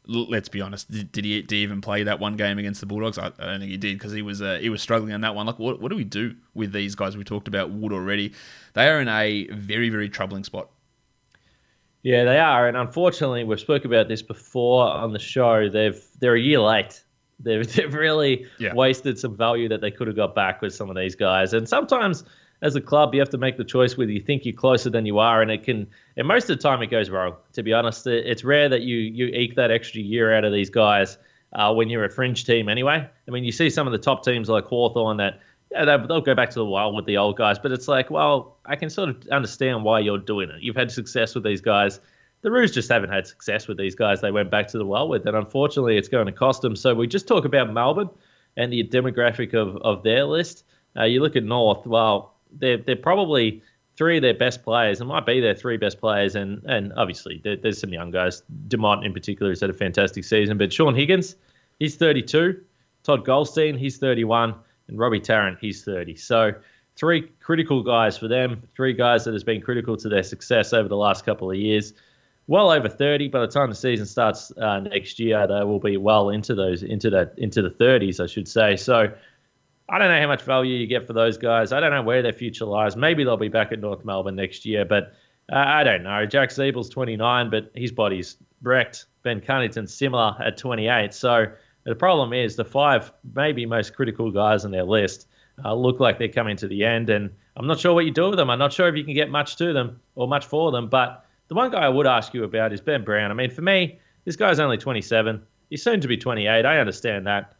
let's 0.07 0.49
be 0.49 0.61
honest, 0.61 0.89
did, 0.91 1.11
did 1.11 1.25
he 1.25 1.41
did 1.41 1.51
he 1.55 1.63
even 1.63 1.81
play 1.81 2.03
that 2.03 2.19
one 2.19 2.35
game 2.35 2.57
against 2.57 2.79
the 2.79 2.85
Bulldogs? 2.87 3.17
I, 3.17 3.27
I 3.27 3.45
don't 3.45 3.59
think 3.59 3.71
he 3.71 3.77
did 3.77 3.97
because 3.97 4.11
he 4.11 4.21
was 4.21 4.41
uh, 4.41 4.57
he 4.61 4.69
was 4.69 4.81
struggling 4.81 5.13
on 5.13 5.21
that 5.21 5.35
one. 5.35 5.45
Like, 5.45 5.59
what, 5.59 5.81
what 5.81 5.89
do 5.89 5.95
we 5.95 6.03
do 6.03 6.35
with 6.53 6.71
these 6.71 6.95
guys? 6.95 7.15
We 7.15 7.23
talked 7.23 7.47
about 7.47 7.71
Wood 7.71 7.93
already. 7.93 8.33
They 8.73 8.87
are 8.87 8.99
in 9.01 9.07
a 9.07 9.47
very 9.53 9.89
very 9.89 10.09
troubling 10.09 10.43
spot. 10.43 10.69
Yeah, 12.03 12.23
they 12.23 12.39
are, 12.39 12.67
and 12.67 12.75
unfortunately, 12.75 13.43
we've 13.43 13.59
spoke 13.59 13.85
about 13.85 14.07
this 14.07 14.23
before 14.23 14.87
on 14.87 15.13
the 15.13 15.19
show. 15.19 15.69
They've 15.69 16.01
they're 16.19 16.35
a 16.35 16.39
year 16.41 16.59
late. 16.59 17.03
They've, 17.39 17.71
they've 17.75 17.93
really 17.93 18.47
Yeah. 18.59 18.73
wasted 18.73 19.19
some 19.19 19.35
value 19.37 19.69
that 19.69 19.81
they 19.81 19.91
could 19.91 20.07
have 20.07 20.15
got 20.15 20.33
back 20.33 20.61
with 20.61 20.73
some 20.73 20.89
of 20.89 20.95
these 20.95 21.15
guys. 21.15 21.53
And 21.53 21.67
sometimes, 21.69 22.23
as 22.61 22.75
a 22.75 22.81
club, 22.81 23.13
you 23.13 23.19
have 23.19 23.29
to 23.29 23.37
make 23.37 23.57
the 23.57 23.63
choice 23.63 23.97
whether 23.97 24.11
you 24.11 24.21
think 24.21 24.45
you're 24.45 24.53
closer 24.53 24.89
than 24.89 25.05
you 25.05 25.19
are, 25.19 25.41
and 25.41 25.49
it 25.49 25.63
can. 25.63 25.87
And 26.17 26.27
most 26.27 26.49
of 26.49 26.57
the 26.57 26.63
time, 26.63 26.81
it 26.81 26.87
goes 26.87 27.09
wrong. 27.09 27.35
To 27.53 27.63
be 27.63 27.73
honest, 27.73 28.05
it's 28.07 28.43
rare 28.43 28.69
that 28.69 28.81
you 28.81 28.97
you 28.97 29.27
eke 29.27 29.55
that 29.55 29.71
extra 29.71 30.01
year 30.01 30.33
out 30.35 30.43
of 30.43 30.53
these 30.53 30.69
guys 30.69 31.17
uh, 31.53 31.73
when 31.73 31.89
you're 31.89 32.05
a 32.05 32.09
fringe 32.09 32.45
team. 32.45 32.69
Anyway, 32.69 33.07
I 33.27 33.31
mean, 33.31 33.43
you 33.43 33.51
see 33.51 33.69
some 33.69 33.87
of 33.87 33.93
the 33.93 33.99
top 33.99 34.23
teams 34.23 34.49
like 34.49 34.65
Hawthorn 34.65 35.17
that. 35.17 35.39
Yeah, 35.73 35.85
they'll, 35.85 36.05
they'll 36.05 36.19
go 36.19 36.35
back 36.35 36.49
to 36.49 36.59
the 36.59 36.65
wild 36.65 36.95
with 36.95 37.05
the 37.05 37.15
old 37.15 37.37
guys, 37.37 37.57
but 37.57 37.71
it's 37.71 37.87
like, 37.87 38.11
well, 38.11 38.57
I 38.65 38.75
can 38.75 38.89
sort 38.89 39.07
of 39.07 39.25
understand 39.29 39.85
why 39.85 40.01
you're 40.01 40.17
doing 40.17 40.49
it. 40.49 40.61
You've 40.61 40.75
had 40.75 40.91
success 40.91 41.33
with 41.33 41.45
these 41.45 41.61
guys 41.61 42.01
the 42.41 42.51
Roos 42.51 42.71
just 42.71 42.89
haven't 42.89 43.11
had 43.11 43.27
success 43.27 43.67
with 43.67 43.77
these 43.77 43.95
guys 43.95 44.21
they 44.21 44.31
went 44.31 44.49
back 44.49 44.67
to 44.69 44.77
the 44.77 44.85
well 44.85 45.07
with, 45.07 45.25
and 45.25 45.35
unfortunately, 45.35 45.97
it's 45.97 46.09
going 46.09 46.25
to 46.25 46.31
cost 46.31 46.61
them. 46.61 46.75
So 46.75 46.93
we 46.93 47.07
just 47.07 47.27
talk 47.27 47.45
about 47.45 47.71
Melbourne 47.71 48.09
and 48.57 48.73
the 48.73 48.83
demographic 48.83 49.53
of, 49.53 49.77
of 49.77 50.03
their 50.03 50.25
list. 50.25 50.65
Uh, 50.97 51.03
you 51.03 51.21
look 51.21 51.35
at 51.35 51.43
North, 51.43 51.85
well, 51.85 52.33
they're, 52.51 52.77
they're 52.77 52.95
probably 52.95 53.61
three 53.95 54.17
of 54.17 54.21
their 54.21 54.33
best 54.33 54.63
players. 54.63 55.01
It 55.01 55.05
might 55.05 55.25
be 55.25 55.39
their 55.39 55.55
three 55.55 55.77
best 55.77 55.99
players, 55.99 56.35
and 56.35 56.63
and 56.65 56.93
obviously 56.97 57.41
there, 57.43 57.55
there's 57.55 57.79
some 57.79 57.93
young 57.93 58.11
guys. 58.11 58.43
Dumont 58.67 59.05
in 59.05 59.13
particular 59.13 59.51
has 59.51 59.61
had 59.61 59.69
a 59.69 59.73
fantastic 59.73 60.23
season, 60.23 60.57
but 60.57 60.71
Shaun 60.73 60.95
Higgins, 60.95 61.35
he's 61.79 61.95
32. 61.95 62.61
Todd 63.03 63.25
Goldstein, 63.25 63.77
he's 63.77 63.97
31, 63.97 64.53
and 64.87 64.99
Robbie 64.99 65.19
Tarrant, 65.19 65.57
he's 65.59 65.83
30. 65.83 66.15
So 66.15 66.53
three 66.95 67.31
critical 67.39 67.81
guys 67.83 68.17
for 68.17 68.27
them. 68.27 68.61
Three 68.75 68.93
guys 68.93 69.25
that 69.25 69.33
has 69.33 69.43
been 69.43 69.61
critical 69.61 69.97
to 69.97 70.09
their 70.09 70.23
success 70.23 70.73
over 70.73 70.87
the 70.87 70.97
last 70.97 71.25
couple 71.25 71.49
of 71.49 71.57
years 71.57 71.93
well 72.47 72.71
over 72.71 72.89
30 72.89 73.29
by 73.29 73.39
the 73.39 73.47
time 73.47 73.69
the 73.69 73.75
season 73.75 74.05
starts 74.05 74.51
uh, 74.57 74.79
next 74.79 75.19
year 75.19 75.47
they 75.47 75.63
will 75.63 75.79
be 75.79 75.97
well 75.97 76.29
into 76.29 76.55
those 76.55 76.83
into 76.83 77.09
that 77.09 77.33
into 77.37 77.61
the 77.61 77.69
30s 77.69 78.21
i 78.21 78.25
should 78.25 78.47
say 78.47 78.75
so 78.75 79.11
i 79.91 79.97
don't 79.97 80.09
know 80.09 80.19
how 80.19 80.27
much 80.27 80.41
value 80.41 80.75
you 80.75 80.87
get 80.87 81.05
for 81.05 81.13
those 81.13 81.37
guys 81.37 81.71
i 81.71 81.79
don't 81.79 81.91
know 81.91 82.01
where 82.01 82.21
their 82.21 82.33
future 82.33 82.65
lies 82.65 82.95
maybe 82.95 83.23
they'll 83.23 83.37
be 83.37 83.47
back 83.47 83.71
at 83.71 83.79
north 83.79 84.03
melbourne 84.03 84.35
next 84.35 84.65
year 84.65 84.85
but 84.85 85.13
uh, 85.51 85.57
i 85.57 85.83
don't 85.83 86.03
know 86.03 86.25
jack 86.25 86.49
Ziebell's 86.49 86.89
29 86.89 87.49
but 87.49 87.71
his 87.75 87.91
body's 87.91 88.37
wrecked 88.63 89.05
ben 89.23 89.39
cunnington's 89.39 89.93
similar 89.93 90.35
at 90.43 90.57
28 90.57 91.13
so 91.13 91.45
the 91.83 91.95
problem 91.95 92.33
is 92.33 92.55
the 92.55 92.65
five 92.65 93.11
maybe 93.35 93.65
most 93.65 93.95
critical 93.95 94.31
guys 94.31 94.65
on 94.65 94.71
their 94.71 94.83
list 94.83 95.27
uh, 95.63 95.73
look 95.73 95.99
like 95.99 96.17
they're 96.17 96.27
coming 96.27 96.57
to 96.57 96.67
the 96.67 96.83
end 96.83 97.09
and 97.09 97.29
i'm 97.57 97.67
not 97.67 97.79
sure 97.79 97.93
what 97.93 98.05
you 98.05 98.11
do 98.11 98.29
with 98.29 98.37
them 98.37 98.49
i'm 98.49 98.59
not 98.59 98.73
sure 98.73 98.87
if 98.87 98.95
you 98.95 99.03
can 99.03 99.13
get 99.13 99.29
much 99.29 99.57
to 99.57 99.73
them 99.73 99.99
or 100.15 100.27
much 100.27 100.45
for 100.45 100.71
them 100.71 100.87
but 100.87 101.25
the 101.51 101.55
one 101.55 101.69
guy 101.69 101.81
I 101.81 101.89
would 101.89 102.07
ask 102.07 102.33
you 102.33 102.45
about 102.45 102.71
is 102.71 102.79
Ben 102.79 103.03
Brown. 103.03 103.29
I 103.29 103.33
mean, 103.33 103.49
for 103.51 103.61
me, 103.61 103.99
this 104.23 104.37
guy's 104.37 104.61
only 104.61 104.77
27. 104.77 105.45
He's 105.69 105.83
soon 105.83 105.99
to 105.99 106.07
be 106.07 106.15
28. 106.15 106.65
I 106.65 106.79
understand 106.79 107.27
that. 107.27 107.55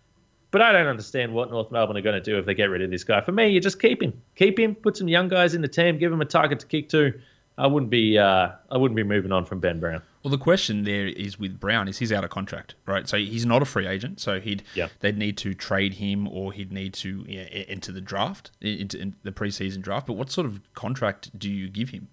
But 0.52 0.62
I 0.62 0.72
don't 0.74 0.88
understand 0.88 1.34
what 1.34 1.50
North 1.50 1.72
Melbourne 1.72 1.96
are 1.98 2.02
going 2.02 2.22
to 2.22 2.32
do 2.32 2.38
if 2.38 2.46
they 2.46 2.54
get 2.54 2.66
rid 2.66 2.82
of 2.82 2.92
this 2.92 3.04
guy. 3.06 3.22
For 3.22 3.32
me, 3.32 3.48
you 3.48 3.62
just 3.62 3.82
keep 3.82 4.02
him. 4.04 4.14
Keep 4.36 4.60
him. 4.60 4.76
Put 4.76 4.98
some 4.98 5.08
young 5.08 5.30
guys 5.30 5.54
in 5.56 5.62
the 5.62 5.68
team. 5.70 5.98
Give 5.98 6.12
him 6.12 6.20
a 6.22 6.26
target 6.26 6.60
to 6.60 6.66
kick 6.66 6.90
to. 6.90 7.14
I 7.58 7.68
wouldn't 7.68 7.90
be. 7.90 8.18
Uh, 8.18 8.50
I 8.70 8.78
wouldn't 8.78 8.96
be 8.98 9.04
moving 9.04 9.32
on 9.32 9.46
from 9.46 9.60
Ben 9.60 9.80
Brown. 9.80 10.02
Well, 10.24 10.32
the 10.32 10.38
question 10.38 10.84
there 10.84 11.08
is 11.08 11.40
with 11.40 11.60
Brown 11.60 11.88
is 11.88 11.98
he's 12.00 12.12
out 12.12 12.24
of 12.24 12.30
contract, 12.30 12.76
right? 12.86 13.08
So 13.08 13.18
he's 13.18 13.46
not 13.46 13.62
a 13.62 13.66
free 13.66 13.88
agent. 13.88 14.20
So 14.20 14.40
he'd 14.40 14.64
Yeah. 14.76 14.90
they'd 15.00 15.18
need 15.18 15.38
to 15.38 15.54
trade 15.54 15.96
him, 15.96 16.28
or 16.28 16.52
he'd 16.54 16.72
need 16.72 16.94
to 16.96 17.26
yeah, 17.28 17.44
into 17.44 17.92
the 17.92 18.02
draft, 18.02 18.52
into 18.62 19.00
in 19.00 19.16
the 19.24 19.32
preseason 19.32 19.82
draft. 19.82 20.06
But 20.08 20.14
what 20.14 20.32
sort 20.32 20.48
of 20.48 20.62
contract 20.74 21.38
do 21.40 21.50
you 21.50 21.70
give 21.70 21.90
him? 21.90 22.08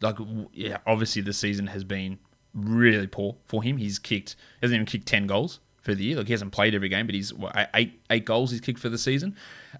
Like, 0.00 0.16
yeah, 0.52 0.78
obviously 0.86 1.22
the 1.22 1.32
season 1.32 1.68
has 1.68 1.82
been 1.84 2.18
really 2.52 3.06
poor 3.06 3.36
for 3.46 3.62
him. 3.62 3.76
He's 3.76 3.98
kicked 3.98 4.34
hasn't 4.60 4.74
even 4.76 4.86
kicked 4.86 5.06
ten 5.06 5.26
goals 5.26 5.60
for 5.86 5.94
the 5.94 6.04
year. 6.04 6.16
Like 6.18 6.26
he 6.26 6.32
hasn't 6.32 6.52
played 6.52 6.74
every 6.74 6.90
game, 6.90 7.06
but 7.06 7.14
he's 7.14 7.32
eight 7.72 8.02
eight 8.10 8.26
goals 8.26 8.50
he's 8.50 8.60
kicked 8.60 8.78
for 8.78 8.90
the 8.90 8.98
season. 8.98 9.36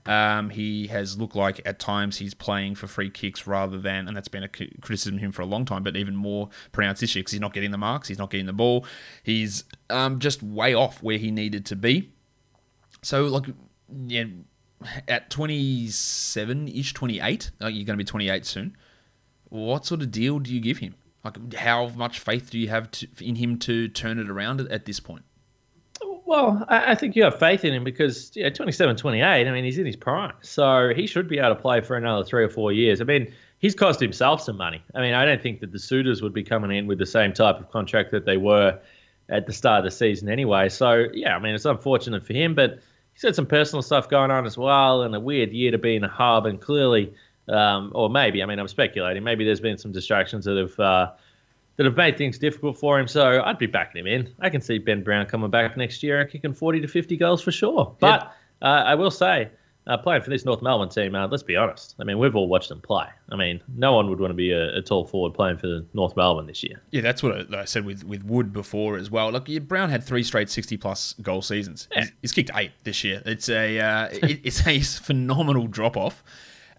Um, 0.06 0.48
he 0.48 0.86
has 0.86 1.18
looked 1.18 1.36
like 1.36 1.60
at 1.66 1.78
times 1.78 2.16
he's 2.16 2.32
playing 2.32 2.76
for 2.76 2.86
free 2.86 3.10
kicks 3.10 3.46
rather 3.46 3.78
than, 3.78 4.08
and 4.08 4.16
that's 4.16 4.28
been 4.28 4.44
a 4.44 4.48
criticism 4.48 5.16
of 5.16 5.20
him 5.20 5.32
for 5.32 5.42
a 5.42 5.46
long 5.46 5.64
time, 5.64 5.82
but 5.82 5.96
even 5.96 6.14
more 6.16 6.48
pronounced 6.72 7.00
this 7.00 7.14
year 7.14 7.20
because 7.20 7.32
he's 7.32 7.40
not 7.40 7.52
getting 7.52 7.72
the 7.72 7.78
marks, 7.78 8.08
he's 8.08 8.18
not 8.18 8.30
getting 8.30 8.46
the 8.46 8.52
ball, 8.52 8.86
he's 9.22 9.64
um, 9.90 10.18
just 10.20 10.42
way 10.42 10.72
off 10.72 11.02
where 11.02 11.18
he 11.18 11.30
needed 11.30 11.66
to 11.66 11.76
be. 11.76 12.12
So 13.02 13.24
like, 13.24 13.46
yeah, 14.06 14.24
at 15.08 15.28
twenty 15.28 15.88
seven 15.88 16.68
ish, 16.68 16.94
twenty 16.94 17.20
eight, 17.20 17.50
like 17.60 17.74
you're 17.74 17.84
going 17.84 17.98
to 17.98 18.04
be 18.04 18.04
twenty 18.04 18.30
eight 18.30 18.46
soon. 18.46 18.76
What 19.48 19.86
sort 19.86 20.02
of 20.02 20.10
deal 20.10 20.38
do 20.38 20.54
you 20.54 20.60
give 20.60 20.78
him? 20.78 20.94
Like, 21.24 21.54
how 21.54 21.88
much 21.88 22.20
faith 22.20 22.50
do 22.50 22.58
you 22.58 22.68
have 22.68 22.90
to, 22.92 23.08
in 23.20 23.34
him 23.34 23.58
to 23.60 23.88
turn 23.88 24.20
it 24.20 24.30
around 24.30 24.60
at, 24.60 24.70
at 24.70 24.84
this 24.84 25.00
point? 25.00 25.24
Well, 26.26 26.64
I, 26.68 26.92
I 26.92 26.94
think 26.96 27.14
you 27.14 27.22
have 27.22 27.38
faith 27.38 27.64
in 27.64 27.72
him 27.72 27.84
because 27.84 28.32
yeah, 28.34 28.50
27, 28.50 28.96
28. 28.96 29.24
I 29.24 29.50
mean, 29.52 29.64
he's 29.64 29.78
in 29.78 29.86
his 29.86 29.94
prime, 29.94 30.34
so 30.42 30.92
he 30.94 31.06
should 31.06 31.28
be 31.28 31.38
able 31.38 31.54
to 31.54 31.60
play 31.60 31.80
for 31.80 31.96
another 31.96 32.24
three 32.24 32.42
or 32.42 32.48
four 32.48 32.72
years. 32.72 33.00
I 33.00 33.04
mean, 33.04 33.32
he's 33.60 33.76
cost 33.76 34.00
himself 34.00 34.42
some 34.42 34.56
money. 34.56 34.82
I 34.92 35.00
mean, 35.00 35.14
I 35.14 35.24
don't 35.24 35.40
think 35.40 35.60
that 35.60 35.70
the 35.70 35.78
suitors 35.78 36.22
would 36.22 36.34
be 36.34 36.42
coming 36.42 36.76
in 36.76 36.88
with 36.88 36.98
the 36.98 37.06
same 37.06 37.32
type 37.32 37.60
of 37.60 37.70
contract 37.70 38.10
that 38.10 38.26
they 38.26 38.36
were 38.36 38.80
at 39.28 39.46
the 39.46 39.52
start 39.52 39.78
of 39.78 39.84
the 39.84 39.96
season 39.96 40.28
anyway. 40.28 40.68
So 40.68 41.06
yeah, 41.14 41.36
I 41.36 41.38
mean, 41.38 41.54
it's 41.54 41.64
unfortunate 41.64 42.26
for 42.26 42.32
him, 42.32 42.56
but 42.56 42.80
he's 43.14 43.22
had 43.22 43.36
some 43.36 43.46
personal 43.46 43.82
stuff 43.82 44.08
going 44.08 44.32
on 44.32 44.46
as 44.46 44.58
well, 44.58 45.02
and 45.02 45.14
a 45.14 45.20
weird 45.20 45.52
year 45.52 45.70
to 45.70 45.78
be 45.78 45.94
in 45.94 46.02
a 46.02 46.08
hub, 46.08 46.46
and 46.46 46.60
clearly. 46.60 47.14
Um, 47.48 47.92
or 47.94 48.10
maybe, 48.10 48.42
I 48.42 48.46
mean, 48.46 48.58
I'm 48.58 48.66
speculating. 48.66 49.22
Maybe 49.22 49.44
there's 49.44 49.60
been 49.60 49.78
some 49.78 49.92
distractions 49.92 50.46
that 50.46 50.56
have 50.56 50.80
uh, 50.80 51.12
that 51.76 51.84
have 51.84 51.96
made 51.96 52.16
things 52.16 52.38
difficult 52.38 52.78
for 52.78 52.98
him. 52.98 53.06
So 53.06 53.42
I'd 53.42 53.58
be 53.58 53.66
backing 53.66 54.00
him 54.00 54.06
in. 54.06 54.34
I 54.40 54.50
can 54.50 54.60
see 54.60 54.78
Ben 54.78 55.02
Brown 55.02 55.26
coming 55.26 55.50
back 55.50 55.76
next 55.76 56.02
year 56.02 56.20
and 56.20 56.30
kicking 56.30 56.54
40 56.54 56.80
to 56.80 56.88
50 56.88 57.16
goals 57.16 57.42
for 57.42 57.52
sure. 57.52 57.94
But 58.00 58.32
uh, 58.62 58.82
I 58.86 58.94
will 58.94 59.10
say, 59.10 59.50
uh, 59.86 59.96
playing 59.96 60.22
for 60.22 60.30
this 60.30 60.44
North 60.44 60.62
Melbourne 60.62 60.88
team, 60.88 61.14
uh, 61.14 61.28
let's 61.28 61.42
be 61.42 61.54
honest. 61.54 61.94
I 62.00 62.04
mean, 62.04 62.18
we've 62.18 62.34
all 62.34 62.48
watched 62.48 62.70
them 62.70 62.80
play. 62.80 63.06
I 63.30 63.36
mean, 63.36 63.62
no 63.76 63.92
one 63.92 64.08
would 64.10 64.18
want 64.18 64.30
to 64.30 64.34
be 64.34 64.50
a, 64.50 64.76
a 64.76 64.82
tall 64.82 65.04
forward 65.04 65.34
playing 65.34 65.58
for 65.58 65.82
North 65.94 66.16
Melbourne 66.16 66.46
this 66.46 66.62
year. 66.64 66.82
Yeah, 66.90 67.02
that's 67.02 67.22
what 67.22 67.54
I, 67.54 67.60
I 67.60 67.64
said 67.66 67.84
with, 67.84 68.02
with 68.04 68.24
Wood 68.24 68.52
before 68.52 68.96
as 68.96 69.10
well. 69.10 69.30
Look, 69.30 69.48
Brown 69.68 69.90
had 69.90 70.02
three 70.02 70.24
straight 70.24 70.50
sixty 70.50 70.76
plus 70.76 71.14
goal 71.22 71.42
seasons. 71.42 71.88
Yeah. 71.92 72.00
He's, 72.00 72.12
he's 72.22 72.32
kicked 72.32 72.50
eight 72.54 72.72
this 72.82 73.04
year. 73.04 73.22
It's 73.24 73.48
a 73.48 73.78
uh, 73.78 74.08
it, 74.10 74.40
it's 74.42 74.66
a 74.66 74.80
phenomenal 75.04 75.68
drop 75.68 75.96
off. 75.96 76.24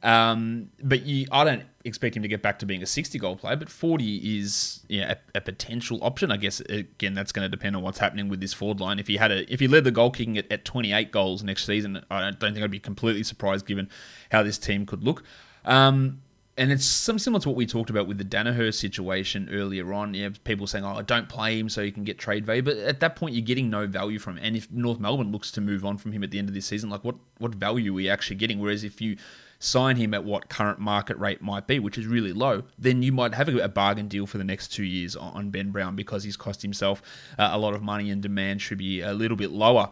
Um, 0.04 0.70
but 0.84 1.04
you, 1.04 1.28
I 1.32 1.44
don't 1.44 1.64
expect 1.88 2.16
him 2.16 2.24
to 2.24 2.28
get 2.28 2.42
back 2.42 2.60
to 2.60 2.66
being 2.66 2.84
a 2.84 2.86
60 2.86 3.18
goal 3.20 3.36
player, 3.36 3.56
but 3.56 3.70
40 3.70 4.40
is 4.40 4.82
a, 4.90 5.16
a 5.34 5.42
potential 5.42 6.00
option. 6.02 6.32
I 6.32 6.38
guess 6.38 6.60
again 6.62 7.14
that's 7.14 7.32
going 7.32 7.46
to 7.46 7.50
depend 7.50 7.76
on 7.76 7.82
what's 7.82 8.00
happening 8.00 8.30
with 8.30 8.42
this 8.42 8.54
forward 8.54 8.80
line. 8.80 9.00
If 9.00 9.08
he 9.08 9.18
had 9.18 9.32
a 9.32 9.52
if 9.52 9.60
he 9.60 9.68
led 9.68 9.84
the 9.84 9.92
goal 9.92 10.12
kicking 10.12 10.38
at, 10.38 10.52
at 10.52 10.66
28 10.66 11.12
goals 11.12 11.44
next 11.44 11.66
season, 11.66 12.04
I 12.12 12.22
don't, 12.22 12.40
don't 12.40 12.54
think 12.54 12.64
I'd 12.64 12.72
be 12.72 12.80
completely 12.80 13.24
surprised 13.24 13.66
given 13.66 13.90
how 14.32 14.44
this 14.44 14.58
team 14.58 14.86
could 14.86 15.04
look. 15.04 15.24
Um, 15.66 16.22
and 16.58 16.72
it's 16.72 16.86
some 16.86 17.20
similar 17.20 17.40
to 17.42 17.50
what 17.50 17.56
we 17.56 17.68
talked 17.68 17.92
about 17.92 18.08
with 18.08 18.18
the 18.18 18.26
Daniher 18.26 18.74
situation 18.74 19.48
earlier 19.52 19.94
on. 19.94 20.16
Yeah, 20.16 20.30
people 20.44 20.66
saying, 20.66 20.84
"Oh, 20.84 21.02
don't 21.04 21.30
play 21.30 21.60
him 21.60 21.70
so 21.70 21.82
you 21.82 21.92
can 21.92 22.04
get 22.04 22.18
trade 22.18 22.46
value," 22.46 22.64
but 22.64 22.78
at 22.78 23.00
that 23.02 23.16
point, 23.16 23.36
you're 23.36 23.46
getting 23.46 23.70
no 23.70 23.86
value 23.86 24.18
from 24.18 24.38
him. 24.38 24.44
And 24.44 24.58
if 24.58 24.72
North 24.72 25.00
Melbourne 25.00 25.32
looks 25.32 25.52
to 25.52 25.62
move 25.62 25.86
on 25.86 25.98
from 25.98 26.14
him 26.14 26.24
at 26.24 26.32
the 26.32 26.40
end 26.40 26.50
of 26.50 26.56
this 26.56 26.66
season, 26.66 26.90
like 26.90 27.04
what 27.04 27.16
what 27.38 27.54
value 27.54 27.92
are 27.92 27.96
we 27.96 28.10
actually 28.10 28.38
getting? 28.38 28.60
Whereas 28.60 28.84
if 28.84 29.00
you 29.00 29.18
sign 29.60 29.96
him 29.96 30.14
at 30.14 30.24
what 30.24 30.50
current 30.50 30.80
market 30.80 31.18
rate 31.18 31.42
might 31.42 31.68
be, 31.68 31.80
which 31.80 31.98
is 31.98 32.06
really 32.06 32.34
low, 32.34 32.64
then 32.78 33.02
you 33.02 33.12
might 33.12 33.34
have 33.34 33.50
a 33.50 33.68
bargain 33.68 34.08
deal 34.08 34.28
for 34.28 34.38
the 34.38 34.44
next 34.44 34.70
two 34.70 34.84
years 34.84 35.16
on 35.16 35.50
Ben 35.50 35.72
Brown 35.72 35.96
because 35.96 36.24
he's 36.24 36.38
cost 36.38 36.62
himself 36.62 37.02
uh, 37.38 37.50
a 37.52 37.58
lot 37.58 37.74
of 37.74 37.82
money 37.82 38.10
and 38.10 38.22
demand 38.22 38.62
should 38.62 38.78
be 38.78 39.02
a 39.02 39.14
little 39.14 39.38
bit 39.38 39.52
lower. 39.52 39.92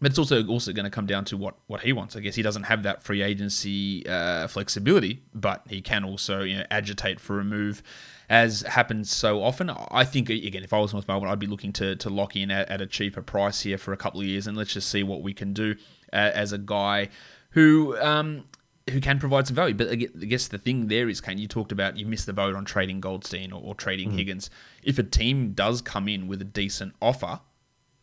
But 0.00 0.10
it's 0.10 0.18
also 0.18 0.44
also 0.48 0.72
going 0.72 0.84
to 0.84 0.90
come 0.90 1.06
down 1.06 1.24
to 1.26 1.36
what, 1.36 1.54
what 1.68 1.82
he 1.82 1.92
wants. 1.92 2.16
I 2.16 2.20
guess 2.20 2.34
he 2.34 2.42
doesn't 2.42 2.64
have 2.64 2.82
that 2.82 3.04
free 3.04 3.22
agency 3.22 4.04
uh, 4.08 4.48
flexibility, 4.48 5.22
but 5.32 5.62
he 5.68 5.80
can 5.80 6.04
also 6.04 6.42
you 6.42 6.56
know 6.56 6.64
agitate 6.72 7.20
for 7.20 7.38
a 7.38 7.44
move, 7.44 7.84
as 8.28 8.62
happens 8.62 9.14
so 9.14 9.40
often. 9.40 9.70
I 9.70 10.04
think 10.04 10.28
again, 10.28 10.64
if 10.64 10.72
I 10.72 10.80
was 10.80 10.92
North 10.92 11.06
Melbourne, 11.06 11.28
I'd 11.28 11.38
be 11.38 11.46
looking 11.46 11.72
to, 11.74 11.94
to 11.94 12.10
lock 12.10 12.34
in 12.34 12.50
at, 12.50 12.68
at 12.68 12.80
a 12.80 12.86
cheaper 12.86 13.22
price 13.22 13.60
here 13.60 13.78
for 13.78 13.92
a 13.92 13.96
couple 13.96 14.20
of 14.20 14.26
years, 14.26 14.48
and 14.48 14.56
let's 14.56 14.72
just 14.72 14.90
see 14.90 15.04
what 15.04 15.22
we 15.22 15.32
can 15.32 15.52
do 15.52 15.76
uh, 16.12 16.32
as 16.34 16.52
a 16.52 16.58
guy 16.58 17.08
who 17.50 17.96
um, 17.98 18.44
who 18.90 19.00
can 19.00 19.18
provide 19.18 19.46
some 19.46 19.56
value. 19.56 19.74
But 19.74 19.90
I 19.90 19.94
guess 19.94 20.48
the 20.48 20.58
thing 20.58 20.88
there 20.88 21.08
is, 21.08 21.20
Kane, 21.20 21.38
you 21.38 21.46
talked 21.48 21.72
about 21.72 21.96
you 21.96 22.06
missed 22.06 22.26
the 22.26 22.32
boat 22.32 22.54
on 22.54 22.64
trading 22.64 23.00
Goldstein 23.00 23.52
or, 23.52 23.60
or 23.62 23.74
trading 23.74 24.08
Mm-hmm. 24.08 24.18
Higgins. 24.18 24.50
If 24.82 24.98
a 24.98 25.02
team 25.02 25.52
does 25.52 25.80
come 25.80 26.08
in 26.08 26.26
with 26.26 26.40
a 26.42 26.44
decent 26.44 26.94
offer 27.00 27.40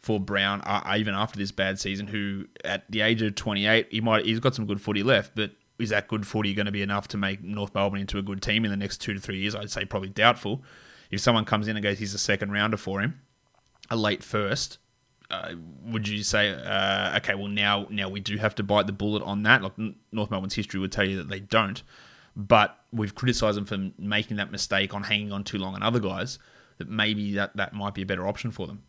for 0.02 0.20
Brown, 0.20 0.62
uh, 0.62 0.96
even 0.98 1.14
after 1.14 1.38
this 1.38 1.52
bad 1.52 1.80
season, 1.80 2.08
who 2.08 2.46
at 2.64 2.90
the 2.90 3.02
age 3.02 3.22
of 3.22 3.36
28, 3.36 3.88
he 3.92 4.02
might 4.02 4.26
he's 4.26 4.40
got 4.40 4.56
some 4.56 4.66
good 4.66 4.82
footy 4.82 5.04
left, 5.04 5.34
but 5.36 5.52
is 5.78 5.90
that 5.90 6.08
good 6.08 6.26
footy 6.26 6.54
going 6.54 6.66
to 6.66 6.72
be 6.72 6.82
enough 6.82 7.08
to 7.10 7.18
make 7.18 7.44
North 7.44 7.74
Melbourne 7.74 8.02
into 8.02 8.18
a 8.18 8.22
good 8.22 8.42
team 8.42 8.66
in 8.66 8.72
the 8.72 8.78
next 8.78 9.00
two 9.00 9.14
to 9.14 9.20
three 9.20 9.40
years? 9.40 9.56
I'd 9.56 9.72
say 9.72 9.86
probably 9.86 10.10
doubtful. 10.10 10.62
If 11.12 11.20
someone 11.22 11.46
comes 11.46 11.68
in 11.68 11.76
and 11.76 11.84
goes, 11.84 12.00
he's 12.00 12.14
a 12.14 12.20
second 12.20 12.52
rounder 12.52 12.78
for 12.78 13.02
him, 13.02 13.20
a 13.90 13.96
late 13.96 14.24
first, 14.24 14.78
uh, 15.32 15.54
would 15.86 16.08
you 16.08 16.24
say, 16.24 16.52
uh, 16.52 17.18
okay, 17.18 17.36
well 17.36 17.48
now 17.48 17.88
now 17.90 18.10
we 18.10 18.20
do 18.20 18.38
have 18.38 18.56
to 18.56 18.64
bite 18.64 18.88
the 18.88 18.94
bullet 18.94 19.24
on 19.24 19.44
that? 19.44 19.62
Like 19.62 19.74
North 20.12 20.32
Melbourne's 20.32 20.56
history 20.56 20.80
would 20.80 20.92
tell 20.92 21.08
you 21.08 21.18
that 21.18 21.30
they 21.30 21.40
don't, 21.40 21.82
but 22.36 22.78
we've 22.92 23.14
criticised 23.14 23.58
them 23.58 23.66
for 23.66 23.78
making 23.98 24.38
that 24.38 24.52
mistake 24.52 24.94
on 24.94 25.04
hanging 25.04 25.32
on 25.32 25.44
too 25.44 25.58
long 25.58 25.76
on 25.76 25.84
other 25.84 26.00
guys. 26.00 26.40
That 26.80 26.90
maybe 26.90 27.34
that 27.34 27.56
that 27.58 27.74
might 27.74 27.94
be 27.94 28.02
a 28.02 28.06
better 28.06 28.28
option 28.28 28.52
for 28.52 28.66
them. 28.66 28.84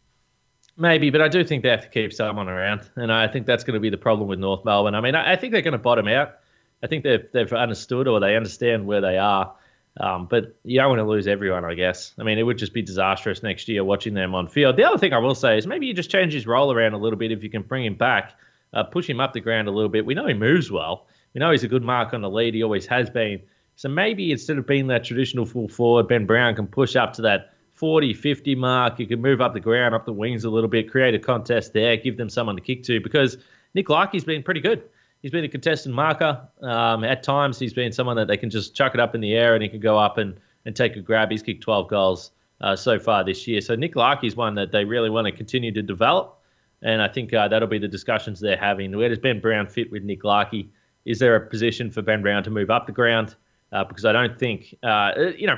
Maybe, 0.77 1.11
but 1.11 1.21
I 1.21 1.29
do 1.29 1.45
think 1.45 1.63
they 1.63 1.69
have 1.69 1.83
to 1.83 1.89
keep 1.89 2.13
someone 2.13 2.49
around, 2.49 2.89
and 2.97 3.13
I 3.13 3.29
think 3.29 3.45
that's 3.47 3.65
going 3.65 3.75
to 3.75 3.81
be 3.81 3.91
the 3.91 3.99
problem 3.99 4.29
with 4.29 4.39
North 4.39 4.65
Melbourne. 4.65 4.95
I 4.95 5.01
mean, 5.01 5.15
I 5.15 5.33
I 5.33 5.37
think 5.37 5.53
they're 5.53 5.63
going 5.63 5.73
to 5.73 5.79
bottom 5.79 6.09
out. 6.09 6.37
I 6.83 6.87
think 6.87 7.05
they've 7.05 7.27
they've 7.33 7.53
understood 7.53 8.09
or 8.09 8.21
they 8.21 8.37
understand 8.37 8.87
where 8.87 9.03
they 9.03 9.19
are, 9.19 9.55
um, 9.99 10.27
but 10.31 10.57
you 10.65 10.79
don't 10.79 10.89
want 10.89 11.01
to 11.01 11.05
lose 11.05 11.27
everyone. 11.27 11.65
I 11.65 11.75
guess. 11.75 12.15
I 12.19 12.23
mean, 12.23 12.39
it 12.39 12.43
would 12.43 12.59
just 12.59 12.73
be 12.73 12.83
disastrous 12.83 13.43
next 13.43 13.69
year 13.69 13.83
watching 13.85 14.15
them 14.15 14.35
on 14.35 14.49
field. 14.49 14.77
The 14.77 14.85
other 14.85 14.99
thing 14.99 15.13
I 15.13 15.19
will 15.19 15.35
say 15.35 15.59
is 15.59 15.67
maybe 15.67 15.87
you 15.87 15.95
just 15.95 16.11
change 16.11 16.33
his 16.33 16.47
role 16.47 16.73
around 16.73 16.95
a 16.95 16.99
little 16.99 17.19
bit 17.19 17.33
if 17.33 17.43
you 17.43 17.51
can 17.51 17.63
bring 17.63 17.85
him 17.85 17.95
back, 17.95 18.35
uh, 18.73 18.85
push 18.85 19.09
him 19.09 19.21
up 19.21 19.33
the 19.33 19.41
ground 19.41 19.69
a 19.69 19.73
little 19.73 19.89
bit. 19.89 20.07
We 20.07 20.15
know 20.15 20.27
he 20.27 20.35
moves 20.35 20.71
well. 20.71 21.07
We 21.35 21.39
know 21.39 21.51
he's 21.51 21.65
a 21.65 21.69
good 21.69 21.83
mark 21.83 22.13
on 22.13 22.23
the 22.23 22.31
lead. 22.31 22.55
He 22.55 22.63
always 22.63 22.87
has 22.87 23.11
been. 23.11 23.43
So 23.77 23.89
maybe 23.89 24.31
instead 24.31 24.59
of 24.59 24.67
being 24.67 24.89
that 24.89 25.05
traditional 25.05 25.47
full 25.47 25.69
forward, 25.69 26.09
Ben 26.09 26.27
Brown 26.27 26.55
can 26.55 26.67
push 26.67 26.97
up 26.97 27.15
to 27.15 27.23
that 27.23 27.55
40, 27.75 28.13
50 28.13 28.55
mark. 28.57 28.99
You 28.99 29.07
can 29.07 29.23
move 29.23 29.41
up 29.41 29.55
the 29.55 29.61
ground, 29.61 29.95
up 29.95 30.05
the 30.05 30.13
wings 30.13 30.45
a 30.45 30.51
little 30.51 30.69
bit, 30.69 30.91
create 30.91 31.15
a 31.15 31.19
contest 31.19 31.73
there, 31.73 31.97
give 31.97 32.19
them 32.19 32.29
someone 32.29 32.57
to 32.57 32.61
kick 32.61 32.83
to 32.85 33.01
because 33.01 33.39
Nick 33.75 33.89
Larkey's 33.89 34.25
been 34.25 34.43
pretty 34.43 34.61
good. 34.61 34.83
He's 35.23 35.31
been 35.31 35.45
a 35.45 35.49
contestant 35.49 35.95
marker. 35.95 36.49
Um, 36.63 37.05
at 37.05 37.23
times, 37.23 37.59
he's 37.59 37.75
been 37.75 37.93
someone 37.93 38.17
that 38.17 38.29
they 38.29 38.37
can 38.37 38.51
just 38.51 38.75
chuck 38.75 38.95
it 38.95 39.01
up 39.01 39.15
in 39.15 39.21
the 39.21 39.35
air 39.35 39.55
and 39.55 39.63
he 39.63 39.69
can 39.69 39.81
go 39.81 39.99
up 39.99 40.19
and, 40.19 40.39
and 40.65 40.75
take 40.75 40.97
a 40.97 41.01
grab. 41.01 41.31
He's 41.31 41.43
kicked 41.43 41.63
12 41.63 41.89
goals 41.89 42.31
uh, 42.61 42.77
so 42.77 42.99
far 42.99 43.25
this 43.25 43.47
year. 43.47 43.61
So 43.61 43.75
Nick 43.75 43.97
Larkey's 43.97 44.37
one 44.37 44.55
that 44.55 44.73
they 44.73 44.85
really 44.85 45.11
want 45.11 45.27
to 45.27 45.33
continue 45.33 45.73
to 45.73 45.83
develop. 45.83 46.39
And 46.83 47.03
I 47.03 47.09
think 47.09 47.35
uh, 47.35 47.49
that'll 47.49 47.69
be 47.69 47.79
the 47.79 47.89
discussions 47.89 48.41
they're 48.41 48.57
having. 48.57 48.97
Where 48.97 49.09
does 49.09 49.19
Ben 49.19 49.41
Brown 49.41 49.67
fit 49.67 49.91
with 49.93 50.03
Nick 50.03 50.25
Larkey? 50.25 50.71
Is 51.05 51.19
there 51.19 51.37
a 51.37 51.47
position 51.47 51.91
for 51.91 52.03
Ben 52.03 52.23
Brown 52.23 52.43
to 52.45 52.51
move 52.51 52.71
up 52.71 52.87
the 52.87 52.93
ground? 52.93 53.35
Uh, 53.73 53.85
because 53.85 54.05
I 54.05 54.13
don't 54.13 54.37
think, 54.37 54.75
uh, 54.83 55.13
you 55.37 55.47
know, 55.47 55.57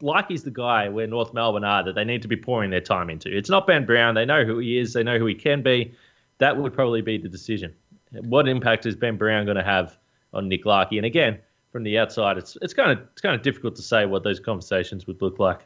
Larkey's 0.00 0.42
the 0.42 0.50
guy 0.50 0.88
where 0.88 1.06
North 1.06 1.32
Melbourne 1.32 1.62
are 1.62 1.84
that 1.84 1.94
they 1.94 2.02
need 2.02 2.22
to 2.22 2.28
be 2.28 2.36
pouring 2.36 2.70
their 2.70 2.80
time 2.80 3.10
into. 3.10 3.34
It's 3.34 3.48
not 3.48 3.66
Ben 3.66 3.86
Brown. 3.86 4.14
They 4.14 4.24
know 4.24 4.44
who 4.44 4.58
he 4.58 4.78
is. 4.78 4.92
They 4.92 5.04
know 5.04 5.18
who 5.18 5.26
he 5.26 5.36
can 5.36 5.62
be. 5.62 5.94
That 6.38 6.56
would 6.56 6.72
probably 6.72 7.00
be 7.00 7.16
the 7.16 7.28
decision. 7.28 7.72
What 8.22 8.48
impact 8.48 8.86
is 8.86 8.96
Ben 8.96 9.16
Brown 9.16 9.44
going 9.44 9.56
to 9.56 9.64
have 9.64 9.96
on 10.32 10.48
Nick 10.48 10.64
Larkey? 10.64 10.98
And 10.98 11.06
again, 11.06 11.38
from 11.72 11.82
the 11.82 11.98
outside, 11.98 12.38
it's 12.38 12.56
it's 12.62 12.74
kind 12.74 12.92
of 12.92 13.06
it's 13.12 13.20
kind 13.20 13.34
of 13.34 13.42
difficult 13.42 13.76
to 13.76 13.82
say 13.82 14.06
what 14.06 14.22
those 14.22 14.40
conversations 14.40 15.06
would 15.06 15.20
look 15.20 15.38
like. 15.38 15.60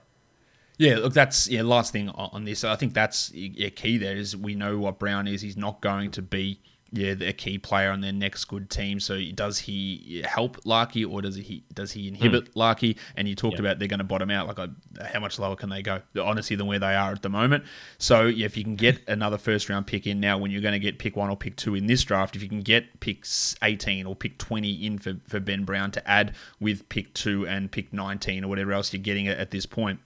Yeah, 0.78 0.96
look, 0.96 1.12
that's 1.12 1.48
yeah. 1.48 1.62
Last 1.62 1.92
thing 1.92 2.08
on 2.10 2.44
this, 2.44 2.64
I 2.64 2.76
think 2.76 2.94
that's 2.94 3.32
yeah, 3.32 3.68
key. 3.68 3.98
There 3.98 4.16
is 4.16 4.36
we 4.36 4.54
know 4.54 4.78
what 4.78 4.98
Brown 4.98 5.26
is. 5.26 5.42
He's 5.42 5.56
not 5.56 5.80
going 5.80 6.12
to 6.12 6.22
be 6.22 6.60
yeah 6.92 7.14
they're 7.14 7.30
a 7.30 7.32
key 7.32 7.58
player 7.58 7.90
on 7.90 8.00
their 8.00 8.12
next 8.12 8.44
good 8.46 8.70
team. 8.70 9.00
So 9.00 9.20
does 9.34 9.58
he 9.58 10.22
help 10.26 10.58
Larkey 10.64 11.04
or 11.04 11.22
does 11.22 11.36
he 11.36 11.62
does 11.72 11.92
he 11.92 12.08
inhibit 12.08 12.48
hmm. 12.48 12.58
Larkey? 12.58 12.96
And 13.16 13.28
you 13.28 13.34
talked 13.34 13.54
Yeah. 13.54 13.60
about 13.60 13.78
they're 13.78 13.88
going 13.88 13.98
to 13.98 14.04
bottom 14.04 14.30
out. 14.30 14.46
Like, 14.46 14.70
how 15.04 15.20
much 15.20 15.38
lower 15.38 15.56
can 15.56 15.68
they 15.68 15.82
go? 15.82 16.02
Honestly, 16.20 16.56
than 16.56 16.66
where 16.66 16.78
they 16.78 16.94
are 16.94 17.12
at 17.12 17.22
the 17.22 17.28
moment. 17.28 17.64
So 17.98 18.26
yeah, 18.26 18.46
if 18.46 18.56
you 18.56 18.64
can 18.64 18.76
get 18.76 19.00
another 19.08 19.38
first 19.38 19.68
round 19.68 19.86
pick 19.86 20.06
in 20.06 20.20
now, 20.20 20.38
when 20.38 20.50
you're 20.50 20.62
going 20.62 20.72
to 20.72 20.78
get 20.78 20.98
pick 20.98 21.16
one 21.16 21.30
or 21.30 21.36
pick 21.36 21.56
two 21.56 21.74
in 21.74 21.86
this 21.86 22.02
draft, 22.02 22.36
if 22.36 22.42
you 22.42 22.48
can 22.48 22.60
get 22.62 23.00
picks 23.00 23.56
18 23.62 24.06
or 24.06 24.16
pick 24.16 24.38
20 24.38 24.70
in 24.86 24.98
for 24.98 25.16
for 25.26 25.40
Ben 25.40 25.64
Brown 25.64 25.90
to 25.92 26.08
add 26.08 26.34
with 26.60 26.88
pick 26.88 27.12
two 27.14 27.46
and 27.46 27.70
pick 27.70 27.92
19 27.92 28.44
or 28.44 28.48
whatever 28.48 28.72
else 28.72 28.92
you're 28.92 29.02
getting 29.02 29.28
at, 29.28 29.38
at 29.38 29.50
this 29.50 29.66
point 29.66 30.00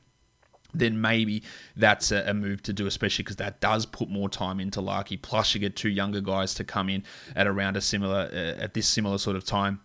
then 0.75 1.01
maybe 1.01 1.43
that's 1.77 2.11
a, 2.11 2.25
a 2.29 2.35
move 2.35 2.63
to 2.65 2.73
do, 2.73 2.87
especially 2.87 3.23
because 3.23 3.37
that 3.37 3.61
does 3.61 3.87
put 3.87 4.09
more 4.09 4.29
time 4.29 4.61
into 4.61 4.81
Larkey. 4.81 5.17
Plus, 5.17 5.55
you 5.55 5.61
get 5.61 5.77
two 5.77 5.89
younger 5.91 6.21
guys 6.21 6.55
to 6.55 6.65
come 6.65 6.89
in 6.89 7.05
at 7.37 7.47
around 7.47 7.77
a 7.77 7.81
similar 7.81 8.31
uh, 8.33 8.63
at 8.63 8.75
this 8.75 8.87
similar 8.87 9.19
sort 9.19 9.37
of 9.37 9.45
time 9.45 9.81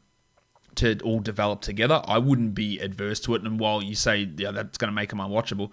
to 0.75 0.97
all 0.99 1.19
develop 1.19 1.61
together. 1.61 2.01
I 2.05 2.19
wouldn't 2.19 2.53
be 2.53 2.79
adverse 2.79 3.19
to 3.21 3.35
it. 3.35 3.43
And 3.43 3.59
while 3.59 3.83
you 3.83 3.95
say 3.95 4.29
yeah, 4.37 4.51
that's 4.51 4.77
going 4.77 4.89
to 4.89 4.95
make 4.95 5.09
them 5.09 5.19
unwatchable, 5.19 5.71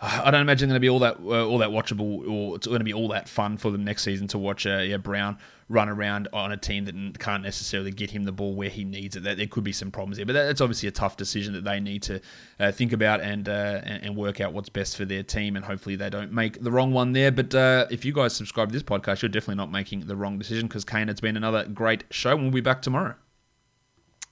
I 0.02 0.30
don't 0.30 0.40
imagine 0.40 0.68
going 0.68 0.76
to 0.76 0.80
be 0.80 0.88
all 0.88 1.00
that 1.00 1.18
uh, 1.20 1.46
all 1.46 1.58
that 1.58 1.70
watchable 1.70 2.28
or 2.28 2.56
it's 2.56 2.66
going 2.66 2.80
to 2.80 2.84
be 2.84 2.94
all 2.94 3.08
that 3.08 3.28
fun 3.28 3.56
for 3.56 3.70
them 3.70 3.84
next 3.84 4.02
season 4.02 4.26
to 4.28 4.38
watch 4.38 4.66
uh, 4.66 4.78
yeah 4.78 4.96
Brown 4.96 5.38
run 5.70 5.88
around 5.88 6.26
on 6.32 6.50
a 6.50 6.56
team 6.56 6.84
that 6.84 7.18
can't 7.20 7.44
necessarily 7.44 7.92
get 7.92 8.10
him 8.10 8.24
the 8.24 8.32
ball 8.32 8.54
where 8.54 8.68
he 8.68 8.82
needs 8.82 9.14
it. 9.14 9.22
That 9.22 9.36
there 9.36 9.46
could 9.46 9.62
be 9.62 9.72
some 9.72 9.90
problems 9.90 10.16
there, 10.16 10.26
but 10.26 10.32
that's 10.32 10.60
obviously 10.60 10.88
a 10.88 10.92
tough 10.92 11.16
decision 11.16 11.54
that 11.54 11.64
they 11.64 11.78
need 11.78 12.02
to 12.04 12.20
uh, 12.58 12.72
think 12.72 12.92
about 12.92 13.20
and, 13.20 13.48
uh, 13.48 13.80
and 13.84 14.02
and 14.02 14.16
work 14.16 14.40
out 14.40 14.52
what's 14.52 14.68
best 14.68 14.96
for 14.96 15.04
their 15.04 15.22
team. 15.22 15.54
And 15.54 15.64
hopefully 15.64 15.96
they 15.96 16.10
don't 16.10 16.32
make 16.32 16.62
the 16.62 16.72
wrong 16.72 16.92
one 16.92 17.12
there. 17.12 17.30
But 17.30 17.54
uh, 17.54 17.86
if 17.90 18.04
you 18.04 18.12
guys 18.12 18.34
subscribe 18.34 18.68
to 18.68 18.72
this 18.72 18.82
podcast, 18.82 19.22
you're 19.22 19.28
definitely 19.28 19.56
not 19.56 19.70
making 19.70 20.00
the 20.06 20.16
wrong 20.16 20.38
decision 20.38 20.66
because 20.66 20.84
Kane, 20.84 21.08
it's 21.08 21.20
been 21.20 21.36
another 21.36 21.64
great 21.66 22.04
show. 22.10 22.36
We'll 22.36 22.50
be 22.50 22.60
back 22.60 22.82
tomorrow. 22.82 23.14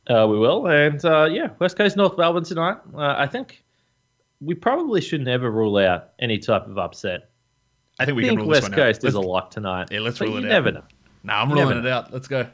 Uh, 0.09 0.27
we 0.27 0.39
will, 0.39 0.67
and 0.67 1.01
yeah, 1.33 1.51
West 1.59 1.77
Coast 1.77 1.97
North 1.97 2.17
Melbourne 2.17 2.43
tonight. 2.43 2.79
I 2.97 3.27
think 3.27 3.63
we 4.41 4.55
probably 4.55 5.01
should 5.01 5.23
never 5.23 5.51
rule 5.51 5.77
out 5.79 6.11
any 6.19 6.39
type 6.39 6.67
of 6.67 6.79
upset. 6.79 7.31
I 7.99 8.05
think 8.05 8.17
we 8.17 8.25
I 8.27 8.29
can 8.29 8.39
rule 8.39 8.47
West 8.49 8.63
this 8.63 8.71
one 8.71 8.77
Coast 8.79 9.05
out. 9.05 9.09
is 9.09 9.15
a 9.15 9.21
lock 9.21 9.51
tonight. 9.51 9.89
Yeah, 9.91 10.01
let's 10.01 10.21
rule 10.21 10.31
you 10.31 10.39
it 10.39 10.45
out. 10.45 10.49
never 10.49 10.73
know. 10.73 10.85
Nah, 11.25 11.43
I'm 11.43 11.51
You 11.51 11.57
ruling 11.57 11.79
it 11.79 11.87
out. 11.87 12.13
Let's 12.13 12.29
go. 12.29 12.47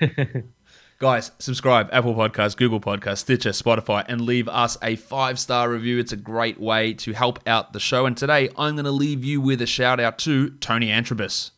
Guys, 1.00 1.32
subscribe, 1.40 1.88
Apple 1.92 2.14
Podcasts, 2.14 2.56
Google 2.56 2.80
Podcasts, 2.80 3.18
Stitcher, 3.18 3.50
Spotify, 3.50 4.04
and 4.08 4.20
leave 4.20 4.48
us 4.48 4.78
a 4.80 4.94
five 4.96 5.38
star 5.40 5.68
review. 5.68 5.98
It's 5.98 6.12
a 6.12 6.16
great 6.16 6.60
way 6.60 6.94
to 6.94 7.12
help 7.12 7.40
out 7.48 7.72
the 7.72 7.80
show. 7.80 8.06
And 8.06 8.16
today, 8.16 8.48
I'm 8.56 8.76
going 8.76 8.84
to 8.84 8.90
leave 8.92 9.24
you 9.24 9.40
with 9.40 9.60
a 9.60 9.66
shout 9.66 9.98
out 9.98 10.18
to 10.20 10.50
Tony 10.50 10.86
Antrobus. 10.88 11.50